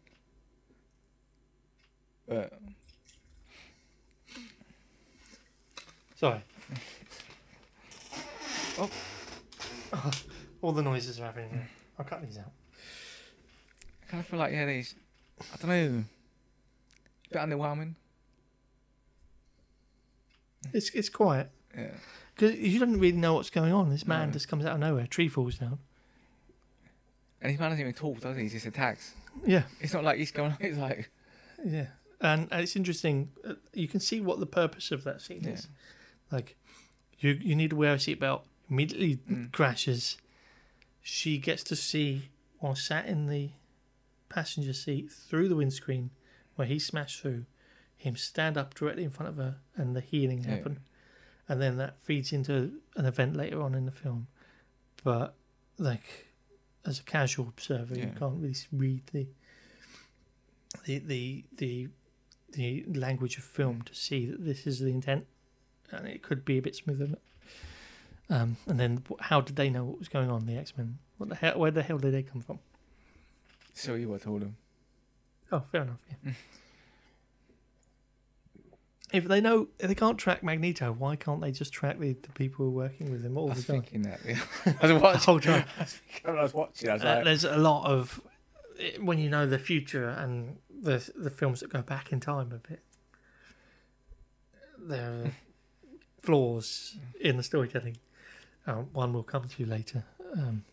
[2.29, 2.53] But
[6.17, 6.41] Sorry.
[8.77, 8.91] Oh.
[10.63, 11.69] All the noises are happening here.
[11.97, 12.51] I'll cut these out.
[14.03, 14.97] I kind of feel like yeah, these.
[15.41, 16.05] I don't know.
[17.31, 17.95] A bit underwhelming.
[20.73, 21.91] It's it's quiet Yeah.
[22.35, 23.91] Because you don't really know what's going on.
[23.91, 24.33] This man No.
[24.33, 25.05] just comes out of nowhere.
[25.05, 25.79] A tree falls down.
[27.41, 28.45] And his man doesn't even talk, does he?
[28.45, 29.15] He just attacks.
[29.45, 30.57] Yeah, It's not like he's going.
[30.61, 31.11] It's like
[31.65, 31.87] yeah.
[32.21, 33.31] And uh, it's interesting.
[33.47, 35.51] uh, You can see what the purpose of that scene yeah.
[35.51, 35.69] is.
[36.31, 36.57] Like,
[37.19, 38.43] you you need to wear a seatbelt.
[38.71, 39.53] Immediately Mm.
[39.53, 40.17] crashes.
[41.03, 42.31] She gets to see
[42.61, 43.51] while sat in the
[44.31, 46.11] passenger seat through the windscreen
[46.57, 47.45] where he smashed through,
[47.97, 50.57] him stand up directly in front of her and the healing Yeah.
[50.57, 50.81] happen.
[51.49, 54.29] And then that feeds into an event later on in the film.
[55.03, 55.35] But
[55.79, 56.29] like
[56.87, 59.27] as a casual observer, you can't really read the
[60.85, 61.89] the the the
[62.53, 65.27] the language of film to see that this is the intent,
[65.91, 67.17] and it could be a bit smoother.
[68.31, 70.47] Um, and then how did they know what was going on?
[70.47, 70.99] The X Men.
[71.19, 71.59] What the hell?
[71.59, 72.59] Where the hell did they come from?
[73.75, 74.57] So you were told him.
[75.53, 76.01] Oh, fair enough.
[76.25, 76.33] Yeah.
[79.15, 82.29] if they know if they can't track Magneto, why can't they just track the, the
[82.33, 83.83] people who are working with him all I the was time?
[83.83, 84.21] thinking that.
[84.27, 84.41] Yeah.
[84.83, 85.21] I was watching.
[85.21, 85.65] whole time.
[85.79, 86.89] I was thinking when I was watching.
[86.91, 88.21] I was Uh, like, there's a lot of
[89.01, 92.57] when you know the future and the the films that go back in time a
[92.69, 92.81] bit.
[94.79, 95.31] There are
[96.21, 97.97] flaws in the storytelling.
[98.67, 100.05] Uh, one we'll come to later.
[100.33, 100.65] Um,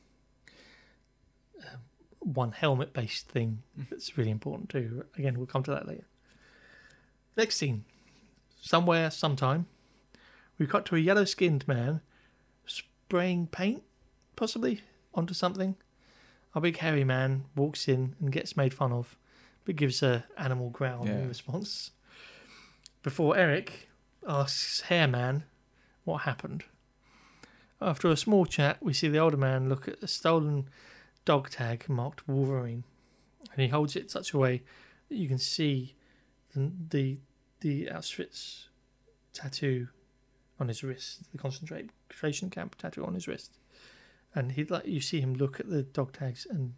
[1.60, 1.80] um,
[2.20, 5.06] one helmet based thing that's really important too.
[5.18, 6.06] Again, we'll come to that later.
[7.38, 7.86] Next scene.
[8.62, 9.66] Somewhere, sometime,
[10.58, 12.02] we cut to a yellow skinned man
[12.66, 13.84] spraying paint,
[14.36, 14.82] possibly,
[15.14, 15.76] onto something.
[16.54, 19.18] A big hairy man walks in and gets made fun of,
[19.66, 21.20] but gives a animal growl Yeah.
[21.20, 21.92] in response.
[23.04, 23.90] Before Eric
[24.28, 25.44] asks Hair Man
[26.04, 26.64] what happened.
[27.82, 30.70] After a small chat, we see the older man look at a stolen
[31.26, 32.84] dog tag marked Wolverine,
[33.52, 34.62] and he holds it such a way
[35.10, 35.96] that you can see
[36.54, 37.18] the the,
[37.62, 38.66] the Auschwitz
[39.34, 39.88] tattoo
[40.60, 43.58] on his wrist, the concentration camp tattoo on his wrist.
[44.36, 46.74] And he like you see him look at the dog tags and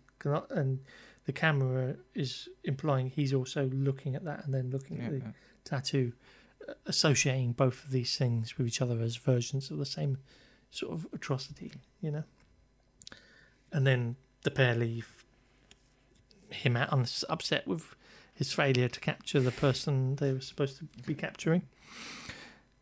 [0.50, 0.80] and
[1.26, 5.22] the camera is implying he's also looking at that and then looking yeah, at the
[5.66, 6.14] tattoo
[6.68, 10.18] uh, associating both of these things with each other as versions of the same
[10.72, 12.24] sort of atrocity you know?
[13.74, 15.26] And then the pair leave
[16.50, 17.96] him out un- upset with
[18.34, 21.64] his failure to capture the person they were supposed to be capturing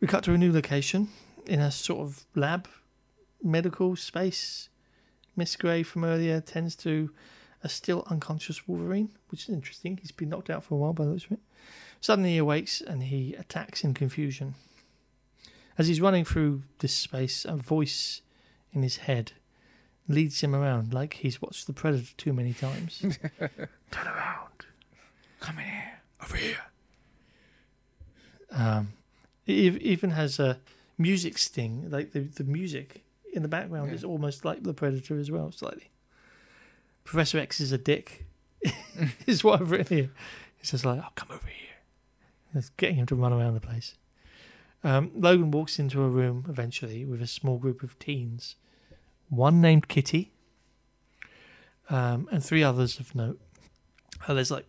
[0.02, 1.10] we cut to a new location
[1.46, 2.68] in a sort of lab
[3.44, 4.70] medical space.
[5.36, 7.12] Miss Grey from earlier tends to
[7.64, 9.98] a still unconscious Wolverine, which is interesting.
[9.98, 11.40] He's been knocked out for a while by the looks of it.
[12.02, 14.56] Suddenly he awakes and he attacks in confusion.
[15.78, 18.22] As he's running through this space, a voice
[18.74, 19.34] in his head
[20.08, 23.02] leads him around like he's watched The Predator too many times.
[23.92, 24.66] Turn around.
[25.42, 26.00] Come in here.
[26.24, 26.58] Over here.
[28.52, 28.94] Um,
[29.46, 30.60] it even has a
[30.98, 33.04] music sting, like the, the music
[33.34, 33.96] in the background Yeah.
[33.96, 35.90] is almost like the Predator as well, slightly.
[37.04, 38.26] Professor X is a dick,
[39.26, 40.10] is what I've written here.
[40.58, 41.56] He's just like, oh, come over here.
[42.54, 43.96] It's getting him to run around the place.
[44.84, 48.56] Um, Logan walks into a room eventually with a small group of teens,
[49.30, 50.34] one named Kitty,
[51.90, 53.40] um, and three others of note.
[54.28, 54.66] Uh, there's like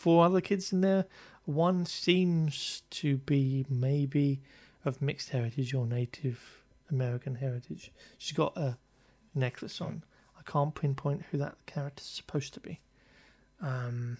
[0.00, 1.04] four other kids in there.
[1.44, 4.40] One seems to be maybe
[4.82, 7.92] of mixed heritage or Native American heritage.
[8.16, 8.78] She's got a
[9.34, 10.02] necklace on.
[10.38, 12.80] I can't pinpoint who that character's supposed to be.
[13.60, 14.16] Um,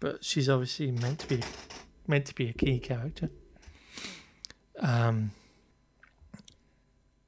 [0.00, 1.40] but she's obviously meant to be
[2.08, 3.30] meant to be a key character.
[4.80, 5.30] Um,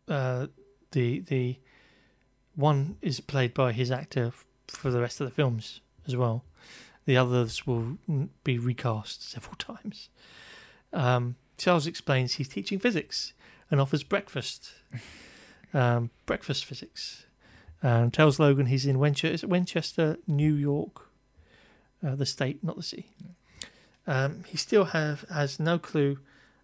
[0.09, 0.49] uh,
[0.91, 1.61] the the
[2.57, 6.45] one is played by his actor f- for the rest of the films as well.
[7.07, 7.99] The others will
[8.45, 10.09] be recast several times.
[10.93, 13.33] Um, Charles explains he's teaching physics
[13.71, 14.73] and offers breakfast,
[15.75, 17.27] um, breakfast physics.
[17.83, 21.09] Um, tells Logan he's in Winchester, Winchester New York,
[22.07, 23.09] uh, the state, not the city.
[24.07, 26.19] Um, he still have has no clue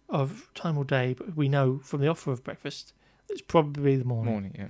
[0.09, 2.93] of time or day, but we know from the offer of breakfast
[3.29, 4.31] it's probably the morning.
[4.31, 4.67] Morning, yeah.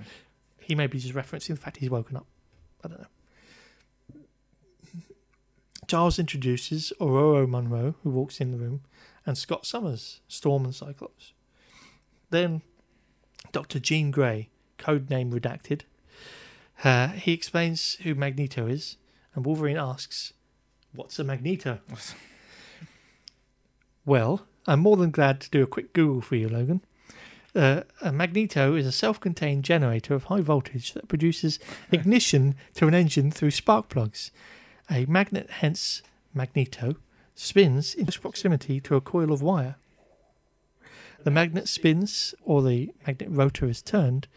[0.58, 2.26] He may be just referencing the fact he's woken up.
[2.84, 3.06] I don't know.
[5.88, 8.82] Charles introduces Ororo Munroe, who walks in the room,
[9.26, 11.32] and Scott Summers, Storm and Cyclops.
[12.30, 12.62] Then
[13.52, 13.80] Dr.
[13.80, 15.82] Jean Grey, code name redacted.
[16.84, 18.98] Uh, he explains who Magneto is
[19.34, 20.32] and Wolverine asks,
[20.92, 21.80] What's a magneto?
[24.04, 26.80] Well, I'm more than glad to do a quick Google for you, Logan.
[27.54, 31.58] Uh, a magneto is a self contained generator of high voltage that produces
[31.92, 34.30] ignition to an engine through spark plugs.
[34.90, 36.02] A magnet, hence
[36.34, 36.96] magneto,
[37.34, 39.76] spins in close proximity to a coil of wire.
[41.24, 44.28] The magnet spins, or the magnet rotor is turned,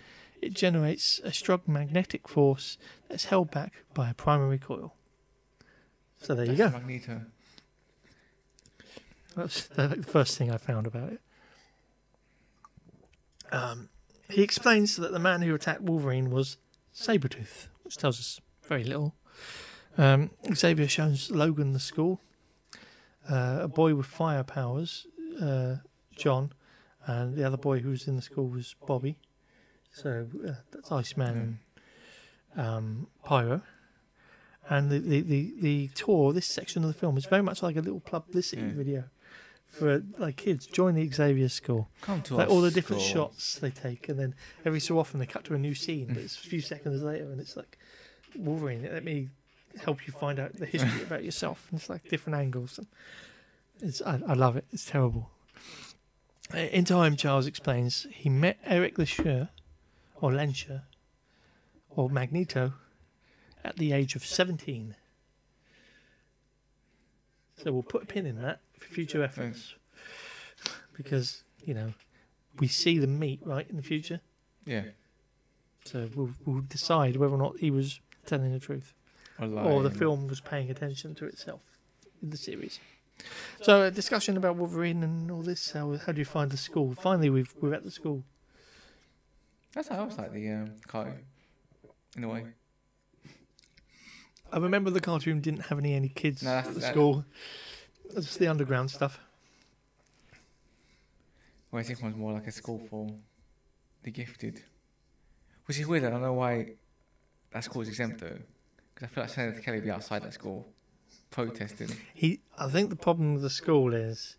[0.41, 4.95] it generates a strong magnetic force that's held back by a primary coil.
[6.19, 6.69] So there you go.
[6.69, 7.21] Magneto.
[9.35, 11.21] That's the the first thing I found about it.
[13.51, 13.89] Um,
[14.29, 16.57] he explains that the man who attacked Wolverine was
[16.95, 19.15] Sabretooth, which tells us very little.
[19.97, 22.21] Um, Xavier shows Logan the school.
[23.29, 25.05] Uh, a boy with fire powers,
[25.41, 25.75] uh,
[26.15, 26.53] John,
[27.05, 29.17] and the other boy who was in the school was Bobby.
[29.93, 31.59] So uh, that's Iceman
[32.55, 33.61] and um, Pyro.
[34.69, 37.75] And the, the, the, the tour, this section of the film, is very much like
[37.75, 38.71] a little publicity Yeah.
[38.73, 39.03] video
[39.67, 40.65] for like kids.
[40.65, 41.89] Join the Xavier School.
[42.01, 43.27] Come to Like all the different school.
[43.29, 44.33] shots they take, and then
[44.65, 47.25] every so often they cut to a new scene, but it's a few seconds later,
[47.31, 47.77] and it's like
[48.35, 48.83] Wolverine.
[48.83, 49.29] Let me
[49.83, 51.67] help you find out the history about yourself.
[51.71, 52.79] And it's like different angles.
[53.81, 54.65] It's I, I love it.
[54.71, 55.29] It's terrible.
[56.53, 59.49] Uh, In time, Charles explains he met Eric Leshure,
[60.15, 60.83] or Lensher,
[61.89, 62.73] or Magneto,
[63.63, 64.95] at the age of seventeen.
[67.63, 69.75] So we'll put a pin in that for future reference,
[70.97, 71.93] because you know
[72.59, 74.19] we see them meet right in the future.
[74.65, 74.83] Yeah.
[75.85, 78.93] So we'll, we'll decide whether or not he was telling the truth
[79.41, 81.61] Or, the film was paying attention to itself
[82.21, 82.79] in the series.
[83.61, 85.71] So a discussion about Wolverine and all this.
[85.71, 86.93] How, how do you find the school?
[86.93, 88.23] Finally, we've we're at the school.
[89.73, 91.19] That's how I was like the um, cartoon.
[92.17, 92.45] In a way.
[94.51, 97.25] I remember the cartoon didn't have any any kids No, at the that- school.
[98.05, 99.19] It's just the underground stuff.
[101.69, 103.07] Whereas this one's more like a school for
[104.03, 104.61] the gifted.
[105.65, 106.03] Which is weird.
[106.03, 106.73] I don't know why
[107.53, 108.37] that school's exempt though.
[109.01, 110.67] Because I feel like Senator Kelly would be outside that school
[111.31, 111.89] protesting.
[112.13, 114.35] He, I think the problem with the school is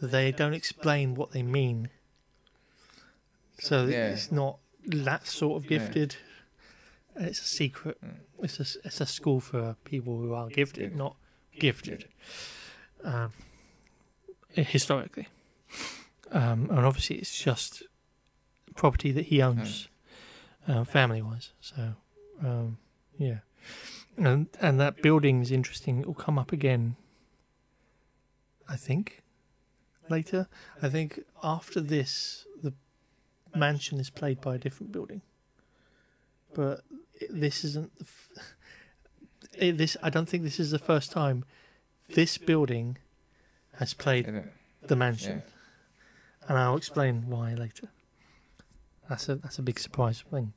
[0.00, 1.88] that they don't explain what they mean.
[3.58, 4.12] So Yeah.
[4.12, 5.78] it's not that sort of Yeah.
[5.78, 6.16] gifted.
[7.16, 7.98] It's a secret.
[8.04, 8.20] Mm.
[8.42, 10.96] It's a it's a school for people who are gifted, Yeah.
[10.98, 11.16] not
[11.58, 12.08] gifted.
[13.02, 13.32] Um,
[14.50, 15.28] historically,
[16.30, 17.82] um, and obviously it's just
[18.74, 19.88] property that he owns,
[20.66, 21.52] uh, family wise.
[21.60, 21.94] So,
[22.40, 22.78] um,
[23.18, 23.40] yeah,
[24.16, 26.00] and and that building is interesting.
[26.00, 26.96] It will come up again.
[28.68, 29.22] I think
[30.08, 30.48] later.
[30.82, 32.72] I think after this, the
[33.54, 35.22] mansion is played by a different building.
[36.54, 36.82] But
[37.30, 37.94] this isn't.
[37.98, 38.28] The f-
[39.58, 41.44] it- this I don't think this is the first time
[42.08, 42.98] this building
[43.78, 44.44] has played
[44.82, 46.48] the mansion, Yeah.
[46.48, 47.88] and I'll explain why later.
[49.08, 50.52] That's a that's a big surprise thing.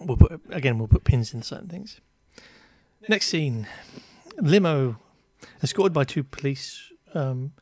[0.00, 0.78] We'll put again.
[0.78, 2.00] We'll put pins in certain things.
[3.06, 3.66] Next scene:
[4.40, 4.96] limo,
[5.62, 7.52] escorted by two police um,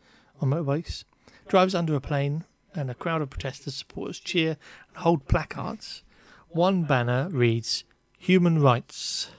[0.41, 1.05] on motorbikes,
[1.47, 2.45] drives under a plane,
[2.75, 4.57] and a crowd of protesters, supporters cheer
[4.89, 6.03] and hold placards.
[6.49, 7.85] One banner reads
[8.19, 9.31] "Human Rights,"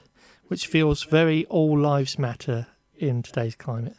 [0.47, 3.97] which feels very all lives matter in today's climate.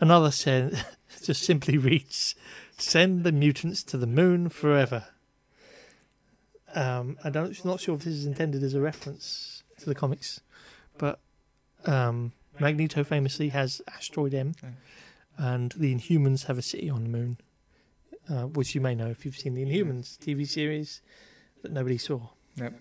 [0.00, 0.84] Another said,
[1.22, 2.34] just simply reads,
[2.76, 5.06] "Send the mutants to the moon forever."
[6.74, 10.40] Um, I don't, not sure if this is intended as a reference to the comics,
[10.98, 11.20] but
[11.86, 14.54] um, Magneto famously has Asteroid M,
[15.36, 17.38] and the Inhumans have a city on the moon,
[18.28, 21.00] uh, which you may know if you've seen the Inhumans TV series
[21.62, 22.20] that nobody saw.
[22.56, 22.74] Yep.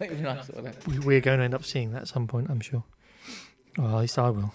[0.00, 0.86] Not even I saw that.
[0.86, 2.84] We, we're going to end up seeing that at some point, I'm sure.
[3.76, 4.52] Well, at least I will.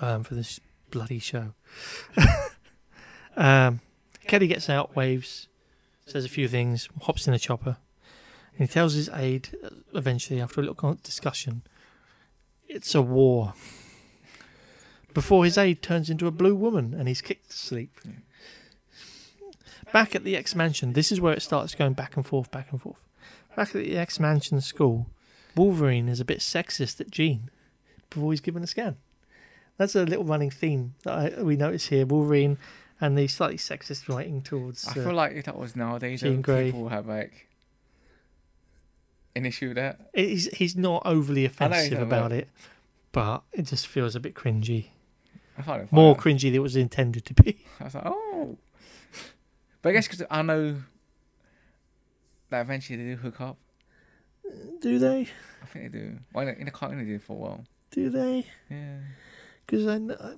[0.00, 0.58] Um, for this
[0.90, 1.54] bloody show.
[3.36, 3.80] um,
[4.26, 5.48] Kelly gets out, waves,
[6.06, 7.76] says a few things, hops in a chopper,
[8.58, 11.62] and he tells his aide, uh, eventually, after a little discussion,
[12.68, 13.54] it's a war.
[15.14, 17.98] Before his aide turns into a blue woman and he's kicked to sleep.
[18.04, 18.12] Yeah.
[19.92, 22.68] Back at the X Mansion, this is where it starts going back and forth, back
[22.70, 23.04] and forth.
[23.54, 25.06] Back at the X Mansion school,
[25.54, 27.50] Wolverine is a bit sexist at Jean
[28.08, 28.96] before he's given a scan.
[29.76, 32.06] That's a little running theme that I, we notice here.
[32.06, 32.56] Wolverine
[33.00, 34.86] and the slightly sexist writing towards.
[34.86, 36.66] I uh, feel like if that was nowadays, Jean Grey.
[36.66, 37.48] people have like
[39.34, 40.00] an issue with that.
[40.14, 42.48] he's he's not overly know offensive not, about it,
[43.12, 44.86] but it just feels a bit cringy.
[45.58, 47.64] I find it More cringy than it was intended to be.
[47.80, 48.58] I was like, oh.
[49.82, 50.76] But I guess because I know
[52.50, 53.58] that eventually they do hook up.
[54.80, 55.28] Do they?
[55.62, 56.18] I think they do.
[56.32, 57.64] Well, in a cartoon they did for a while.
[57.90, 58.46] Do they?
[58.70, 58.98] Yeah.
[59.66, 60.34] Because I, kn- uh,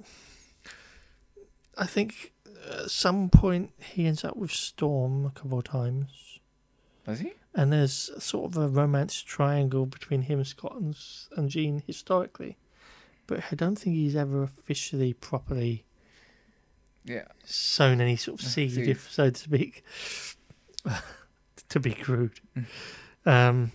[1.77, 2.33] I think
[2.71, 6.39] at some point he ends up with Storm a couple of times,
[7.07, 7.33] Does he?
[7.55, 10.97] And there's sort of a romance triangle between him, Scott, and,
[11.37, 12.57] and Jean historically.
[13.27, 15.85] But I don't think he's ever officially properly
[17.05, 17.25] Yeah.
[17.45, 18.89] sown any sort of seed, seed.
[18.89, 19.85] if so to speak,
[21.69, 22.41] to be crude.
[22.57, 22.67] Mm.
[23.27, 23.73] Um,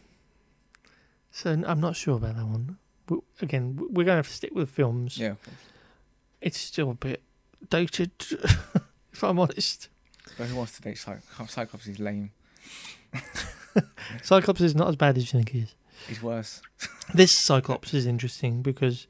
[1.31, 2.77] so I'm not sure about that one.
[3.07, 5.17] W- Again, we're going to have to stick with films.
[5.17, 5.35] Yeah.
[6.41, 7.23] It's still a bit
[7.69, 8.11] dated,
[9.11, 9.89] if I'm honest.
[10.37, 11.85] But who wants to date Cy- Cyclops?
[11.85, 12.31] He's lame.
[14.23, 15.75] Cyclops is not as bad as you think he is.
[16.07, 16.61] He's worse.
[17.11, 19.07] This Cyclops is interesting because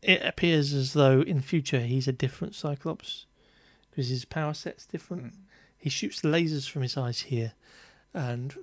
[0.00, 3.26] it appears as though in future he's a different Cyclops
[3.90, 5.24] because his power set's different.
[5.24, 5.36] Mm.
[5.76, 7.54] He shoots lasers from his eyes here,
[8.14, 8.54] and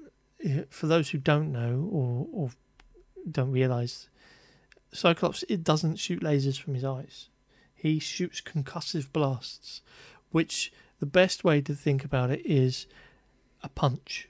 [0.46, 2.52] uh, for those who don't know or or
[3.30, 4.08] don't realize,
[4.94, 7.28] Cyclops it doesn't shoot lasers from his eyes.
[7.76, 9.82] He shoots concussive blasts,
[10.32, 12.88] which the best way to think about it is
[13.64, 14.28] a punch.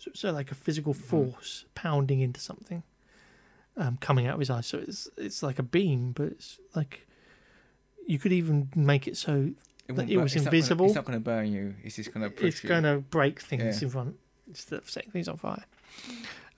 [0.00, 0.98] So, so like a physical Mhm.
[1.10, 2.82] force pounding into something,
[3.76, 4.66] um, coming out of his eyes.
[4.66, 7.06] So it's it's like a beam, but it's like
[8.06, 9.52] you could even make it so
[9.88, 10.86] It, That it was it's not gonna- invisible.
[10.86, 11.74] it's not going to burn you.
[11.82, 13.86] It's just going to push it's going to break things Yeah.
[13.86, 14.16] in front
[14.46, 15.64] instead of setting things on fire.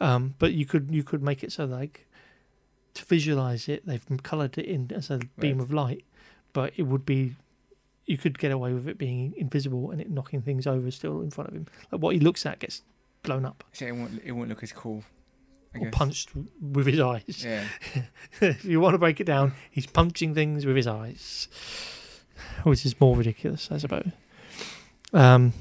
[0.01, 2.07] Um, but you could you could make it so like
[2.95, 5.65] to visualize it, they've coloured it in as a beam Right.
[5.65, 6.05] of light,
[6.53, 7.37] but it would be
[8.05, 11.31] you could get away with it being invisible and it knocking things over still in
[11.31, 11.67] front of him.
[11.91, 12.83] Like what he looks at gets
[13.23, 14.21] blown up So it won't.
[14.25, 15.05] It won't look as cool.
[15.75, 15.95] I or guess.
[15.95, 16.31] punched
[16.61, 17.45] with his eyes.
[17.45, 17.65] Yeah.
[18.41, 21.49] if you want to break it down, he's punching things with his eyes,
[22.65, 24.11] which is more ridiculous, I suppose.
[25.15, 25.53] Um,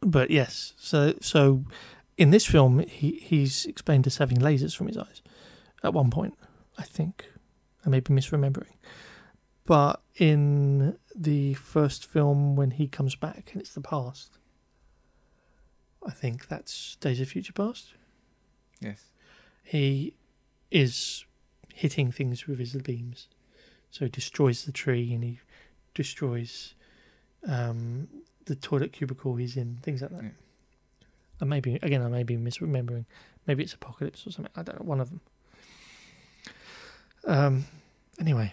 [0.00, 1.64] but yes, so so
[2.16, 5.22] in this film, he he's explained as having lasers from his eyes
[5.82, 6.34] at one point,
[6.78, 7.26] I think.
[7.84, 8.74] I may be misremembering,
[9.64, 14.38] but in the first film when he comes back and it's the past,
[16.06, 17.94] I think that's Days of Future Past
[18.80, 19.06] Yes.
[19.64, 20.14] he
[20.70, 21.24] is
[21.74, 23.28] hitting things with his beams.
[23.90, 25.40] So he destroys the tree and he
[25.94, 26.74] destroys
[27.48, 28.08] um,
[28.44, 30.22] the toilet cubicle he's in, things like that.
[30.22, 30.30] Yeah.
[31.40, 33.04] And maybe again, I may be misremembering.
[33.46, 34.52] Maybe it's Apocalypse or something.
[34.56, 34.86] I don't know.
[34.86, 35.20] One of them.
[37.26, 37.64] Um.
[38.20, 38.52] Anyway,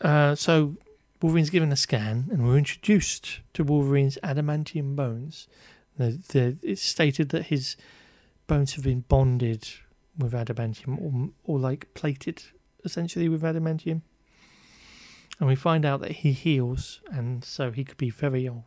[0.00, 0.76] uh, so
[1.22, 5.46] Wolverine's given a scan, and we're introduced to Wolverine's adamantium bones.
[5.98, 7.76] The, the, it's stated that his
[8.46, 9.68] bones have been bonded
[10.16, 12.42] with adamantium or, or like plated
[12.84, 14.02] essentially with adamantium.
[15.38, 18.64] And we find out that he heals, and so he could be very old.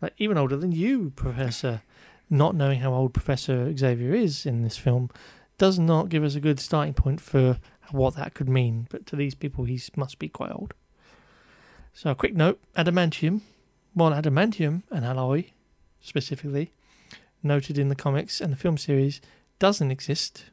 [0.00, 1.82] Like even older than you, Professor.
[2.30, 5.10] Not knowing how old Professor Xavier is in this film
[5.56, 7.58] does not give us a good starting point for
[7.90, 8.86] what that could mean.
[8.90, 10.74] But to these people, he must be quite old.
[11.94, 13.40] So, a quick note adamantium,
[13.94, 15.46] well, adamantium, an alloy
[16.00, 16.72] specifically,
[17.42, 19.20] noted in the comics and the film series,
[19.58, 20.44] doesn't exist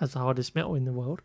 [0.00, 1.20] as the hardest metal in the world.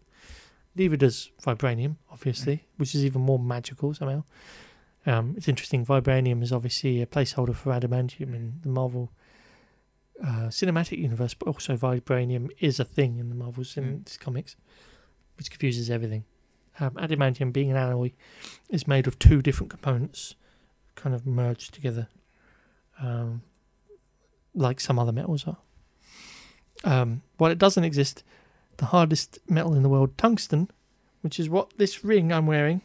[0.75, 4.23] Neither does vibranium, obviously, which is even more magical somehow.
[5.05, 5.85] Um, it's interesting.
[5.85, 9.11] Vibranium is obviously a placeholder for adamantium in the Marvel
[10.21, 14.55] uh, cinematic universe, but also vibranium is a thing in the Marvel cin- comics,
[15.37, 16.25] which confuses everything.
[16.79, 18.11] Um, adamantium, being an alloy,
[18.69, 20.35] is made of two different components,
[20.95, 22.07] kind of merged together,
[23.01, 23.41] um,
[24.53, 25.57] like some other metals are.
[26.83, 28.23] Um, while it doesn't exist,
[28.77, 30.69] the hardest metal in the world, tungsten,
[31.21, 32.81] which is what this ring I'm wearing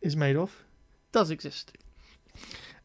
[0.00, 0.64] is made of,
[1.12, 1.72] does exist.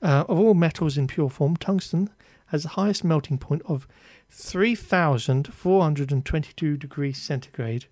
[0.01, 2.09] Uh, of all metals in pure form, tungsten
[2.47, 3.87] has the highest melting point of
[4.29, 7.85] 3,422 degrees centigrade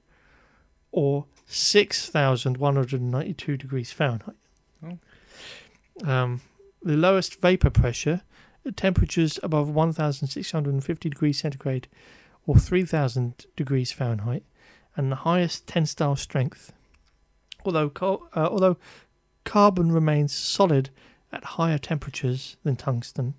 [0.91, 4.35] or 6,192 degrees Fahrenheit.
[4.83, 4.97] Oh.
[6.09, 6.41] Um,
[6.81, 8.21] the lowest vapor pressure
[8.65, 11.87] at temperatures above 1,650 degrees centigrade
[12.47, 14.43] or 3,000 degrees Fahrenheit,
[14.95, 16.73] and the highest tensile strength.
[17.63, 18.77] Although uh, although
[19.43, 20.89] carbon remains solid
[21.31, 23.33] at higher temperatures than tungsten,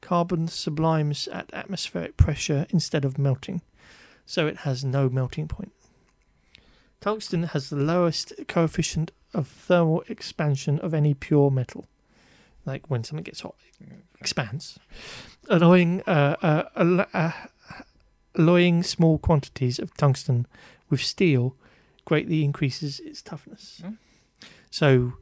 [0.00, 3.62] carbon sublimes at atmospheric pressure instead of melting,
[4.24, 5.72] so it has no melting point.
[7.00, 11.86] Tungsten has the lowest coefficient of thermal expansion of any pure metal.
[12.66, 13.88] Like when something gets hot, it
[14.20, 14.78] expands.
[15.48, 16.36] Alloying, uh,
[16.74, 17.32] uh, uh,
[18.34, 20.46] alloying small quantities of tungsten
[20.90, 21.54] with steel
[22.04, 23.80] greatly increases its toughness.
[23.84, 23.94] Oh.
[24.70, 25.14] So,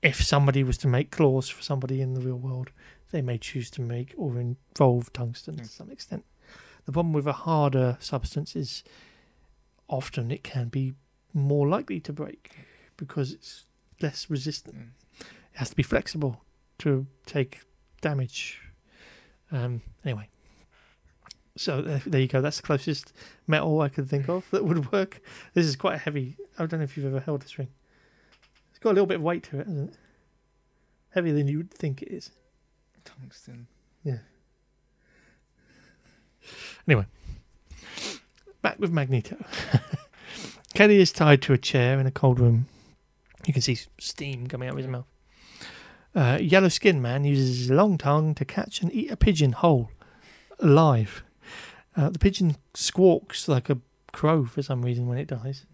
[0.00, 2.70] if somebody was to make claws for somebody in the real world,
[3.10, 5.68] they may choose to make or involve tungsten to Mm.
[5.68, 6.24] some extent.
[6.84, 8.84] The problem with a harder substance is
[9.88, 10.94] often it can be
[11.32, 12.52] more likely to break
[12.96, 13.64] because it's
[14.00, 14.76] less resistant.
[14.76, 14.88] Mm.
[15.54, 16.44] It has to be flexible
[16.78, 17.60] to take
[18.00, 18.60] damage.
[19.52, 20.28] Um, anyway,
[21.56, 22.40] so there, you go.
[22.40, 23.12] That's the closest
[23.46, 25.20] metal I could think of that would work.
[25.52, 26.36] This is quite a heavy.
[26.58, 27.68] I don't know if you've ever held this ring.
[28.70, 29.96] It's got a little bit of weight to it, hasn't it?
[31.10, 32.32] Heavier than you would think it is.
[33.04, 33.68] Tungsten.
[34.02, 34.18] Yeah.
[36.88, 37.06] Anyway,
[38.60, 39.36] back with Magneto.
[40.74, 42.66] Kelly is tied to a chair in a cold room.
[43.46, 45.06] You can see steam coming out of his mouth.
[46.14, 49.90] Uh, Yellow Skin Man uses his long tongue to catch and eat a pigeon whole,
[50.60, 51.24] alive.
[51.96, 53.78] Uh, the pigeon squawks like a
[54.12, 55.66] crow for some reason when it dies.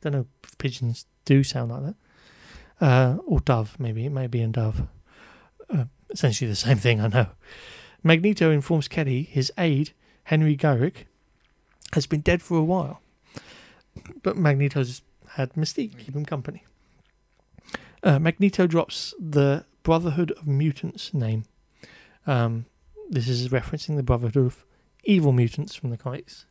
[0.00, 1.94] Don't know if pigeons do sound like that.
[2.80, 4.04] Uh, or dove, maybe.
[4.04, 4.82] It may be in dove.
[5.70, 7.28] Uh, essentially the same thing, I know.
[8.02, 9.92] Magneto informs Kelly his aide,
[10.24, 11.06] Henry Gyrich,
[11.92, 13.00] has been dead for a while.
[14.22, 16.64] But Magneto's had Mystique keep him company.
[18.02, 21.44] Uh, Magneto drops the Brotherhood of Mutants name.
[22.26, 22.64] Um,
[23.08, 24.64] this is referencing the Brotherhood of
[25.04, 26.46] Evil Mutants from the comics.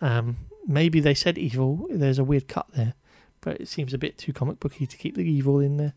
[0.00, 0.36] Um,
[0.66, 1.86] maybe they said evil.
[1.90, 2.94] There's a weird cut there,
[3.40, 5.92] but it seems a bit too comic booky to keep the evil in there.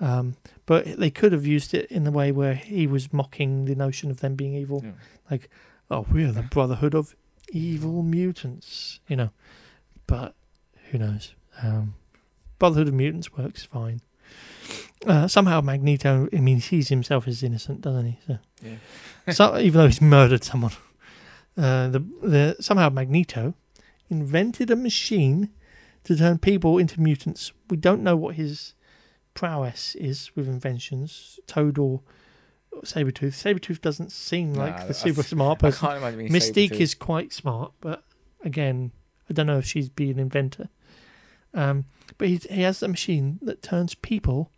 [0.00, 0.36] Um,
[0.66, 4.10] but they could have used it in the way where he was mocking the notion
[4.10, 5.38] of them being evil Yeah.
[5.90, 7.14] oh, we're the Brotherhood of
[7.52, 9.30] Evil Mutants, you know.
[10.06, 10.34] But
[10.90, 11.34] who knows?
[11.62, 11.94] Um,
[12.58, 14.00] Brotherhood of Mutants works fine.
[15.06, 18.18] Uh, somehow Magneto, I mean, he sees himself as innocent, doesn't he?
[18.26, 19.32] So, Yeah.
[19.32, 20.72] so even though he's murdered someone,
[21.56, 23.54] uh, the the somehow Magneto
[24.10, 25.50] invented a machine
[26.04, 27.52] to turn people into mutants.
[27.70, 28.74] We don't know what his
[29.34, 32.00] prowess is with inventions, Toad or
[32.82, 33.32] Sabretooth.
[33.32, 35.88] Sabretooth doesn't seem like the super smart I person.
[35.88, 36.80] can't imagine Mystique Sabretooth.
[36.80, 38.04] is quite smart, but
[38.44, 38.92] again,
[39.28, 40.68] I don't know if she's be an inventor.
[41.54, 41.84] Um,
[42.18, 44.50] but he he has a machine that turns people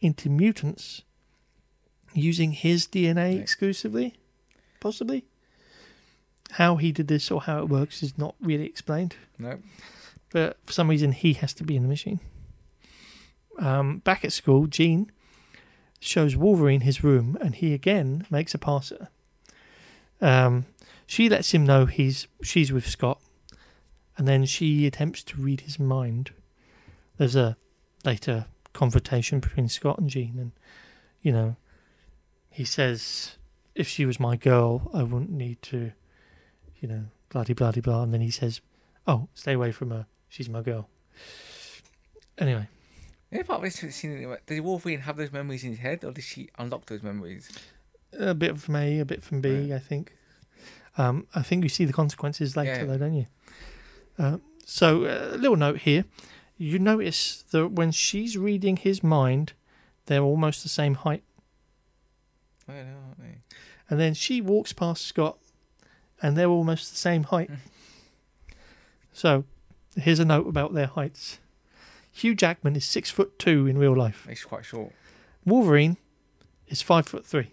[0.00, 1.02] into mutants
[2.14, 4.14] using his DNA exclusively,
[4.80, 5.24] possibly.
[6.52, 9.58] How he did this or how it works is not really explained, No.
[10.30, 12.20] but for some reason he has to be in the machine.
[13.58, 15.10] Um, back at school, Jean
[15.98, 19.08] shows Wolverine his room, and he again makes a pass at her.
[20.20, 20.66] Um,
[21.06, 23.20] she lets him know he's she's with Scott,
[24.16, 26.30] and then she attempts to read his mind.
[27.16, 27.56] There's a
[28.04, 28.46] later
[28.76, 30.52] confrontation between Scott and Jean, and
[31.22, 31.56] you know,
[32.50, 33.36] he says,
[33.74, 35.92] "If she was my girl, I wouldn't need to,
[36.80, 38.60] you know, bloody bloody blah." And then he says,
[39.06, 40.06] "Oh, stay away from her.
[40.28, 40.88] She's my girl."
[42.38, 42.68] Anyway,
[43.32, 46.24] Yeah, part of this scene, does Wolverine have those memories in his head, or does
[46.24, 47.50] she unlock those memories?
[48.18, 49.72] a bit from A, a bit from B.
[49.74, 50.12] I think.
[50.96, 52.84] Um, I think you see the consequences later, Yeah.
[52.84, 53.26] though, don't you?
[54.18, 56.04] Uh, so, uh, a little note here.
[56.58, 59.52] You notice that when she's reading his mind,
[60.06, 61.22] they're almost the same height.
[62.68, 63.38] I know, aren't they?
[63.90, 65.38] And then she walks past Scott,
[66.22, 67.50] and they're almost the same height.
[69.12, 69.44] So,
[69.96, 71.38] here's a note about their heights.
[72.12, 74.26] Hugh Jackman is six foot two in real life.
[74.28, 74.92] He's quite short.
[75.46, 75.96] Wolverine
[76.68, 77.50] is five foot three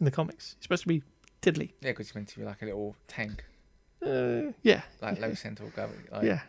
[0.00, 0.54] in the comics.
[0.56, 1.02] He's supposed to be
[1.42, 1.74] tiddly.
[1.82, 3.44] Yeah, because he's meant to be like a little tank,
[4.00, 6.04] Uh, yeah, like low central gravity.
[6.10, 6.40] Like, yeah.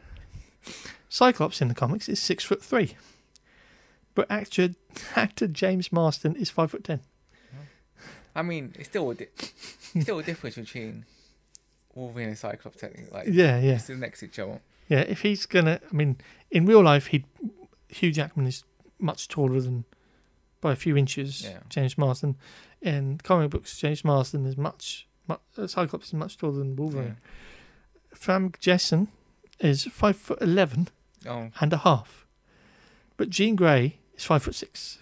[1.10, 2.96] Cyclops in the comics is six foot three,
[4.16, 4.70] but actor
[5.16, 7.00] actor James Marsden is five foot ten.
[8.36, 9.28] I mean, it's still a di-
[9.96, 11.06] it's still a difference between
[11.96, 13.10] Wolverine and Cyclops, technically.
[13.12, 14.60] Like, Yeah, yeah, they're still next each other.
[14.90, 15.00] yeah.
[15.00, 16.18] If he's gonna, I mean,
[16.52, 17.26] in real life, he
[17.90, 18.64] Hugh Jackman is
[19.00, 19.86] much taller than
[20.62, 21.44] by a few inches.
[21.44, 21.60] Yeah.
[21.70, 22.36] James Marsden.
[22.82, 27.18] In comic books, James Marsden is much, much uh, Cyclops is much taller than Wolverine.
[28.16, 29.08] Famke Janssen
[29.60, 30.90] is five foot eleven.
[31.28, 32.26] Oh, and a half,
[33.18, 34.98] but Jean Grey is five foot six.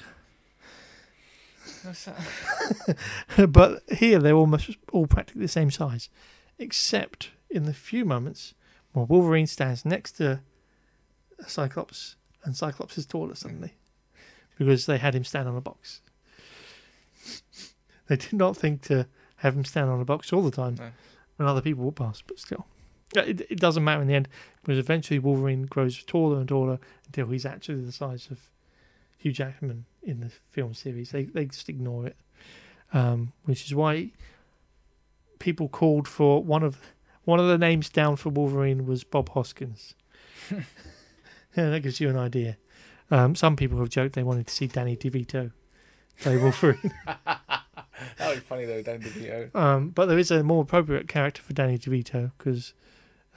[1.84, 3.52] what's that?
[3.52, 6.10] but here they're almost all practically the same size,
[6.58, 8.54] except in the few moments
[8.94, 10.40] where Wolverine stands next to
[11.48, 13.74] Cyclops and Cyclops is taller suddenly
[14.58, 16.02] because they had him stand on a box.
[18.08, 19.08] They did not think to
[19.38, 20.92] have him stand on a box all the time No.
[21.38, 22.66] when other people walk past, but still.
[23.22, 24.28] It, it doesn't matter in the end
[24.62, 28.40] because eventually Wolverine grows taller and taller until he's actually the size of
[29.18, 31.12] Hugh Jackman in the film series.
[31.12, 32.16] They they just ignore it,
[32.94, 34.12] um, which is why
[35.40, 36.80] people called for one of
[37.24, 39.96] one of the names down for Wolverine was Bob Hoskins.
[40.52, 40.62] yeah,
[41.56, 42.58] that gives you an idea.
[43.12, 45.52] Um, some people have joked they wanted to see Danny DeVito
[46.20, 46.94] play Wolverine.
[47.26, 47.62] that
[48.20, 49.56] was funny though, Danny DeVito.
[49.56, 52.74] Um, but there is a more appropriate character for Danny DeVito because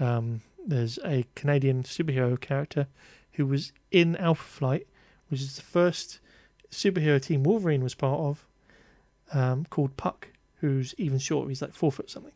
[0.01, 2.87] um, there's a Canadian superhero character
[3.33, 4.87] who was in Alpha Flight,
[5.29, 6.21] which is the first
[6.71, 8.47] superhero team Wolverine was part of,
[9.33, 10.29] um, called Puck,
[10.61, 11.49] who's even shorter.
[11.49, 12.33] He's like four foot something.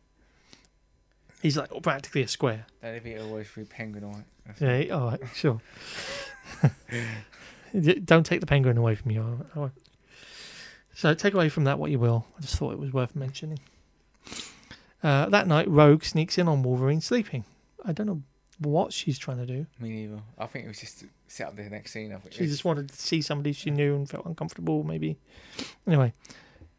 [1.41, 2.65] He's like practically a square.
[2.81, 4.23] Danny DeVito always threw penguin on
[4.59, 4.87] it.
[4.87, 5.61] Yeah, all right, sure.
[8.05, 9.21] Don't take the penguin away from you.
[9.21, 9.71] all right, all right.
[10.93, 12.25] So take away from that what you will.
[12.37, 13.59] I just thought it was worth mentioning.
[15.01, 17.43] Uh, that night, Rogue sneaks in on Wolverine sleeping.
[17.85, 18.21] I don't know
[18.59, 19.65] what she's trying to do.
[19.79, 20.21] Me neither.
[20.37, 22.13] I think it was just to set up the next scene.
[22.13, 25.17] I think She just wanted to see somebody she knew and felt uncomfortable, maybe.
[25.87, 26.13] Anyway,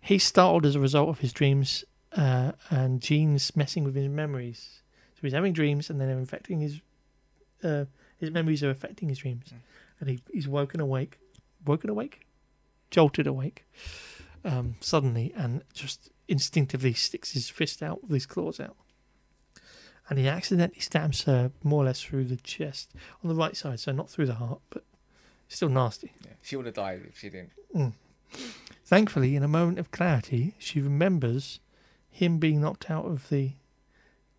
[0.00, 4.82] he's startled as a result of his dreams uh, and Jean's messing with his memories.
[5.14, 6.80] So he's having dreams and then they're infecting his.
[7.62, 7.86] Uh,
[8.18, 9.58] his memories are affecting his dreams, Mm.
[10.00, 11.18] and he, he's woken awake,
[11.66, 12.26] woken awake,
[12.90, 13.64] jolted awake,
[14.44, 18.76] um, suddenly, and just instinctively sticks his fist out with his claws out,
[20.08, 23.80] and he accidentally stabs her more or less through the chest on the right side,
[23.80, 24.84] so not through the heart, but
[25.48, 26.12] still nasty.
[26.24, 26.32] yeah.
[26.42, 27.94] she would have died if she didn't.
[28.84, 31.60] Thankfully, in a moment of clarity, she remembers
[32.10, 33.52] him being knocked out of the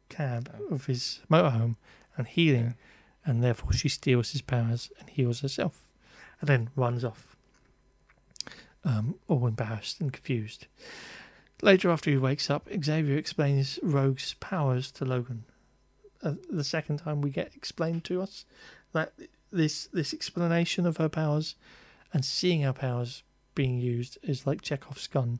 [0.10, 1.76] cab of his motorhome
[2.16, 2.76] and healing,
[3.26, 5.90] and therefore she steals his powers and heals herself,
[6.40, 7.36] and then runs off,
[8.84, 10.68] um, all embarrassed and confused.
[11.62, 15.46] Later, after he wakes up, Xavier explains Rogue's powers to Logan.
[16.26, 18.46] Uh, the second time we get explained to us
[18.94, 19.14] that
[19.52, 21.56] this this explanation of her powers
[22.12, 23.24] and seeing her powers
[23.54, 25.40] being used is like Chekhov's gun.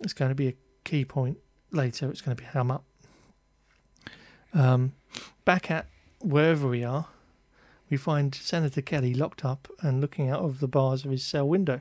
[0.00, 0.54] It's going to be a
[0.84, 1.38] key point
[1.70, 2.10] later.
[2.10, 2.84] It's going to be ham up.
[4.54, 4.92] Um,
[5.44, 5.86] back at
[6.20, 7.06] wherever we are,
[7.90, 11.48] we find Senator Kelly locked up and looking out of the bars of his cell
[11.48, 11.80] window.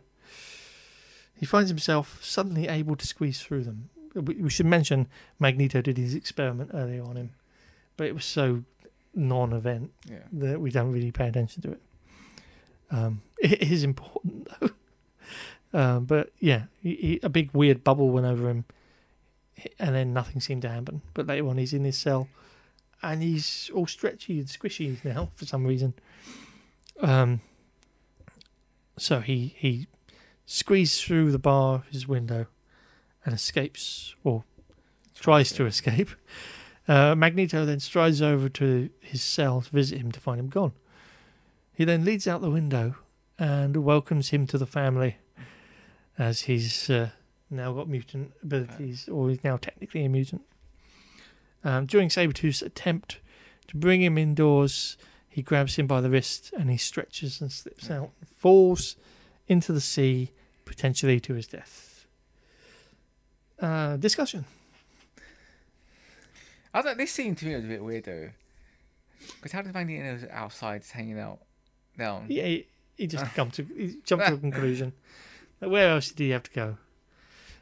[1.36, 3.90] He finds himself suddenly able to squeeze through them.
[4.14, 5.08] We should mention
[5.40, 7.32] Magneto did his experiment earlier on him,
[7.98, 8.64] but it was so
[9.14, 10.20] non-event Yeah.
[10.34, 11.82] that we don't really pay attention to it.
[12.90, 14.70] Um, it is important though.
[15.74, 18.66] Um, but yeah, he, he, a big weird bubble went over him,
[19.80, 21.02] and then nothing seemed to happen.
[21.14, 22.28] But later on, he's in his cell,
[23.02, 25.94] and he's all stretchy and squishy now for some reason.
[27.00, 27.42] Um,
[28.98, 29.88] so he he
[30.46, 32.48] squeezes through the bar of his window
[33.26, 34.44] and escapes, or
[35.16, 36.10] tries to escape.
[36.88, 40.74] Uh, Magneto then strides over to his cell to visit him to find him gone.
[41.74, 42.96] He then leads out the window
[43.40, 45.18] and welcomes him to the family
[46.18, 47.10] as he's uh,
[47.50, 50.42] now got mutant abilities, or he's now technically a mutant.
[51.64, 53.20] Um, during Sabretooth's attempt
[53.68, 54.98] to bring him indoors,
[55.28, 58.96] he grabs him by the wrist and he stretches and slips out, and falls
[59.48, 60.32] into the sea,
[60.66, 62.06] potentially to his death.
[63.60, 64.46] Uh, discussion.
[66.74, 68.30] I thought this scene to me was a bit weird though.
[69.36, 71.40] Because how does Magneto know outside just hanging out
[71.98, 72.26] down?
[72.30, 72.68] Yeah, he,
[72.98, 74.94] he just come to he jumped to a conclusion.
[75.60, 76.78] Like, Where else did he have to go?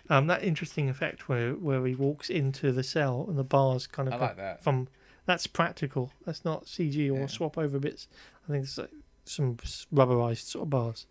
[0.10, 4.08] Um, that interesting effect where where he walks into the cell and the bars kind
[4.08, 4.64] of I like that.
[4.64, 4.88] from
[5.26, 6.12] that's practical.
[6.26, 7.28] That's not CG or Yeah.
[7.28, 8.08] swap over bits.
[8.48, 8.90] I think it's like
[9.26, 9.58] some
[9.94, 11.06] rubberized sort of bars.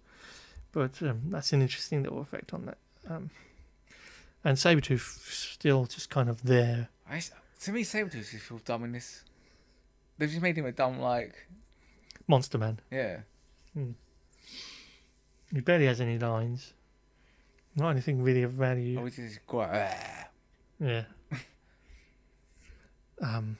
[0.73, 2.79] But um, that's an interesting little effect on that.
[3.09, 3.31] Um,
[4.45, 6.89] and Sabretooth still just kind of there.
[7.09, 7.23] I,
[7.63, 9.25] to me, Sabretooth just feels dumb in this.
[10.17, 11.35] They've just made him a dumb, like,
[12.27, 12.81] Monster Man.
[12.91, 13.19] yeah.
[15.53, 16.75] He barely has any lines.
[17.77, 18.99] Not anything really of value.
[19.01, 19.71] Oh, he's just quite.
[19.73, 20.29] "Ah."
[20.81, 21.05] Yeah.
[23.23, 23.57] um.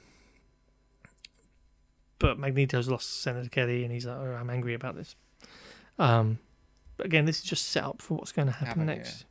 [2.19, 5.15] But Magneto's lost Senator Kelly, and he's like, oh, "I'm angry about this."
[5.97, 6.39] Um,
[6.97, 8.95] but again, this is just set up for what's going to happen Happen, yeah.
[8.95, 9.25] next.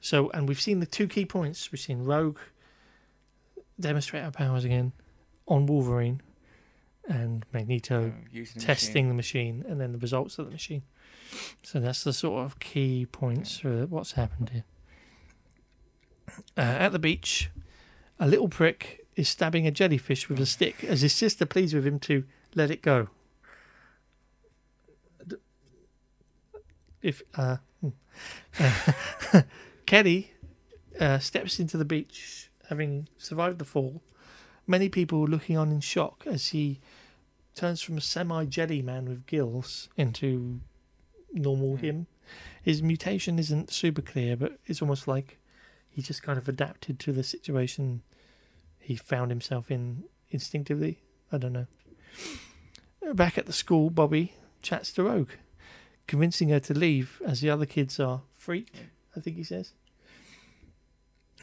[0.00, 1.72] So, and we've seen the two key points.
[1.72, 2.38] We've seen Rogue
[3.80, 4.92] demonstrate our powers again
[5.46, 6.20] on Wolverine,
[7.08, 10.82] and Magneto using the testing the machine and then the results of the machine.
[11.62, 14.64] So that's the sort of key points for what's happened here.
[16.56, 17.50] Uh, at the beach,
[18.18, 21.86] a little prick is stabbing a jellyfish with a stick as his sister pleads with
[21.86, 22.24] him to
[22.54, 23.08] let it go.
[27.02, 27.56] If uh.
[29.32, 29.42] Uh,
[29.86, 30.32] Kelly
[31.00, 34.00] uh, steps into the beach, having survived the fall.
[34.66, 36.80] Many people looking on in shock as he
[37.54, 40.60] turns from a semi jelly man with gills into
[41.32, 41.84] normal Hmm.
[41.84, 42.06] him.
[42.62, 45.38] His mutation isn't super clear, but it's almost like
[45.88, 48.02] he just kind of adapted to the situation
[48.78, 51.02] he found himself in instinctively.
[51.32, 51.66] I don't know.
[53.14, 55.30] Back at the school, Bobby chats to Rogue,
[56.06, 58.66] convincing her to leave as the other kids are free,
[59.16, 59.72] I think he says.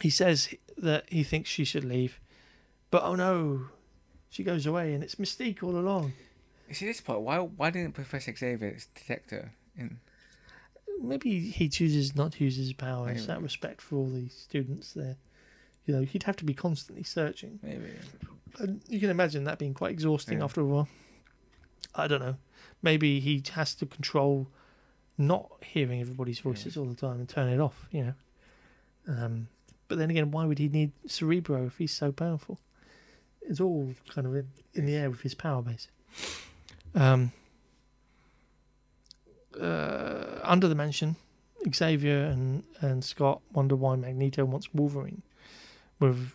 [0.01, 2.19] he says that he thinks she should leave,
[2.91, 3.65] but oh no,
[4.29, 6.13] she goes away, and it's Mystique all along.
[6.67, 7.21] You see this part?
[7.21, 9.51] Why why didn't Professor Xavier detect her?
[9.77, 9.99] In,
[10.99, 13.31] Maybe he chooses not to use his powers Maybe.
[13.31, 15.15] out of respect for all the students there.
[15.85, 17.59] You know, he'd have to be constantly searching.
[17.61, 17.91] maybe.
[18.59, 20.45] And you can imagine that being quite exhausting Yeah.
[20.45, 20.87] after a while.
[21.93, 22.37] I don't know.
[22.81, 24.47] Maybe he has to control
[25.19, 28.13] not hearing everybody's voices all the time and turn it off, you know.
[29.07, 29.47] Um,
[29.87, 32.59] but then again, why would he need Cerebro if he's so powerful?
[33.41, 35.87] It's all kind of in, in the air with his power base.
[36.95, 37.31] Um,
[39.59, 41.15] uh, under the mansion,
[41.73, 45.23] Xavier and, and Scott wonder why Magneto wants Wolverine,
[45.99, 46.33] with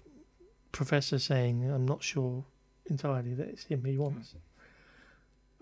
[0.73, 2.45] Professor saying, I'm not sure
[2.87, 4.35] entirely that it's him he wants.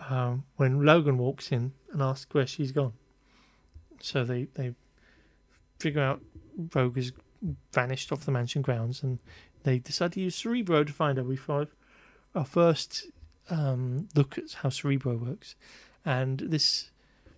[0.08, 2.94] Um, when Logan walks in and asks where she's gone.
[4.00, 4.74] So they, they
[5.78, 6.22] figure out
[6.74, 7.12] Rogue has
[7.72, 9.18] vanished off the mansion grounds and
[9.62, 11.24] they decide to use Cerebro to find her.
[11.24, 11.68] We find
[12.34, 13.06] our first
[13.50, 15.54] um, look at how Cerebro works.
[16.04, 16.90] And this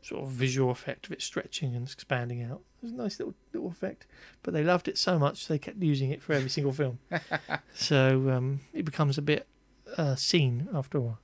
[0.03, 2.61] sort of visual effect of it stretching and expanding out.
[2.83, 4.07] It was a nice little little effect.
[4.43, 6.99] But they loved it so much they kept using it for every single film.
[7.75, 9.47] so um, it becomes a bit
[9.97, 11.19] uh, seen after a while.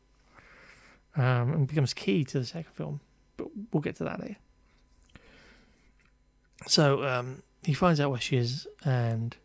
[1.16, 3.00] Um, and becomes key to the second film.
[3.36, 4.36] But we'll get to that later.
[6.66, 9.36] So um, he finds out where she is and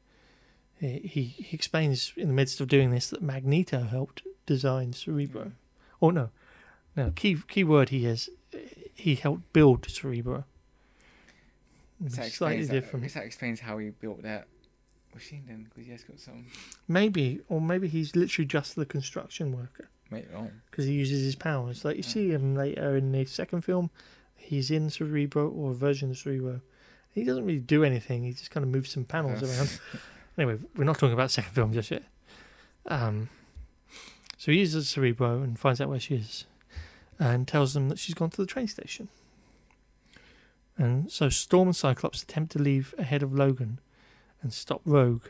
[0.80, 5.46] he, he he explains in the midst of doing this that Magneto helped design Cerebro.
[5.46, 5.52] Mm.
[6.02, 6.30] Oh no,
[6.96, 8.30] no key key word he is
[8.94, 10.46] he helped build Cerebro.
[12.00, 14.48] That Slightly that- different, guess that explains how he built that
[15.14, 16.46] machine then, because he has got some.
[16.88, 19.88] maybe, or maybe he's literally just the construction worker
[20.70, 21.84] because he uses his powers.
[21.86, 22.10] Like you Yeah.
[22.10, 23.90] see him later in the second film,
[24.36, 26.62] he's in Cerebro or a version of Cerebro.
[27.14, 28.24] He doesn't really do anything.
[28.24, 29.50] He just kind of moves some panels Yeah.
[29.58, 29.80] around.
[30.36, 32.02] Anyway, we're not talking about second film just yet.
[32.88, 33.30] Um,
[34.36, 36.46] so he uses Cerebro and finds out where she is,
[37.20, 39.10] and tells them that she's gone to the train station.
[40.76, 43.80] And so Storm and Cyclops attempt to leave ahead of Logan
[44.42, 45.26] and stop Rogue,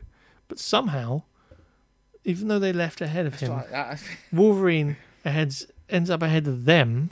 [0.48, 1.24] but somehow,
[2.24, 3.52] even though they left ahead of him,
[4.32, 4.96] Wolverine
[5.26, 7.12] aheads, ends up ahead of them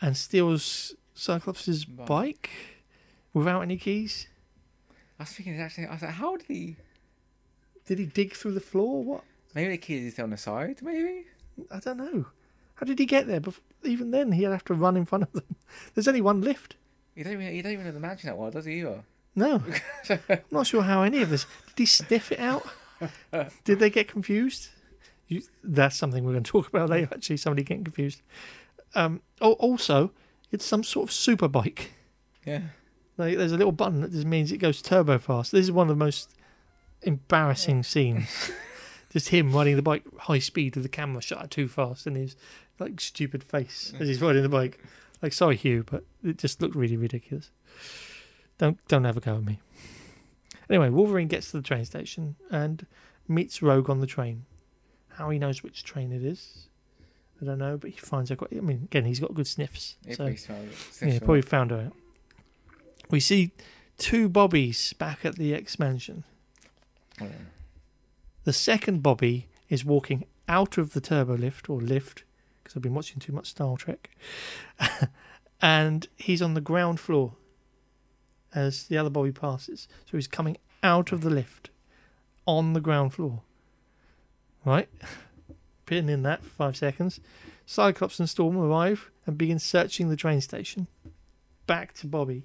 [0.00, 2.50] and steals Cyclops' Bike.
[3.36, 4.26] Without any keys.
[5.18, 6.76] I was thinking actually, I was like, how did he?
[7.86, 9.04] Did he dig through the floor?
[9.04, 9.24] What?
[9.54, 10.80] Maybe the keys is on the side.
[10.82, 11.26] Maybe.
[11.70, 12.26] I don't know.
[12.74, 13.40] How did he get there?
[13.40, 15.56] Bef- even then, he'd have to run in front of them.
[15.94, 16.76] There's only one lift.
[17.14, 18.80] You don't even you don't even mansion that one, does he?
[18.80, 19.04] Either.
[19.34, 19.62] No.
[20.08, 21.44] I'm not sure how any of this.
[21.68, 22.66] Did he sniff it out?
[23.64, 24.68] Did they get confused?
[25.28, 28.22] You, that's something we're going to talk about later, actually, somebody getting confused.
[28.94, 30.12] Um, oh, also,
[30.50, 31.92] it's some sort of super bike.
[32.46, 32.60] Yeah.
[33.18, 35.52] Like, there's a little button that just means it goes turbo fast.
[35.52, 36.34] This is one of the most
[37.02, 38.50] embarrassing scenes.
[39.12, 42.36] just him riding the bike high speed with the camera shut too fast and his
[42.78, 44.00] like stupid face mm.
[44.00, 44.78] as he's riding the bike.
[45.22, 47.50] Like, sorry, Hugh, but it just looked really ridiculous.
[48.58, 49.60] Don't don't have a go at me.
[50.68, 52.86] Anyway, Wolverine gets to the train station and
[53.28, 54.44] meets Rogue on the train.
[55.08, 56.68] How he knows which train it is,
[57.40, 58.52] I don't know, but he finds her quite.
[58.52, 59.96] I mean, again, he's got good sniffs.
[60.06, 61.12] He so probably it.
[61.14, 61.96] yeah, probably found her out.
[63.10, 63.52] We see
[63.98, 66.24] two Bobbies back at the X Mansion.
[67.20, 67.28] Oh,
[68.44, 72.24] The second Bobby is walking out of the turbo lift or lift
[72.62, 74.10] because I've been watching too much Star Trek,
[75.62, 77.34] and he's on the ground floor
[78.52, 79.86] as the other Bobby passes.
[80.10, 81.70] So he's coming out of the lift
[82.44, 83.42] on the ground floor.
[84.64, 84.88] Right,
[85.86, 87.20] putting in that for five seconds.
[87.66, 90.88] Cyclops and Storm arrive and begin searching the train station.
[91.68, 92.44] Back to Bobby.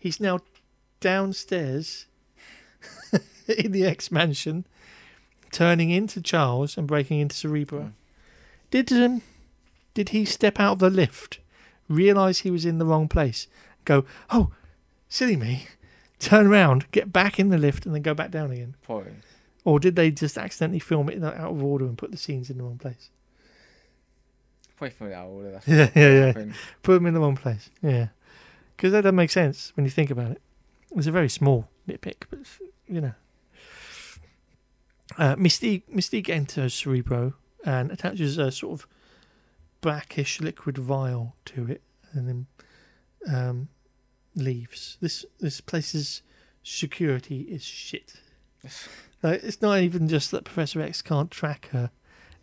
[0.00, 0.40] He's now
[0.98, 2.06] downstairs
[3.46, 4.66] in the X Mansion
[5.52, 7.80] turning into Charles and breaking into Cerebro.
[7.80, 7.92] Mm.
[8.70, 9.22] Did um,
[9.94, 11.38] did he step out of the lift,
[11.88, 13.46] realize he was in the wrong place,
[13.84, 14.52] go, oh,
[15.08, 15.66] silly me,
[16.18, 18.76] turn around, get back in the lift, and then go back down again?
[18.82, 19.12] Probably.
[19.64, 22.58] Or did they just accidentally film it out of order and put the scenes in
[22.58, 23.10] the wrong place?
[24.76, 25.50] Probably from that order.
[25.50, 26.26] That's Yeah, yeah, yeah.
[26.26, 26.54] happened.
[26.82, 27.68] Put them in the wrong place.
[27.82, 28.08] Yeah,
[28.80, 30.40] because that doesn't make sense when you think about it.
[30.96, 32.38] It's a very small nitpick, but
[32.88, 33.12] you know.
[35.18, 38.86] Uh, Mystique Mystique enters Cerebro and attaches a sort of
[39.82, 41.82] blackish liquid vial to it,
[42.12, 42.46] and then
[43.30, 43.68] um,
[44.34, 44.96] leaves.
[45.02, 46.22] This this place's
[46.62, 48.14] security is shit.
[49.22, 51.90] Like, it's not even just that Professor X can't track her;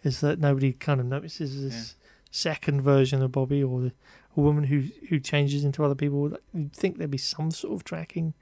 [0.03, 1.95] it's that nobody kind of notices this
[2.29, 3.91] second version of Bobby or the,
[4.37, 6.37] a woman who who changes into other people.
[6.53, 8.33] You'd think there'd be some sort of tracking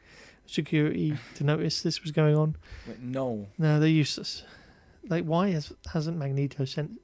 [0.46, 2.56] security to notice this was going on.
[2.86, 3.48] But no.
[3.58, 4.44] No, they're useless.
[5.08, 7.00] Like, why has, hasn't Magneto sent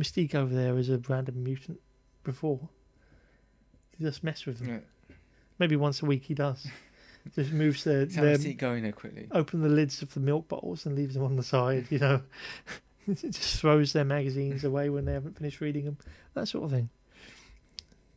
[0.00, 1.80] Mystique over there as a random mutant
[2.24, 2.68] before?
[3.96, 4.68] To just mess with them.
[4.68, 5.14] Yeah.
[5.58, 6.66] Maybe once a week he does.
[7.34, 9.26] just moves their, their going there quickly.
[9.32, 12.22] open the lids of the milk bottles and leaves them on the side, you know.
[13.14, 15.98] just throws their magazines away when they haven't finished reading them.
[16.34, 16.90] That sort of thing.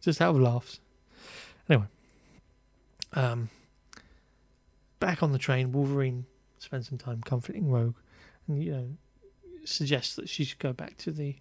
[0.01, 0.79] Just out of laughs.
[1.69, 1.87] Anyway.
[3.13, 3.49] Um
[4.99, 6.25] back on the train, Wolverine
[6.59, 7.95] spends some time comforting Rogue
[8.47, 8.87] and you know
[9.65, 11.35] suggests that she should go back to the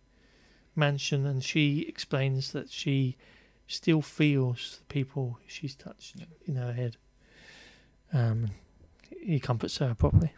[0.76, 3.16] mansion and she explains that she
[3.66, 6.26] still feels the people she's touched Yeah.
[6.46, 6.96] in her head.
[8.12, 8.48] Um
[9.20, 10.32] he comforts her properly.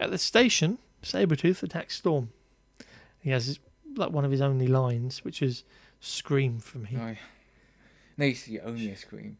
[0.00, 2.30] At the station, Sabretooth attacks Storm.
[3.20, 3.58] He has his,
[3.96, 5.64] like one of his only lines, which is
[6.04, 7.16] "Scream for me." No.
[8.18, 9.38] No, you you owe me a scream.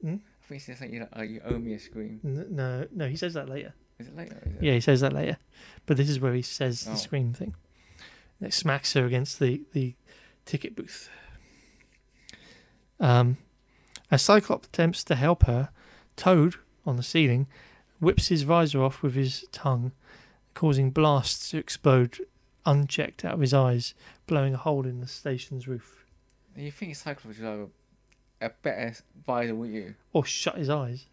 [0.00, 0.08] Hmm?
[0.08, 2.20] I think he says something like, you owe me a scream.
[2.24, 3.74] N- No, no, he says that later.
[3.98, 4.40] Is it later?
[4.46, 4.62] Is it?
[4.62, 5.38] Yeah, he says that later.
[5.86, 6.96] But this is where he says the Oh.
[6.96, 7.54] scream thing.
[8.40, 9.94] It smacks her against the, the
[10.44, 11.08] ticket booth.
[13.00, 13.38] Um,
[14.10, 15.70] as Cyclops attempts to help her,
[16.16, 16.54] Toad
[16.84, 17.46] on the ceiling
[17.98, 19.92] whips his visor off with his tongue,
[20.54, 22.20] causing blasts to explode
[22.66, 23.94] unchecked out of his eyes,
[24.26, 26.04] blowing a hole in the station's roof.
[26.56, 27.68] You think Cyclops would have
[28.40, 28.94] a, a better
[29.26, 29.94] visor, wouldn't you?
[30.12, 31.06] Or shut his eyes.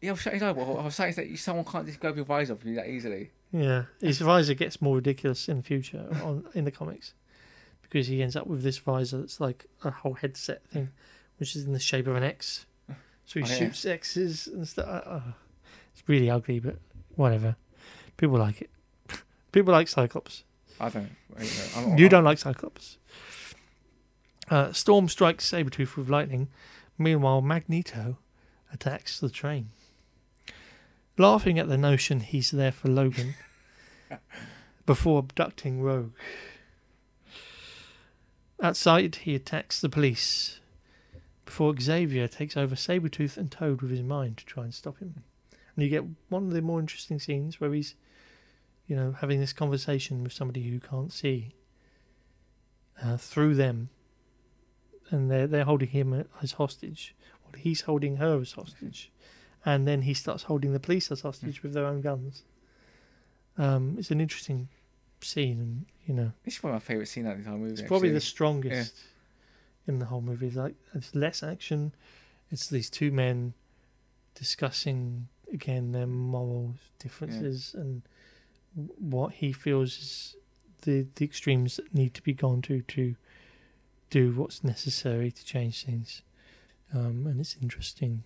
[0.00, 0.54] Yeah, I'll shut his eyes.
[0.56, 3.30] But I was saying that someone can't just grab your visor off you that easily.
[3.52, 7.14] Yeah, his visor gets more ridiculous in the future on in the comics
[7.82, 10.90] because he ends up with this visor that's like a whole headset thing,
[11.38, 12.64] which is in the shape of an X.
[13.26, 13.54] So he Oh, yeah.
[13.56, 14.86] shoots X's and stuff.
[15.06, 15.20] Uh,
[15.92, 16.76] it's really ugly, but
[17.16, 17.56] whatever.
[18.16, 18.70] People like it.
[19.52, 20.44] People like Cyclops.
[20.78, 21.10] I don't.
[21.38, 21.44] I
[21.82, 22.98] don't You don't like Cyclops.
[24.48, 26.48] Uh, Storm strikes Sabretooth with lightning.
[26.98, 28.18] Meanwhile, Magneto
[28.72, 29.70] attacks the train.
[31.18, 33.34] Laughing at the notion he's there for Logan
[34.86, 36.12] before abducting Rogue.
[38.62, 40.60] Outside, he attacks the police
[41.44, 45.24] before Xavier takes over Sabretooth and Toad with his mind to try and stop him.
[45.74, 47.96] And you get one of the more interesting scenes where he's,
[48.90, 51.54] you know, having this conversation with somebody who can't see
[53.00, 53.88] uh, through them,
[55.10, 57.14] and they're they're holding him as hostage.
[57.46, 59.12] Or he's holding her as hostage,
[59.64, 62.42] and then he starts holding the police as hostage with their own guns.
[63.56, 64.68] Um, it's an interesting
[65.20, 67.58] scene, and you know, This is one of my favourite scenes out of the entire
[67.58, 67.72] movie.
[67.74, 68.26] it's probably the actually.
[68.28, 68.94] strongest
[69.86, 70.48] in the whole movie.
[70.48, 71.92] It's like it's less action.
[72.50, 73.54] It's these two men
[74.34, 78.02] discussing again their moral differences and w-
[78.74, 80.36] what he feels is
[80.82, 83.16] the the extremes that need to be gone to to
[84.10, 86.22] do what's necessary to change things.
[86.92, 88.24] Um, and it's interesting.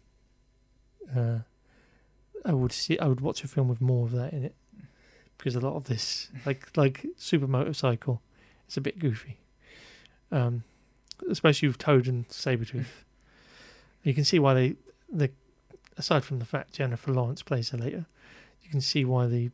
[1.14, 1.40] Uh,
[2.44, 2.98] I would see.
[2.98, 4.54] I would watch a film with more of that in it
[5.36, 8.22] because a lot of this, like like Super Motorcycle,
[8.66, 9.38] it's a bit goofy.
[10.32, 10.64] Um,
[11.30, 13.04] especially with Toad and Sabretooth.
[14.02, 14.76] you can see why they,
[15.12, 15.30] the
[15.96, 18.06] aside from the fact Jennifer Lawrence plays her later,
[18.62, 19.50] you can see why the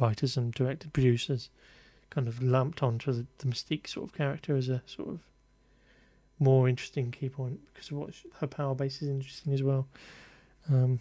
[0.00, 1.50] writers and directed producers
[2.10, 5.20] kind of lumped onto the, the Mystique sort of character as a sort of
[6.38, 9.86] more interesting key point because of what her power base is interesting as well.
[10.68, 11.00] Um,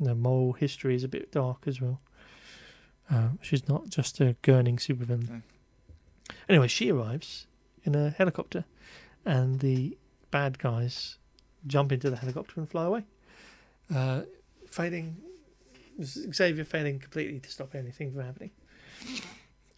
[0.00, 2.00] the moral history is a bit dark as well.
[3.10, 5.28] Uh, she's not just a gurning supervillain.
[5.28, 5.42] No.
[6.48, 7.46] Anyway, she arrives
[7.84, 8.64] in a helicopter,
[9.24, 9.96] and the
[10.30, 11.18] bad guys
[11.66, 13.04] jump into the helicopter and fly away,
[13.94, 14.22] uh,
[14.66, 15.16] failing
[16.02, 18.50] Xavier failing completely to stop anything from happening.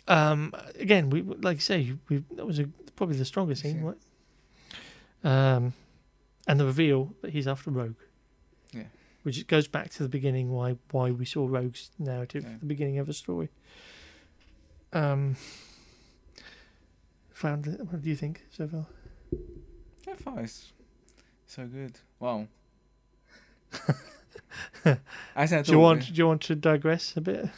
[0.09, 3.97] Um, again, we like I say, we that was a, probably the strongest scene, right?
[5.25, 5.73] Um,
[6.47, 7.97] and the reveal that he's after Rogue.
[8.73, 8.85] Yeah.
[9.25, 12.51] Which goes back to the beginning, why why we saw Rogue's narrative Yeah.
[12.53, 13.49] at the beginning of the story.
[14.93, 15.37] Um,
[17.33, 17.81] found it.
[17.81, 18.87] What do you think so far?
[20.07, 20.73] Yeah, far it's
[21.47, 21.99] so good.
[22.21, 22.47] Wow.
[25.37, 27.49] I said, Do you want do you want to digress a bit?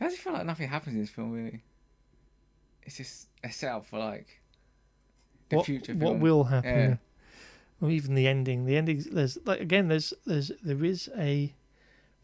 [0.00, 1.62] I just feel like nothing happens in this film really.
[2.82, 4.40] It's just a setup for like
[5.48, 5.94] the what future.
[5.94, 6.70] what will happen?
[6.70, 6.96] Yeah.
[7.86, 8.64] Or even the ending.
[8.66, 9.04] The ending.
[9.10, 9.88] There's like again.
[9.88, 11.52] There's there's there is a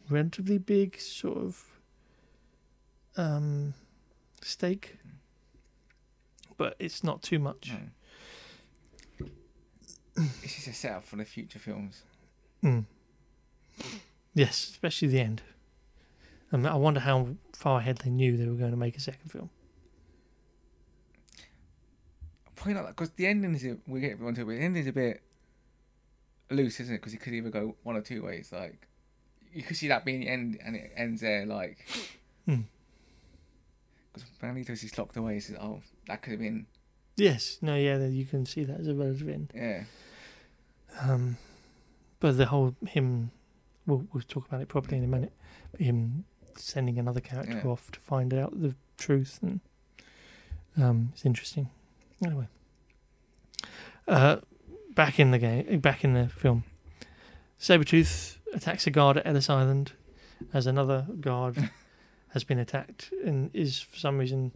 [0.09, 1.65] relatively big sort of
[3.17, 3.75] um
[4.43, 4.97] stake,
[6.57, 7.73] but it's not too much.
[9.19, 9.27] No.
[10.43, 12.03] it's just a setup for the future films.
[12.65, 12.87] Mm.
[14.35, 15.43] Yes, especially the end.
[16.53, 19.01] I, mean, I wonder how far ahead they knew they were going to make a
[19.01, 19.51] second film.
[22.57, 24.93] Probably not because the ending is we get onto it, but the ending is a
[24.93, 25.23] bit
[26.51, 26.99] loose, isn't it?
[26.99, 28.51] Because it could either go one or two ways.
[28.53, 28.87] Like
[29.53, 31.45] you could see that being the end, and it ends there.
[31.47, 31.79] Like
[32.47, 32.63] Hmm.
[34.13, 35.41] because Magneto's just locked away.
[35.41, 36.67] Says, "Oh, that could have been
[37.17, 39.53] Yes, no, yeah, you can see that as a relative end.
[39.55, 39.85] yeah."
[41.01, 41.37] Um,
[42.25, 43.31] but the whole him,
[43.85, 45.31] we'll, we'll talk about it properly in a minute.
[45.73, 46.25] But him
[46.57, 47.71] sending another character Yeah.
[47.71, 49.61] off to find out the truth, and
[50.81, 51.69] um, it's interesting.
[52.25, 52.49] Anyway,
[54.09, 54.37] uh,
[54.95, 56.65] back in the game, back in the film,
[57.61, 59.93] Sabretooth attacks a guard at Ellis Island,
[60.55, 61.71] as another guard
[62.29, 64.51] has been attacked and is for some reason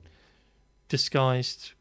[0.89, 1.73] disguised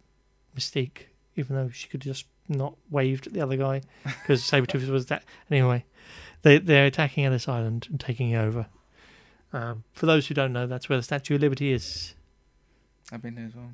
[0.54, 1.04] Mystique,
[1.38, 5.24] even though she could just not waved at the other guy because Sabretooth was that.
[5.50, 5.86] Anyway,
[6.42, 8.68] they they're attacking Ellis Island and taking it over.
[9.54, 12.14] Um, for those who don't know, that's where the Statue of Liberty is.
[13.12, 13.72] I've been there as well.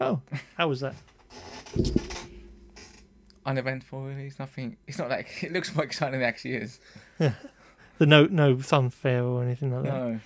[0.00, 0.20] Oh,
[0.56, 0.94] how was that?
[3.44, 4.02] Uneventful.
[4.02, 4.26] Really.
[4.26, 4.76] It's nothing.
[4.86, 6.80] It's not like it looks more exciting than it actually is.
[7.98, 9.92] The no no funfair or anything like that.
[9.92, 10.20] No.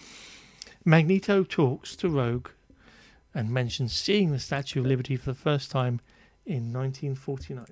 [0.85, 2.48] Magneto talks to Rogue
[3.35, 6.01] and mentions seeing the Statue of Liberty for the first time
[6.44, 7.64] in 1949,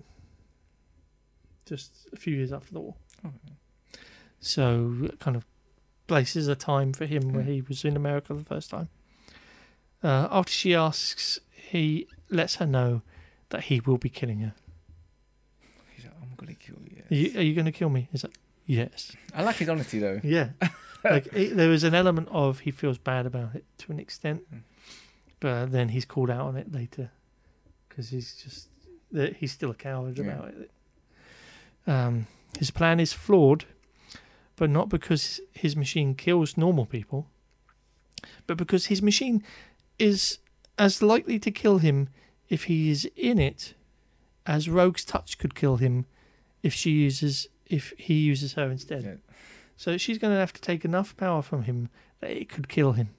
[1.71, 2.95] just a few years after the war.
[3.25, 3.31] Oh.
[4.41, 5.47] So, it kind of
[6.07, 7.55] places a time for him where Mm.
[7.55, 8.89] he was in America the first time.
[10.03, 13.03] Uh, after she asks, he lets her know
[13.51, 14.55] that he will be killing her.
[15.95, 17.03] He's like, I'm gonna kill you.
[17.11, 18.09] Are you, are you going to kill me?
[18.13, 18.33] Is that
[18.67, 19.15] yes?
[19.35, 20.21] I like his honesty though.
[20.25, 20.51] Yeah.
[21.05, 24.43] like it, there was an element of he feels bad about it to an extent,
[24.53, 24.61] Mm.
[25.41, 27.11] but then he's called out on it later
[27.89, 28.69] because he's just
[29.13, 30.25] that he's still a coward Yeah.
[30.25, 30.71] about it.
[31.87, 32.27] Um,
[32.59, 33.65] his plan is flawed,
[34.57, 37.27] but not because his machine kills normal people,
[38.47, 39.43] but because his machine
[39.99, 40.39] is
[40.79, 42.09] as likely to kill him
[42.49, 43.75] if he is in it
[44.47, 46.07] as Rogue's touch could kill him
[46.63, 49.05] if she uses if he uses her instead.
[49.05, 49.15] Yeah.
[49.77, 51.89] So she's going to have to take enough power from him
[52.21, 53.11] that it could kill him.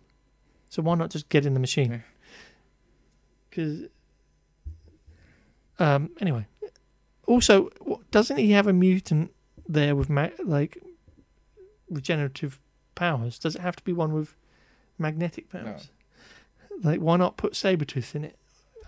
[0.70, 2.04] So why not just get in the machine?
[3.50, 3.86] Because,
[5.80, 6.46] um, anyway,
[7.28, 7.70] also
[8.12, 9.32] doesn't he have a mutant
[9.68, 10.78] there with ma- like
[11.90, 12.60] regenerative
[12.96, 13.38] powers?
[13.40, 14.36] Does it have to be one with
[14.98, 15.90] magnetic powers?
[16.84, 18.38] Like, why not put Sabretooth in it?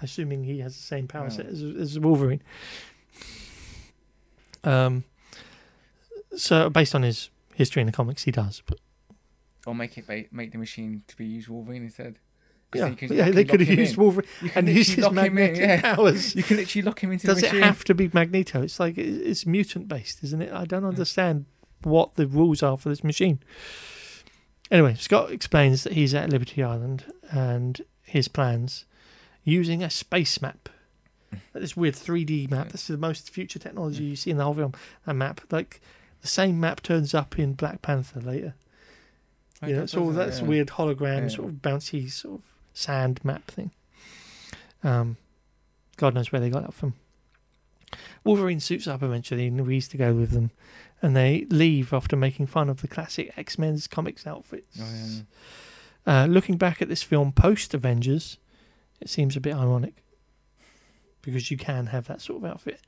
[0.01, 1.29] Assuming he has the same power No.
[1.29, 2.41] set as, as Wolverine.
[4.63, 5.03] Um,
[6.35, 8.61] so based on his history in the comics, he does.
[8.65, 8.79] But
[9.65, 12.17] Or make it make the machine to be used Wolverine instead.
[12.75, 14.01] Yeah, can yeah they could have used in.
[14.01, 15.95] Wolverine You can and used his him in, magnetic yeah.
[15.95, 16.35] powers.
[16.35, 18.61] You can literally lock him into Does the it have to be Magneto?
[18.61, 20.51] It's like it's mutant based, isn't it?
[20.51, 21.45] I don't understand
[21.83, 23.39] what the rules are for this machine.
[24.71, 28.85] Anyway, Scott explains that he's at Liberty Island and his plans
[29.43, 30.69] using a space map.
[31.29, 31.37] Hmm.
[31.53, 32.69] This weird 3D map.
[32.69, 34.09] This is the most future technology hmm.
[34.11, 34.73] you see in the whole film.
[35.05, 35.81] A map, like
[36.21, 38.55] the same map turns up in Black Panther later.
[39.61, 40.47] Yeah, that it's all that's yeah.
[40.47, 41.27] weird hologram, Yeah.
[41.29, 43.71] sort of bouncy, sort of sand map thing.
[44.83, 45.17] Um,
[45.97, 46.95] God knows where they got that from.
[48.23, 50.51] Wolverine suits up eventually and we used to go with them,
[51.01, 54.79] and they leave after making fun of the classic X Men's comics outfits.
[54.81, 55.21] Oh, yeah.
[56.05, 58.37] Uh, looking back at this film post Avengers,
[58.99, 60.03] it seems a bit ironic
[61.21, 62.81] because you can have that sort of outfit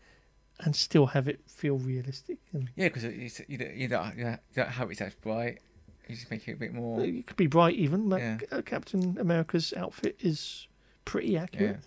[0.59, 2.37] and still have it feel realistic.
[2.53, 5.59] And Yeah, because you don't, you don't, you don't have it that bright.
[6.07, 7.01] You just make it a bit more.
[7.03, 8.09] it could be bright even.
[8.09, 8.37] Like Yeah.
[8.51, 10.67] uh, Captain America's outfit is
[11.05, 11.79] pretty accurate.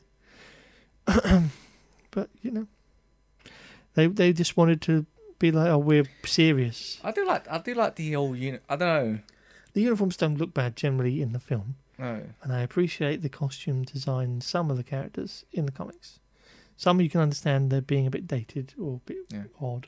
[1.09, 1.43] Yeah.
[2.11, 2.67] but you know,
[3.95, 5.07] they they just wanted to
[5.39, 6.99] be like, oh, we're serious.
[7.05, 7.49] I do like.
[7.51, 8.63] I do like the old unit.
[8.69, 9.19] I don't know.
[9.75, 12.23] The uniforms don't look bad generally in the film, No.
[12.43, 16.19] and I appreciate the costume design some of the characters in the comics.
[16.77, 19.45] Some you can understand they're being a bit dated or a bit Yeah.
[19.61, 19.87] odd,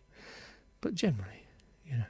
[0.81, 1.47] but generally,
[1.85, 2.05] you know,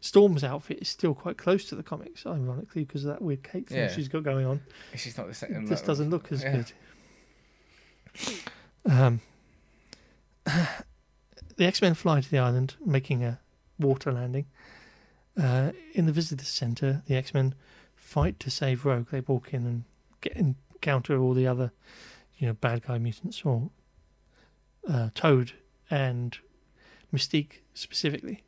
[0.00, 3.68] Storm's outfit is still quite close to the comics, ironically, because of that weird cape
[3.68, 3.88] thing Yeah.
[3.88, 4.60] she's got going on.
[4.92, 5.64] It's just not the same.
[5.64, 6.62] It just doesn't look as yeah.
[8.14, 8.42] good.
[8.86, 9.20] Um,
[10.44, 13.38] the X Men fly to the island, making a
[13.78, 14.46] water landing.
[15.40, 17.54] Uh, in the visitor center, the X Men
[17.94, 19.08] fight to save Rogue.
[19.10, 19.84] They walk in and
[20.20, 21.72] get encounter all the other,
[22.38, 23.70] you know, bad guy mutants or
[24.88, 25.52] uh, Toad
[25.90, 26.38] and
[27.14, 28.42] Mystique specifically.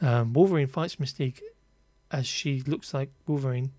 [0.00, 1.40] Um, Wolverine fights Mystique
[2.10, 3.72] as she looks like Wolverine,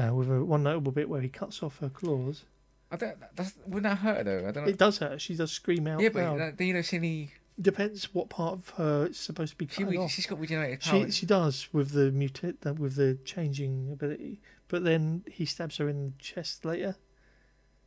[0.00, 2.44] uh, with a, one notable bit where he cuts off her claws.
[2.90, 3.16] I don't.
[3.36, 4.48] That's wouldn't that hurt her though?
[4.48, 4.70] I don't know.
[4.70, 5.20] It does hurt.
[5.20, 6.56] She does scream out yeah, but loud.
[6.56, 7.32] do you know silly?
[7.60, 10.10] Depends what part of her it's supposed to be She cut off.
[10.10, 11.14] she's got regenerated She powers.
[11.14, 16.06] she does with the mutate with the changing ability, but then he stabs her in
[16.06, 16.96] the chest later,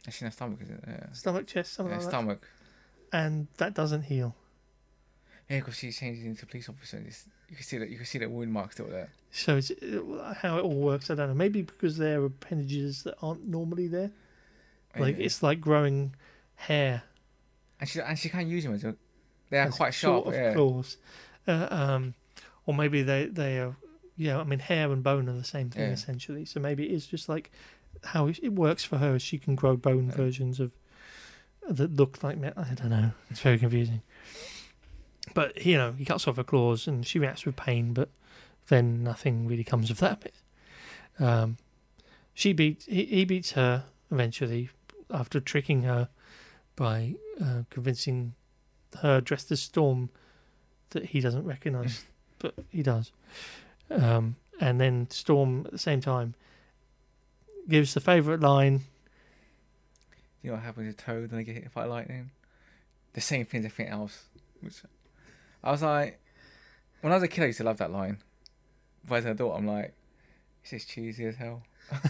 [0.05, 0.83] She's in her stomach, is it?
[0.85, 1.11] Yeah.
[1.13, 2.47] stomach, chest, something Yeah, like stomach.
[3.11, 4.35] that, and that doesn't heal.
[5.49, 6.97] Yeah, because she changes into police officer.
[6.97, 9.11] And it's, you can see that you can see that wound mark still there.
[9.29, 11.11] So it's uh, how it all works.
[11.11, 11.35] I don't know.
[11.35, 14.09] Maybe because there are appendages that aren't normally there.
[14.97, 15.25] Like Yeah.
[15.25, 16.15] it's like growing
[16.55, 17.03] hair.
[17.79, 18.95] and she and she can't use them as a,
[19.51, 20.25] they are as quite sharp.
[20.25, 20.53] of Yeah.
[20.53, 20.97] claws.
[21.47, 22.15] Uh, um,
[22.65, 23.75] or maybe they they are.
[24.17, 25.91] Yeah, I mean, hair and bone are the same thing Yeah.
[25.93, 26.45] essentially.
[26.45, 27.51] So maybe it is just like
[28.03, 29.19] how it works for her.
[29.19, 30.73] She can grow bone versions of
[31.69, 32.65] that look like metal.
[32.67, 33.11] I don't know.
[33.29, 34.01] It's very confusing.
[35.33, 38.09] But you know, he cuts off her claws and she reacts with pain, but
[38.67, 40.35] then nothing really comes of that bit.
[41.19, 41.57] Um,
[42.33, 44.69] she beats he, he beats her eventually
[45.11, 46.09] after tricking her
[46.75, 48.33] by uh, convincing
[49.01, 50.09] her dressed as Storm
[50.91, 52.05] that he doesn't recognise,
[52.39, 53.11] but he does.
[53.89, 56.35] Um, and then Storm at the same time
[57.67, 58.81] gives the favourite line.
[60.41, 62.31] You know what happens to Toad when they get hit by lightning?
[63.13, 64.25] The same thing as everything else.
[64.61, 64.81] Which
[65.63, 66.19] I was like,
[67.01, 68.17] when I was a kid, I used to love that line.
[69.07, 69.93] But as an adult, I'm like,
[70.63, 71.63] this is cheesy as hell.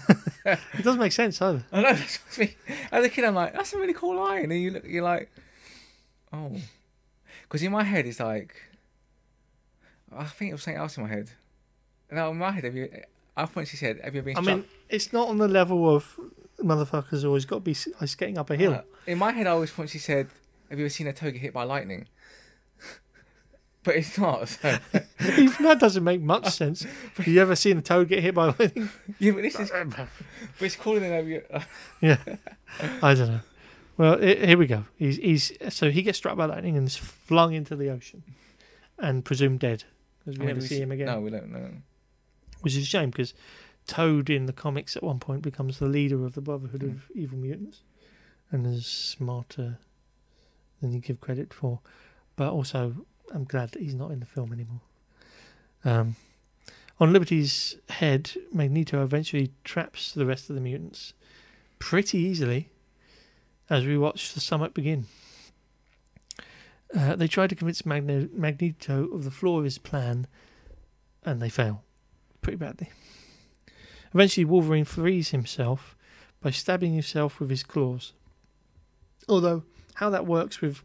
[0.45, 1.63] It doesn't make sense either.
[1.71, 1.93] I know.
[1.93, 2.77] That's what I mean.
[2.91, 5.31] As a kid, I'm like, that's a really cool line, and you look, you're like,
[6.33, 6.57] oh,
[7.43, 8.53] because in my head it's like,
[10.11, 11.29] I think it was something else in my head.
[12.11, 12.89] No, in my head, have you?
[13.35, 15.47] I thought she said, "Have you ever been?" I struck mean, it's not on the
[15.47, 16.19] level of
[16.61, 18.73] motherfuckers always got to be skating up a hill.
[18.73, 20.27] Uh, in my head, I always thought she said,
[20.69, 22.07] "Have you ever seen a toga hit by lightning?"
[23.83, 24.47] But it's not.
[24.47, 24.77] So.
[25.37, 26.85] Even that doesn't make much sense.
[27.17, 28.89] Have you ever seen a toad get hit by lightning?
[29.19, 29.69] yeah, but this is.
[29.71, 30.07] But
[30.61, 31.41] it's cooler than have you.
[32.01, 32.17] yeah,
[33.01, 33.39] I don't know.
[33.97, 34.85] Well, i here we go.
[34.97, 38.23] He's he's so he gets struck by lightning and is flung into the ocean,
[38.97, 39.83] and presumed dead
[40.23, 41.07] because we never see him again.
[41.07, 41.69] No, we don't know.
[42.61, 43.33] which is a shame because
[43.85, 46.91] Toad in the comics at one point becomes the leader of the Brotherhood Mm.
[46.95, 47.81] of Evil Mutants,
[48.49, 49.77] and is smarter
[50.81, 51.81] than you give credit for.
[52.37, 54.81] But also, I'm glad that he's not in the film anymore.
[55.85, 56.15] Um,
[56.99, 61.13] on Liberty's head, Magneto eventually traps the rest of the mutants
[61.79, 62.69] pretty easily
[63.69, 65.05] as we watch the summit begin.
[66.95, 70.27] Uh, they try to convince Magne- Magneto of the flaw of his plan,
[71.25, 71.83] and they fail
[72.41, 72.89] pretty badly.
[74.13, 75.95] Eventually, Wolverine frees himself
[76.39, 78.13] by stabbing himself with his claws.
[79.27, 79.63] Although,
[79.95, 80.83] how that works with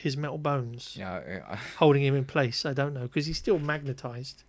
[0.00, 1.12] his metal bones Yeah,
[1.46, 4.44] I- I- holding him in place, I don't know, because he's still magnetized.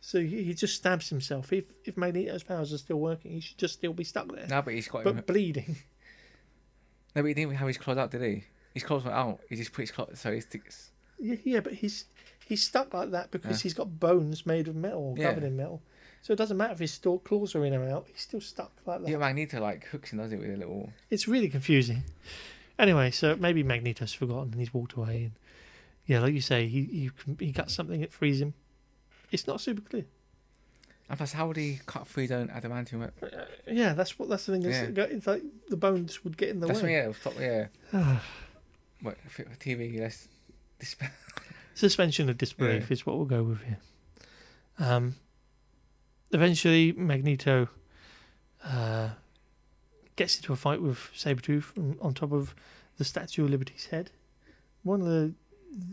[0.00, 1.52] So he, he just stabs himself.
[1.52, 4.60] If if Magneto's powers are still working, he should just still be stuck there, no,
[4.62, 5.04] but he's got.
[5.04, 5.76] but bleeding.
[7.16, 8.42] No, but he didn't have his claws out, did he?
[8.74, 9.38] His claws went out.
[9.48, 10.18] He just put his claws.
[10.18, 10.90] So he sticks.
[11.20, 12.06] Yeah, yeah, but he's
[12.44, 13.62] he's stuck like that because Yeah.
[13.62, 15.28] he's got bones made of metal, Yeah.
[15.28, 15.80] covered in metal.
[16.22, 18.06] So it doesn't matter if his claws are in or out.
[18.10, 19.08] He's still stuck like that.
[19.08, 20.92] Yeah, Magneto like hooks him, does it, with a little.
[21.08, 22.02] It's really confusing.
[22.78, 25.24] Anyway, so maybe Magneto's forgotten and he's walked away.
[25.24, 25.32] And
[26.06, 27.10] yeah, like you say, he he
[27.46, 28.54] he got something that frees him.
[29.30, 30.06] It's not super clear.
[31.08, 33.10] And plus, how would he cut through his own adamantium?
[33.22, 33.26] Uh,
[33.70, 34.62] yeah, that's what that's the thing.
[34.64, 35.04] is Yeah.
[35.04, 36.92] It's like the bones would get in the That's what, way.
[36.94, 37.66] yeah, it was top, yeah.
[39.02, 39.18] What,
[39.60, 40.28] TV, let's.
[40.78, 40.96] This,
[41.74, 43.78] Suspension of disbelief is what we'll go with here.
[44.78, 45.16] Um,
[46.32, 47.68] eventually, Magneto
[48.64, 49.10] uh,
[50.16, 52.54] gets into a fight with Sabretooth on- on top of
[52.98, 54.10] the Statue of Liberty's head.
[54.82, 55.34] One of the,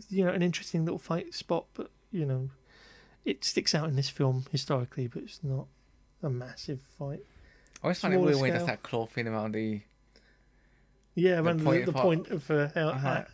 [0.08, 2.50] you know, an interesting little fight spot, but, you know,
[3.24, 5.66] it sticks out in this film historically, but it's not
[6.22, 7.20] a massive fight.
[7.82, 9.80] I always find it weird when does that claw thing around the.
[11.14, 13.24] Yeah, The around the, point the part- point of uh, how, Uh-huh.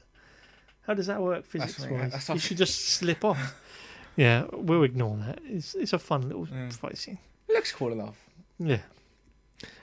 [0.83, 2.13] how does that work That's physics wise?
[2.13, 3.55] that's You should just slip off.
[4.17, 5.39] Yeah, we'll ignore that.
[5.45, 6.73] It's it's a fun little Mm.
[6.73, 7.19] fight scene.
[7.49, 8.17] It looks cool enough.
[8.59, 8.81] Yeah,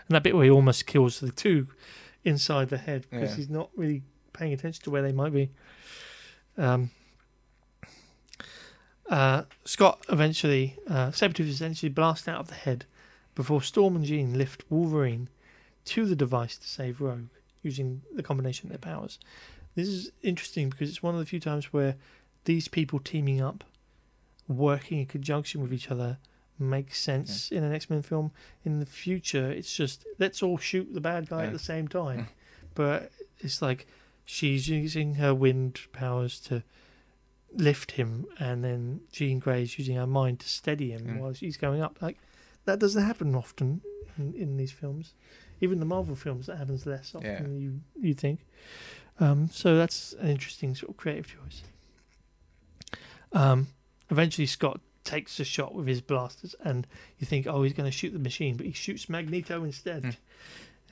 [0.08, 1.68] and that bit where he almost kills the two
[2.24, 3.36] inside the head because Yeah.
[3.36, 4.04] he's not really
[4.34, 5.50] paying attention to where they might be.
[6.58, 6.92] Um,
[9.10, 12.86] uh, Scott eventually, uh, Sabretooth is eventually blasted out of the head
[13.36, 15.30] before Storm and Jean lift Wolverine
[15.86, 17.28] to the device to save Rogue
[17.62, 19.20] using the combination of their powers.
[19.76, 21.96] This is interesting because it's one of the few times where
[22.46, 23.64] these people teaming up,
[24.48, 26.18] working in conjunction with each other,
[26.58, 28.32] makes sense in an X Men film.
[28.64, 31.48] In the future, it's just let's all shoot the bad guy Yeah.
[31.48, 32.28] at the same time.
[32.76, 33.10] But
[33.40, 33.88] it's like
[34.26, 36.62] she's using her wind powers to
[37.54, 41.20] lift him, and then Jean Grey's using her mind to steady him Mm.
[41.20, 42.02] while she's going up.
[42.02, 42.18] Like
[42.66, 43.80] that doesn't happen often
[44.18, 45.14] in, in these films.
[45.62, 47.42] Even the Marvel films, that happens less often Yeah.
[47.44, 48.40] than you you think.
[49.22, 51.62] Um, so that's an interesting sort of creative choice.
[53.32, 53.68] Um,
[54.10, 56.86] eventually, Scott takes a shot with his blasters, and
[57.20, 60.10] you think, oh, he's going to shoot the machine, but he shoots Magneto instead, Hmm.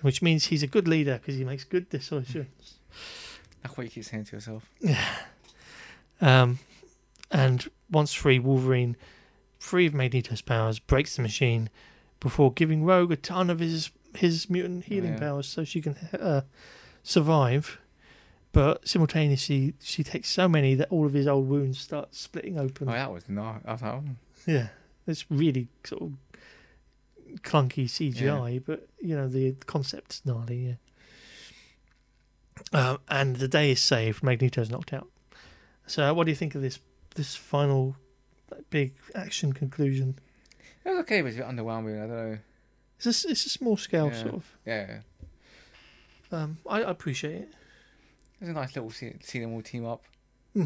[0.01, 2.75] which means he's a good leader because he makes good decisions.
[3.61, 4.69] That's what you keep saying to yourself.
[6.21, 6.59] Um,
[7.31, 8.95] and once free, Wolverine,
[9.59, 11.69] free of Magneto's powers, breaks the machine
[12.19, 15.19] before giving Rogue a ton of his his mutant healing Yeah.
[15.19, 16.41] powers so she can uh,
[17.01, 17.79] survive.
[18.53, 22.87] But simultaneously, she takes so many that all of his old wounds start splitting open.
[22.87, 23.57] Oh, that was no.
[23.65, 24.03] I was oh.
[24.45, 24.67] Yeah,
[25.07, 26.11] it's really sort of
[27.41, 30.55] clunky CGI, but you know the concept's gnarly.
[30.57, 30.73] Yeah.
[32.71, 34.21] Um, and the day is saved.
[34.23, 35.07] Magneto's knocked out.
[35.87, 36.79] So, what do you think of this
[37.15, 37.95] this final
[38.51, 40.19] like, big action conclusion?
[40.85, 41.97] it was okay, but it's a bit underwhelming.
[42.03, 42.37] I don't know.
[42.97, 44.21] It's a, it's a small scale Yeah.
[44.21, 44.57] sort of.
[44.65, 44.99] Yeah,
[46.31, 47.53] Um, I, I appreciate it.
[48.43, 50.03] It was a nice little see, see them all team up.
[50.53, 50.65] Hmm.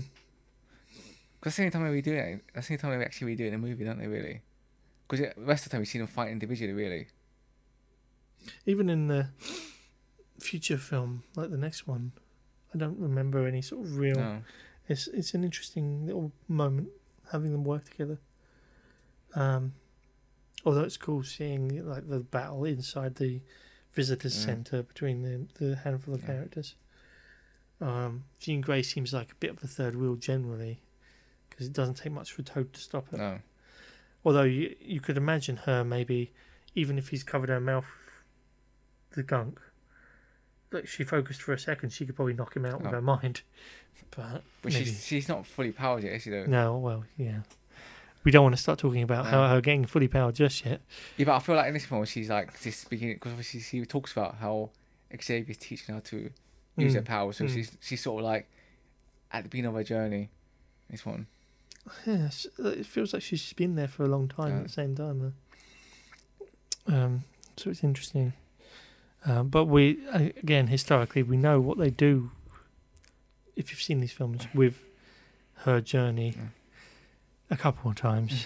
[1.40, 2.42] Because that's the only time we do it.
[2.54, 4.08] That's the only time we actually do it in a movie, don't they?
[4.08, 4.42] Really?
[5.08, 6.74] Because the rest of the time we see them fight individually.
[6.74, 7.08] Really.
[8.66, 9.28] Even in the
[10.40, 12.12] future film, like the next one,
[12.74, 14.16] I don't remember any sort of real.
[14.16, 14.42] No.
[14.90, 16.90] It's it's an interesting little moment
[17.32, 18.20] having them work together.
[19.36, 19.74] Um,
[20.66, 23.42] although it's cool seeing like the battle inside the
[23.94, 24.46] visitors Mm.
[24.46, 26.28] center between the the handful of Yeah.
[26.28, 26.76] characters.
[27.80, 30.82] Um, Jean Grey seems like a bit of a third wheel generally,
[31.50, 33.18] because it doesn't take much for Toad to stop her.
[33.18, 33.40] No.
[34.26, 36.32] Although you you could imagine her maybe,
[36.76, 37.86] even if he's covered her mouth,
[39.10, 39.60] with the gunk.
[40.72, 42.92] Like she focused for a second, she could probably knock him out with Oh.
[42.96, 43.42] her mind.
[44.16, 44.86] But, But maybe.
[44.86, 46.30] she's she's not fully powered yet, is she?
[46.30, 46.46] Though.
[46.46, 47.40] No, well, yeah.
[48.24, 49.50] We don't want to start talking about how No.
[49.50, 50.82] her getting fully powered just yet.
[51.18, 53.84] Yeah, but I feel like in this film she's like just speaking because obviously she
[53.86, 54.70] talks about how
[55.20, 56.30] Xavier's teaching her to
[56.78, 57.34] use her Mm, power.
[57.34, 57.54] So mm.
[57.54, 58.48] she's she's sort of like
[59.32, 60.30] at the beginning of her journey.
[60.90, 61.28] This one.
[62.06, 64.58] Yes, it feels like she's been there for a long time Yeah.
[64.58, 65.34] at the same time.
[66.88, 66.94] though.
[66.96, 67.24] Um,
[67.58, 68.34] so it's interesting.
[69.26, 72.32] Um, but we again historically we know what they do.
[73.56, 74.84] If you've seen these films with
[75.66, 76.44] her journey Yeah.
[77.50, 78.46] a couple of times,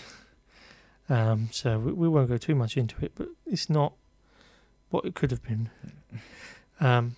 [1.09, 3.11] um, so we, we won't go too much into it.
[3.15, 3.93] But it's not
[4.89, 5.69] what it could have been.
[6.79, 7.15] Um,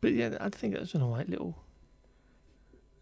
[0.00, 1.56] but yeah, I think that's an alright little,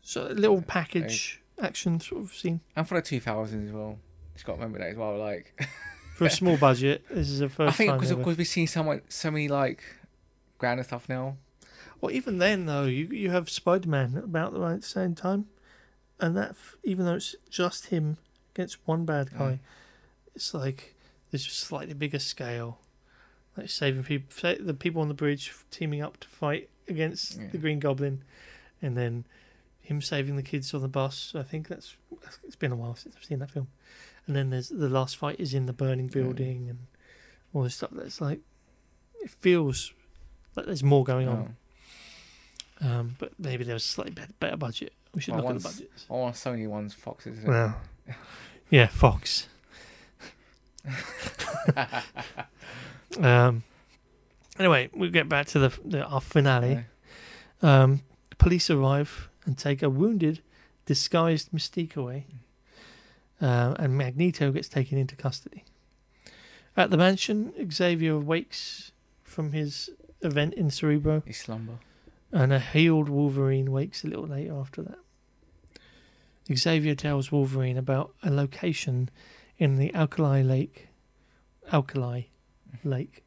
[0.03, 3.99] so little package action sort of scene And for the two thousands as well.
[4.35, 5.19] Just got to remember that as well.
[5.19, 5.61] Like
[6.15, 7.05] for a small budget.
[7.11, 9.49] This is the first I think because of course we've seen so much, so many
[9.49, 9.83] like
[10.59, 11.37] grander stuff now.
[12.01, 15.47] Well, even then though, you you have Spider Man about the right same time,
[16.21, 16.55] and that
[16.85, 18.19] even though it's just him
[18.55, 19.59] against one bad guy, Mm.
[20.37, 20.95] it's like
[21.31, 22.79] there's a slightly bigger scale,
[23.57, 27.49] like saving people, the people on the bridge teaming up to fight against Yeah.
[27.53, 28.23] the Green Goblin,
[28.83, 29.25] and then
[29.81, 31.33] him saving the kids on the bus.
[31.35, 31.97] I think that's
[32.45, 33.69] it's been a while since I've seen that film.
[34.27, 36.23] And then there's the last fight is in the burning Yeah.
[36.23, 36.79] building and
[37.55, 37.91] all this stuff.
[37.93, 38.41] That's like
[39.23, 39.93] it feels
[40.55, 41.57] like there's more going on.
[42.81, 42.87] Oh.
[42.87, 44.93] Um, but maybe there was a slightly better, better budget.
[45.15, 46.07] We should Well, look at the budgets.
[46.09, 47.45] I want Sony ones, Foxes.
[47.45, 47.81] Well,
[48.71, 49.49] yeah, Fox.
[53.19, 53.65] um,
[54.59, 56.85] anyway, we get back to the, the our finale.
[57.63, 58.03] Um,
[58.39, 60.43] police arrive and take a wounded,
[60.87, 62.27] disguised Mystique away,
[63.41, 65.65] uh, and Magneto gets taken into custody.
[66.77, 68.93] At the mansion, Xavier wakes
[69.25, 69.91] from his
[70.23, 71.79] event in Cerebro, He slumber.
[72.33, 74.99] and a healed Wolverine wakes a little later after that.
[76.55, 79.11] Xavier tells Wolverine about a location
[79.59, 80.89] in the Alkali Lake,
[81.73, 82.23] Alkali
[82.85, 83.25] Lake,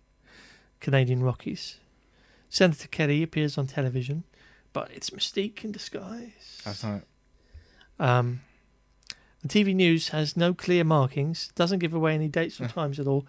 [0.82, 1.78] Canadian Rockies.
[2.50, 4.24] Senator Kelly appears on television,
[4.74, 6.62] but it's Mystique in disguise.
[6.66, 7.04] That's not.
[8.00, 8.42] Um,
[9.42, 13.08] the TV news has no clear markings, doesn't give away any dates or times at
[13.08, 13.26] all.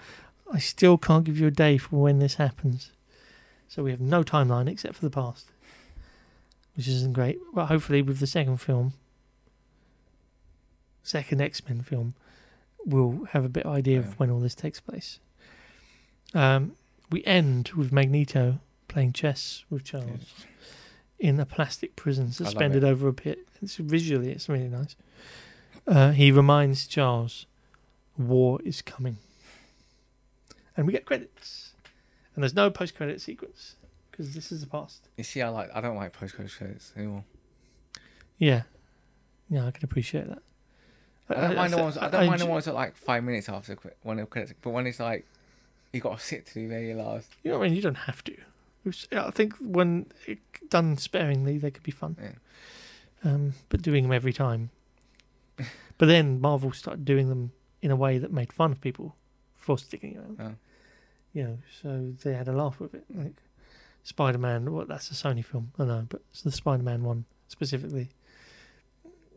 [0.52, 2.90] I still can't give you a day for when this happens.
[3.68, 5.46] So we have no timeline except for the past,
[6.76, 7.38] which isn't great.
[7.54, 8.92] But hopefully, with the second film,
[11.02, 12.14] second X Men film,
[12.84, 14.06] we'll have a bit of idea Yeah.
[14.06, 15.20] of when all this takes place.
[16.34, 16.72] Um,
[17.12, 18.58] we end with Magneto
[18.88, 20.46] playing chess with Charles
[21.18, 23.46] in a plastic prison suspended over a pit.
[23.62, 24.96] It's visually, it's really nice.
[25.86, 27.46] Uh, he reminds Charles,
[28.18, 29.18] "War is coming,"
[30.76, 31.74] and we get credits.
[32.34, 33.76] And there's no post-credit sequence
[34.10, 35.08] because this is the past.
[35.16, 35.70] You see, I like.
[35.74, 37.24] I don't like post-credit shows anymore.
[38.38, 38.62] Yeah,
[39.48, 40.42] yeah, I can appreciate that.
[41.28, 41.98] I don't mind the ones.
[41.98, 44.54] I don't mind the ones that like five minutes after when the credits.
[44.60, 45.26] But when it's like
[45.92, 47.28] you got to sit through the very last.
[47.42, 48.36] You know, what I mean, you don't have to.
[49.12, 50.06] I think when
[50.68, 52.16] done sparingly, they could be fun.
[52.20, 53.30] Yeah.
[53.30, 54.70] Um, but doing them every time.
[55.98, 59.14] but then Marvel started doing them in a way that made fun of people
[59.54, 60.36] for sticking around.
[60.40, 60.54] Oh.
[61.32, 63.04] You know, so they had a laugh with it.
[63.14, 63.36] Like
[64.02, 64.72] Spider Man.
[64.72, 68.10] Well, that's a Sony film, I know, but it's the Spider Man one specifically.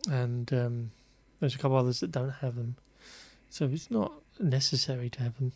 [0.10, 0.92] And um,
[1.40, 2.76] there's a couple others that don't have them,
[3.50, 5.52] so it's not necessary to have them.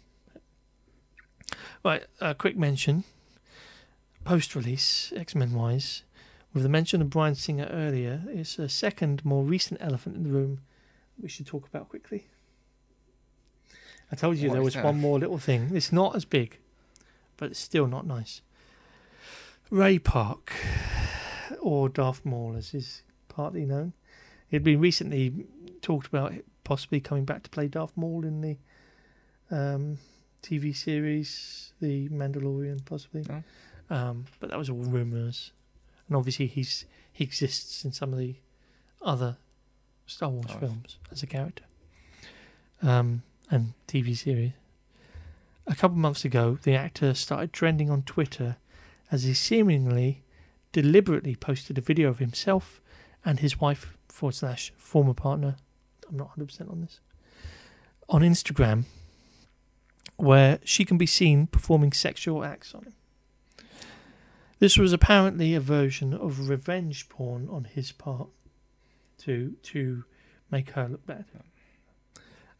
[1.83, 3.03] Right, a quick mention.
[4.25, 6.03] Post release, X Men wise,
[6.53, 10.29] with the mention of Bryan Singer earlier, it's a second, more recent elephant in the
[10.29, 10.59] room
[11.21, 12.27] we should talk about quickly.
[14.11, 14.83] I told you What there was that?
[14.83, 15.69] one more little thing.
[15.73, 16.57] It's not as big,
[17.37, 18.41] but it's still not nice.
[19.69, 20.51] Ray Park,
[21.61, 23.93] or Darth Maul as is partly known.
[24.49, 25.45] He'd been recently
[25.81, 26.33] talked about
[26.63, 28.57] possibly coming back to play Darth Maul in the
[29.55, 29.99] um,
[30.41, 33.25] TV series, The Mandalorian, possibly.
[33.29, 33.43] Oh.
[33.95, 35.51] Um, but that was all rumours,
[36.07, 38.35] and obviously he's he exists in some of the
[39.01, 39.37] other
[40.05, 40.57] Star Wars Oh.
[40.59, 41.63] films as a character,
[42.81, 44.51] um, and TV series.
[45.67, 48.57] A couple months ago, the actor started trending on Twitter
[49.11, 50.23] as he seemingly
[50.71, 52.81] deliberately posted a video of himself
[53.25, 55.55] and his wife forward slash former partner.
[56.09, 56.99] I'm not 100% on this.
[58.07, 58.85] On Instagram,
[60.19, 62.93] where she can be seen performing sexual acts on him.
[64.59, 68.27] This was apparently a version of revenge porn on his part
[69.19, 70.03] to to
[70.51, 71.25] make her look bad.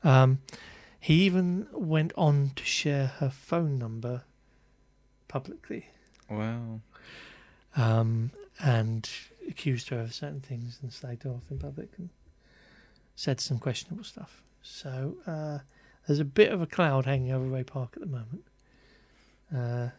[0.04, 0.40] Um,
[1.00, 4.24] he even went on to share her phone number
[5.28, 5.88] publicly
[6.30, 6.80] Wow.
[7.76, 9.10] um, and
[9.50, 12.10] accused her of certain things and slagged her off in public and
[13.16, 14.42] said some questionable stuff.
[14.62, 15.60] So uh,
[16.10, 18.44] there's a bit of a cloud hanging over Ray Park at the moment.
[19.56, 19.90] Uh,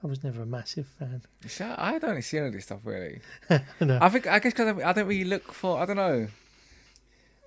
[0.00, 1.22] I was never a massive fan.
[1.60, 3.18] I don't see any of this stuff really.
[3.80, 3.98] no.
[4.00, 5.80] I think I guess because I don't really look for.
[5.80, 6.28] I don't know.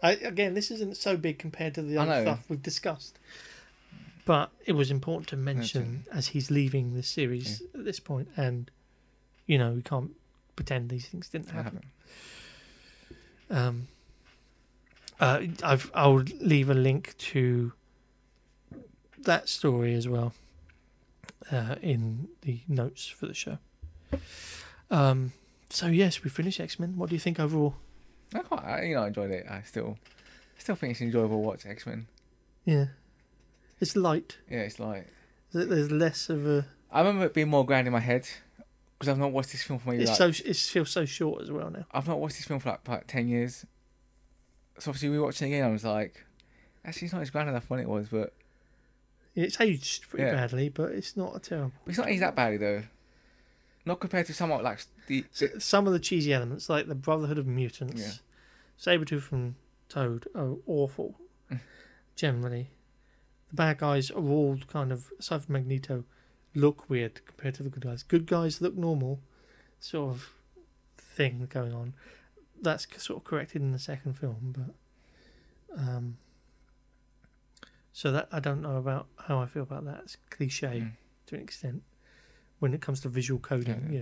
[0.03, 3.17] I, again, this isn't so big compared to the other stuff we've discussed.
[4.25, 8.69] But it was important to mention as he's leaving the series at this point, and
[9.45, 10.11] you know we can't
[10.57, 11.79] pretend these things didn't happen.
[13.49, 13.87] Um,
[15.19, 17.73] uh, I've I'll leave a link to
[19.19, 20.33] that story as well
[21.51, 23.57] uh, in the notes for the show.
[24.89, 25.33] Um,
[25.69, 26.97] so yes, we finished X Men.
[26.97, 27.75] What do you think overall?
[28.33, 29.45] I quite, I, you know, I enjoyed it.
[29.49, 29.97] I still,
[30.57, 32.07] still think it's enjoyable to watch X Men.
[32.65, 32.87] Yeah,
[33.79, 34.37] it's light.
[34.49, 35.07] Yeah, it's light.
[35.53, 36.65] There's less of a.
[36.91, 38.27] I remember it being more grand in my head
[38.97, 41.41] because I've not watched this film for maybe It's like so it feels so short
[41.41, 41.85] as well now.
[41.91, 43.65] I've not watched this film for like, like ten years.
[44.79, 45.67] So obviously we watching it again.
[45.67, 46.25] I was like,
[46.85, 48.33] actually, it's not as grand enough when it was, but
[49.35, 50.33] It's aged pretty Yeah.
[50.33, 51.73] badly, but it's not a terrible.
[51.85, 52.83] it's not aged that badly though.
[53.85, 57.37] Not compared to somewhat like the, the Some of the cheesy elements, like the Brotherhood
[57.37, 58.11] of Mutants, Yeah.
[58.97, 59.55] Sabretooth and
[59.89, 61.15] Toad, are awful.
[61.51, 61.59] Mm.
[62.15, 62.69] Generally,
[63.49, 66.03] the bad guys are all kind of, aside from Magneto,
[66.53, 68.03] look weird compared to the good guys.
[68.03, 69.21] Good guys look normal,
[69.79, 70.33] sort of
[70.97, 71.93] thing going on.
[72.61, 76.17] That's sort of corrected in the second film, but um,
[77.93, 80.01] so that I don't know about how I feel about that.
[80.03, 80.91] It's cliche Mm.
[81.27, 81.83] to an extent
[82.59, 83.91] when it comes to visual coding, Yeah.
[83.91, 83.99] you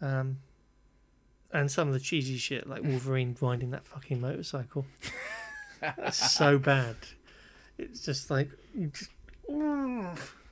[0.00, 0.06] know.
[0.06, 0.38] Um,
[1.52, 4.86] and some of the cheesy shit, like Wolverine riding that fucking motorcycle,
[5.80, 6.96] that's so bad.
[7.78, 9.10] It's just like you just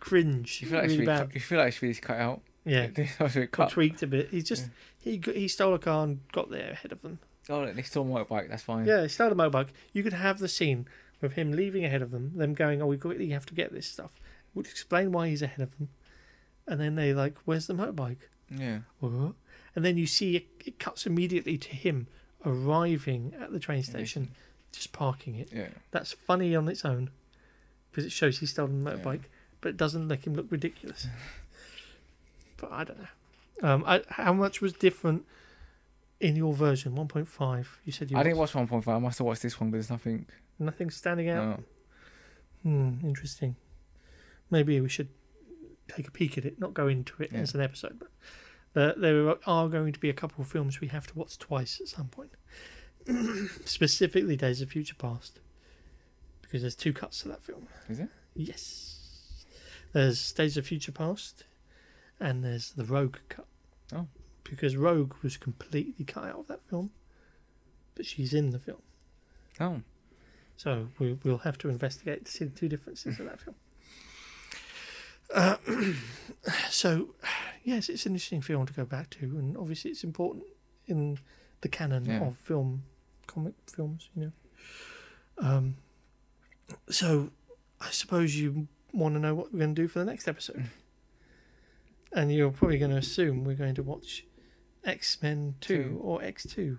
[0.01, 1.31] cringe, you feel like really it's really, bad.
[1.35, 2.41] you feel like it's really cut out.
[2.67, 2.87] Yeah,
[3.51, 3.71] cut.
[3.71, 4.31] tweaked a bit.
[4.31, 4.69] He just
[5.05, 7.19] he he stole a car and got there ahead of them.
[7.49, 8.49] Oh, they stole my motorbike.
[8.49, 8.87] That's fine.
[8.87, 9.69] Yeah, he stole a motorbike.
[9.93, 10.87] You could have the scene
[11.21, 13.87] with him leaving ahead of them, them going, "Oh, we quickly have to get this
[13.87, 14.13] stuff,"
[14.55, 15.91] would explain why he's ahead of them,
[16.67, 18.81] and then they like, "Where's the motorbike?" Yeah.
[19.01, 19.35] What?
[19.77, 22.07] And then you see it, it cuts immediately to him
[22.47, 24.31] arriving at the train station,
[24.73, 25.49] just parking it.
[25.53, 25.69] Yeah.
[25.91, 27.11] That's funny on its own
[27.91, 28.97] because it shows he's stolen a Yeah.
[28.97, 29.23] motorbike,
[29.61, 31.07] but it doesn't make him look ridiculous.
[32.57, 33.09] but I don't know.
[33.63, 35.25] Um, I, how much was different
[36.21, 36.95] in your version?
[36.95, 37.81] One point five.
[37.85, 38.89] You said you I didn't watch 1.5.
[38.89, 40.27] I must have watched this one, but there's nothing.
[40.59, 41.61] nothing standing out.
[42.65, 42.71] No.
[42.71, 43.57] Hmm, interesting.
[44.51, 45.09] Maybe we should
[45.89, 47.41] take a peek at it, not go into it Yeah.
[47.41, 48.09] as an episode, but
[48.73, 51.81] there, there are going to be a couple of films we have to watch twice
[51.81, 52.31] at some point.
[53.67, 55.41] Specifically, Days of Future Past,
[56.43, 57.69] because there's two cuts to that film.
[57.89, 58.09] Is it?
[58.35, 59.45] Yes,
[59.93, 61.45] there's Days of Future Past,
[62.21, 63.47] and there's the Rogue cut.
[63.95, 64.07] Oh.
[64.45, 66.91] because Rogue was completely cut out of that film,
[67.95, 68.83] but she's in the film.
[69.61, 69.83] Oh.
[70.57, 73.57] So we, we'll have to investigate to see the two differences of that film.
[75.35, 75.57] Uh,
[76.71, 77.15] so,
[77.65, 80.45] yes, it's an interesting film to go back to, and obviously it's important
[80.87, 81.19] in
[81.63, 82.27] the canon Yeah.
[82.27, 82.85] of film,
[83.27, 84.33] comic films, you know.
[85.39, 85.77] Um,
[86.89, 87.31] so,
[87.81, 90.65] I suppose you want to know what we're going to do for the next episode.
[92.15, 94.25] and you're probably going to assume we're going to watch
[94.85, 95.99] X Men Two Two.
[96.03, 96.79] or X Two,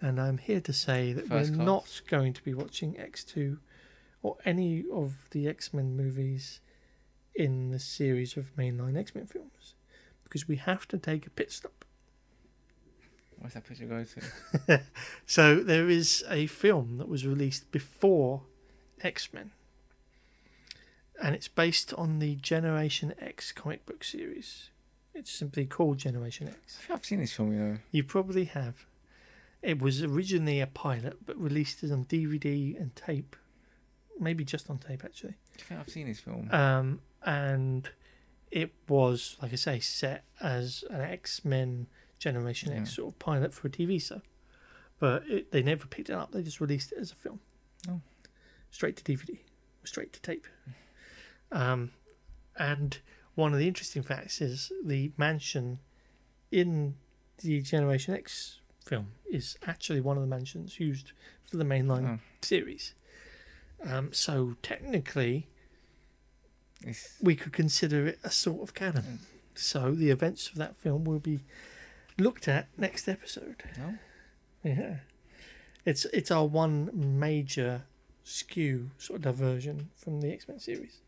[0.00, 1.66] and I'm here to say that First we're class.
[1.66, 3.58] not going to be watching X Two
[4.22, 6.60] or any of the X Men movies
[7.34, 9.74] in the series of mainline X Men films
[10.24, 11.84] because we have to take a pit stop.
[13.38, 14.80] Where's that picture go to?
[15.26, 18.42] So there is a film that was released before
[19.00, 19.52] X Men,
[21.20, 24.70] and it's based on the Generation X comic book series.
[25.14, 26.76] It's simply called Generation I X.
[26.76, 27.78] think I've seen this film, you know.
[27.90, 28.86] You probably have.
[29.62, 33.34] It was originally a pilot, but released as on DVD and tape,
[34.20, 35.34] maybe just on tape actually.
[35.56, 36.48] I think I've seen this film.
[36.52, 37.88] Um, and
[38.52, 41.88] it was, like I say, set as an X Men
[42.20, 44.22] Generation X sort of pilot for a TV show.
[45.00, 47.40] But it, they never picked it up, they just released it as a film.
[47.88, 48.00] Oh.
[48.70, 49.38] Straight to DVD,
[49.84, 50.46] straight to tape.
[51.52, 51.92] Um,
[52.56, 52.98] and
[53.34, 55.78] one of the interesting facts is the mansion
[56.50, 56.96] in
[57.42, 61.12] the Generation X film is actually one of the mansions used
[61.48, 62.20] for the mainline Oh.
[62.42, 62.94] series.
[63.84, 65.46] Um, so technically,
[66.82, 69.02] It's, we could consider it a sort of canon.
[69.04, 69.18] Mm.
[69.54, 71.40] So the events of that film will be
[72.18, 73.62] looked at next episode.
[73.76, 73.94] no?
[74.64, 74.96] Yeah,
[75.84, 77.84] it's it's our one major
[78.24, 80.98] skew sort of diversion from the X Men series.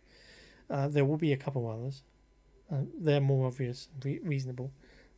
[0.71, 2.03] Uh, there will be a couple others.
[2.73, 4.71] Uh, they're more obvious, and re- reasonable.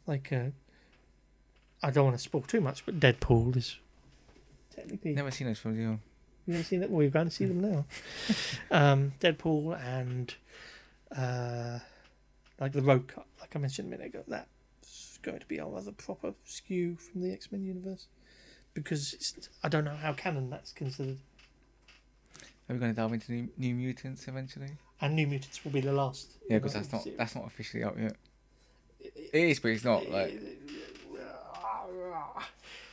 [0.07, 0.47] Like uh,
[1.83, 3.77] I don't want to spoil too much, but Deadpool is
[4.75, 5.99] technically Never seen those films, you
[6.47, 6.91] you haven't seen that?
[6.91, 7.85] Well, we're going to see them now.
[8.71, 10.35] um, Deadpool and
[11.17, 11.79] uh,
[12.59, 15.77] like the Rogue Cut, like I mentioned a minute ago, that's going to be our
[15.77, 18.09] other proper skew from the X Men universe
[18.75, 21.19] because it's, I don't know how canon that's considered.
[22.69, 24.71] Are we going to delve into New, New Mutants eventually?
[25.03, 26.39] And New Mutants will be the last.
[26.49, 28.17] Yeah, because that's not that's not officially out yet.
[29.01, 30.09] It is, but it's not.
[30.09, 30.41] Like,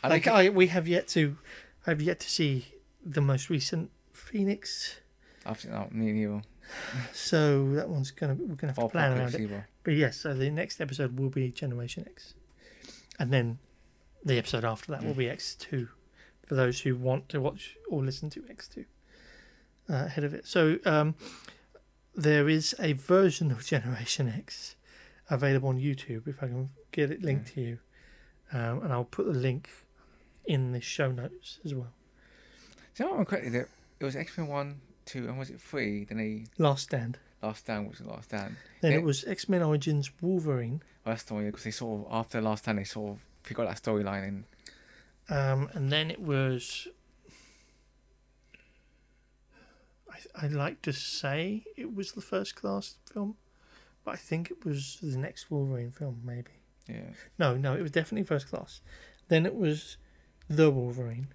[0.04, 1.38] I like I, we have yet to,
[1.86, 2.66] have yet to see
[3.06, 5.00] the most recent Phoenix.
[5.46, 5.94] I've seen that.
[5.94, 6.42] Me and you.
[7.14, 9.42] So that one's gonna we're gonna have to plan around it.
[9.42, 9.68] either.
[9.84, 12.34] But yes, so the next episode will be Generation X,
[13.20, 13.60] and then
[14.26, 15.90] the episode after that will be X two,
[16.48, 18.86] for those who want to watch or listen to X two
[19.90, 20.46] uh, ahead of it.
[20.46, 21.16] So um,
[22.22, 24.76] there is a version of Generation X
[25.30, 26.28] available on YouTube.
[26.28, 27.80] If I can get it linked to you,
[28.52, 29.70] um, and I'll put the link
[30.46, 31.94] in the show notes as well.
[33.00, 33.52] Know what I'm correctly?
[33.52, 33.68] That
[34.00, 36.04] it was X Men one, two, and was it three?
[36.04, 37.18] Then they Last Stand.
[37.42, 38.58] Last Stand, was the Last Stand.
[38.82, 42.14] Then it was X Men Origins Wolverine, Oh, that's the one because they sort of
[42.14, 44.44] after Last Stand they sort of pick up that storyline and
[45.30, 46.88] Um, and then it was.
[50.36, 53.36] I, I'd like to say it was the first class film,
[54.04, 56.52] but I think it was the next Wolverine film, maybe.
[56.88, 57.12] yeah.
[57.38, 58.82] No, no, it was definitely first class.
[59.28, 59.98] Then it was
[60.50, 61.28] the Wolverine.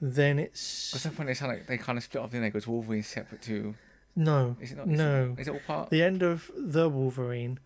[0.00, 0.94] Then it's.
[0.94, 2.30] At some point they sound like they kind of split off.
[2.30, 3.74] Then they go to Wolverine separate to.
[4.16, 4.88] No, Is it not?
[4.88, 5.34] Is no.
[5.36, 5.90] It, is it all part?
[5.90, 7.58] The end of the Wolverine,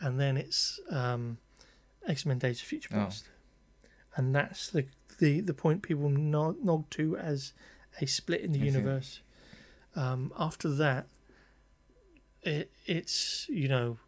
[0.00, 1.38] and then it's um,
[2.06, 2.96] X Men Days of Future Oh.
[2.96, 3.24] Past.
[4.16, 4.86] And that's the,
[5.18, 7.52] the, the point people nod, nod to as
[8.00, 9.20] a split in the see.
[9.96, 11.06] Um, after that,
[12.42, 13.98] it, it's, you know,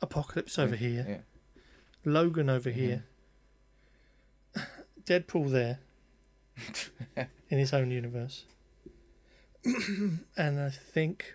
[0.00, 1.20] Apocalypse over here, Yeah.
[2.04, 2.74] Logan over Mhm.
[2.74, 3.04] here,
[5.04, 5.80] Deadpool there
[7.50, 8.44] in his own universe.
[9.64, 11.34] and I think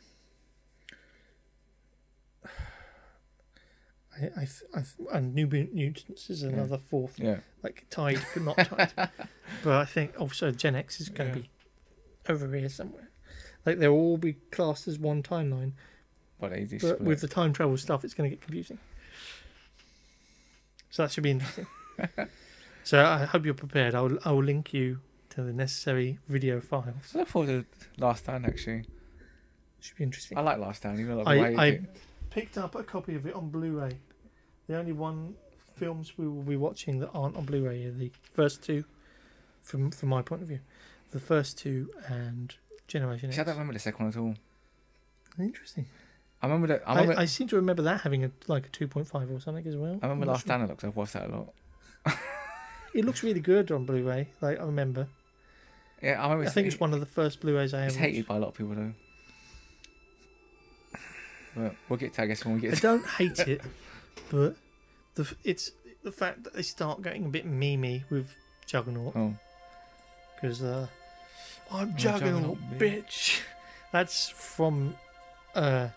[4.16, 4.84] I, I, I
[5.18, 7.40] and New Mutants is another fourth, Yeah.
[7.64, 8.94] like tied but not tied.
[9.64, 11.44] but I think also Gen X is going to Yeah.
[11.44, 11.50] be
[12.32, 13.10] over here somewhere.
[13.66, 15.72] Like they'll all be classed as one timeline,
[16.40, 17.02] But but split.
[17.02, 18.78] with the time travel stuff, it's going to get confusing.
[20.90, 21.66] So that should be interesting.
[22.84, 23.96] so I hope you're prepared.
[23.96, 25.00] I'll I'll link you
[25.32, 27.14] to the necessary video files.
[27.16, 27.66] I look forward to
[28.02, 28.86] Last Stand actually.
[29.80, 30.38] Should be interesting.
[30.38, 31.00] I like Last Stand.
[31.00, 31.82] Even though I- I-
[32.30, 33.92] picked up a copy of it on Blu-ray.
[34.68, 35.36] The only one
[35.76, 38.86] films we will be watching that aren't on Blu-ray are the first two,
[39.62, 40.60] from from my point of view,
[41.12, 42.56] the first two and
[42.88, 43.46] Generation See, I X.
[43.48, 44.36] don't remember the second one at all.
[45.44, 45.86] Interesting.
[46.42, 46.84] I remember that.
[46.86, 47.20] I I, remember.
[47.20, 49.66] I, I, seem to remember that having a like a two point five or something
[49.66, 49.94] as well.
[49.94, 50.90] remember I'm not Last sure.
[50.90, 51.54] I've watched that a lot.
[52.94, 54.28] It looks really good on Blu-ray.
[54.40, 55.08] Like I remember.
[56.02, 56.46] Yeah, I remember.
[56.50, 58.54] I think it's one of the first Blu-rays I It's hated by a lot of
[58.54, 58.94] people though.
[61.56, 62.76] But we'll get to I guess when we I get.
[62.76, 63.62] To, don't hate it,
[64.30, 64.56] but
[65.16, 65.72] the it's
[66.04, 69.16] the fact that they start getting a bit memey with Juggernaut.
[69.16, 69.34] oh,
[70.36, 70.88] because uh,
[71.72, 73.42] I'm Oh, Juggernaut, Juggernaut, bitch.
[73.92, 74.96] That's from
[75.56, 75.88] uh,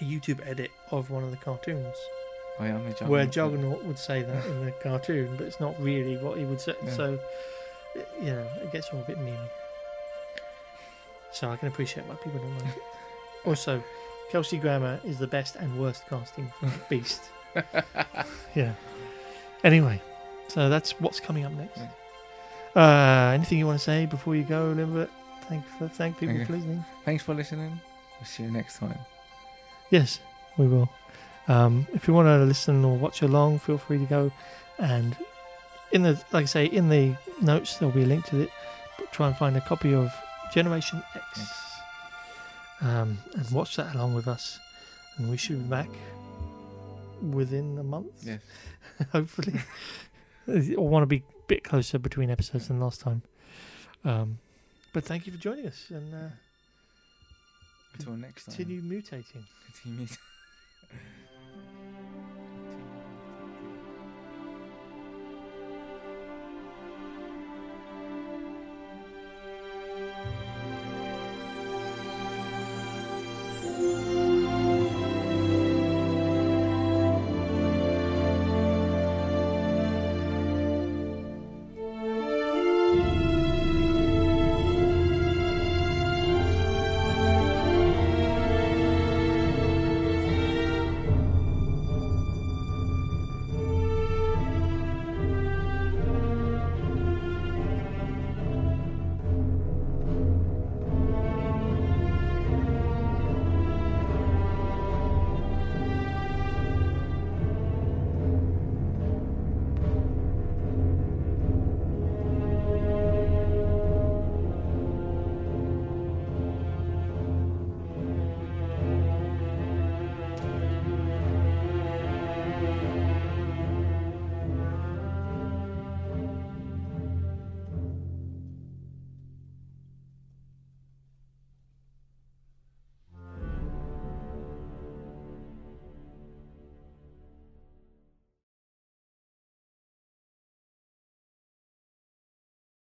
[0.00, 1.94] a YouTube edit of one of the cartoons.
[2.60, 3.10] I am the juggernaut.
[3.10, 6.60] where Juggernaut would say that in the cartoon, but it's not really what he would
[6.60, 6.74] say.
[6.84, 6.92] Yeah.
[6.92, 7.18] So,
[8.20, 9.48] you know, it gets all a bit memey.
[11.32, 12.82] So I can appreciate why people don't like it.
[13.46, 13.82] Also,
[14.30, 17.22] Kelsey Grammer is the best and worst casting for Beast.
[18.54, 18.74] yeah.
[19.64, 20.00] Anyway,
[20.48, 21.80] so that's what's coming up next.
[22.76, 25.10] Uh, anything you want to say before you go, Lambert?
[25.48, 26.84] Thank for thank people for listening.
[27.04, 27.80] Thanks for listening.
[28.18, 28.98] We'll see you next time.
[29.90, 30.18] Yes,
[30.56, 30.88] we will.
[31.46, 34.32] Um, if you want to listen or watch along, feel free to go
[34.78, 35.14] and
[35.92, 38.50] in the like I say in the notes there'll be a link to it.
[38.98, 40.10] But try and find a copy of
[40.52, 41.80] Generation X Yes.
[42.80, 44.58] um, and watch that along with us.
[45.18, 45.88] And we should be back
[47.20, 48.40] within a month, Yes.
[49.12, 49.60] hopefully.
[50.48, 53.22] I want to be bit closer between episodes than last time.
[54.04, 54.38] Um,
[54.92, 56.28] but thank you for joining us and uh,
[57.94, 58.54] Until next time.
[58.56, 59.44] continue mutating.
[59.82, 60.06] Continue.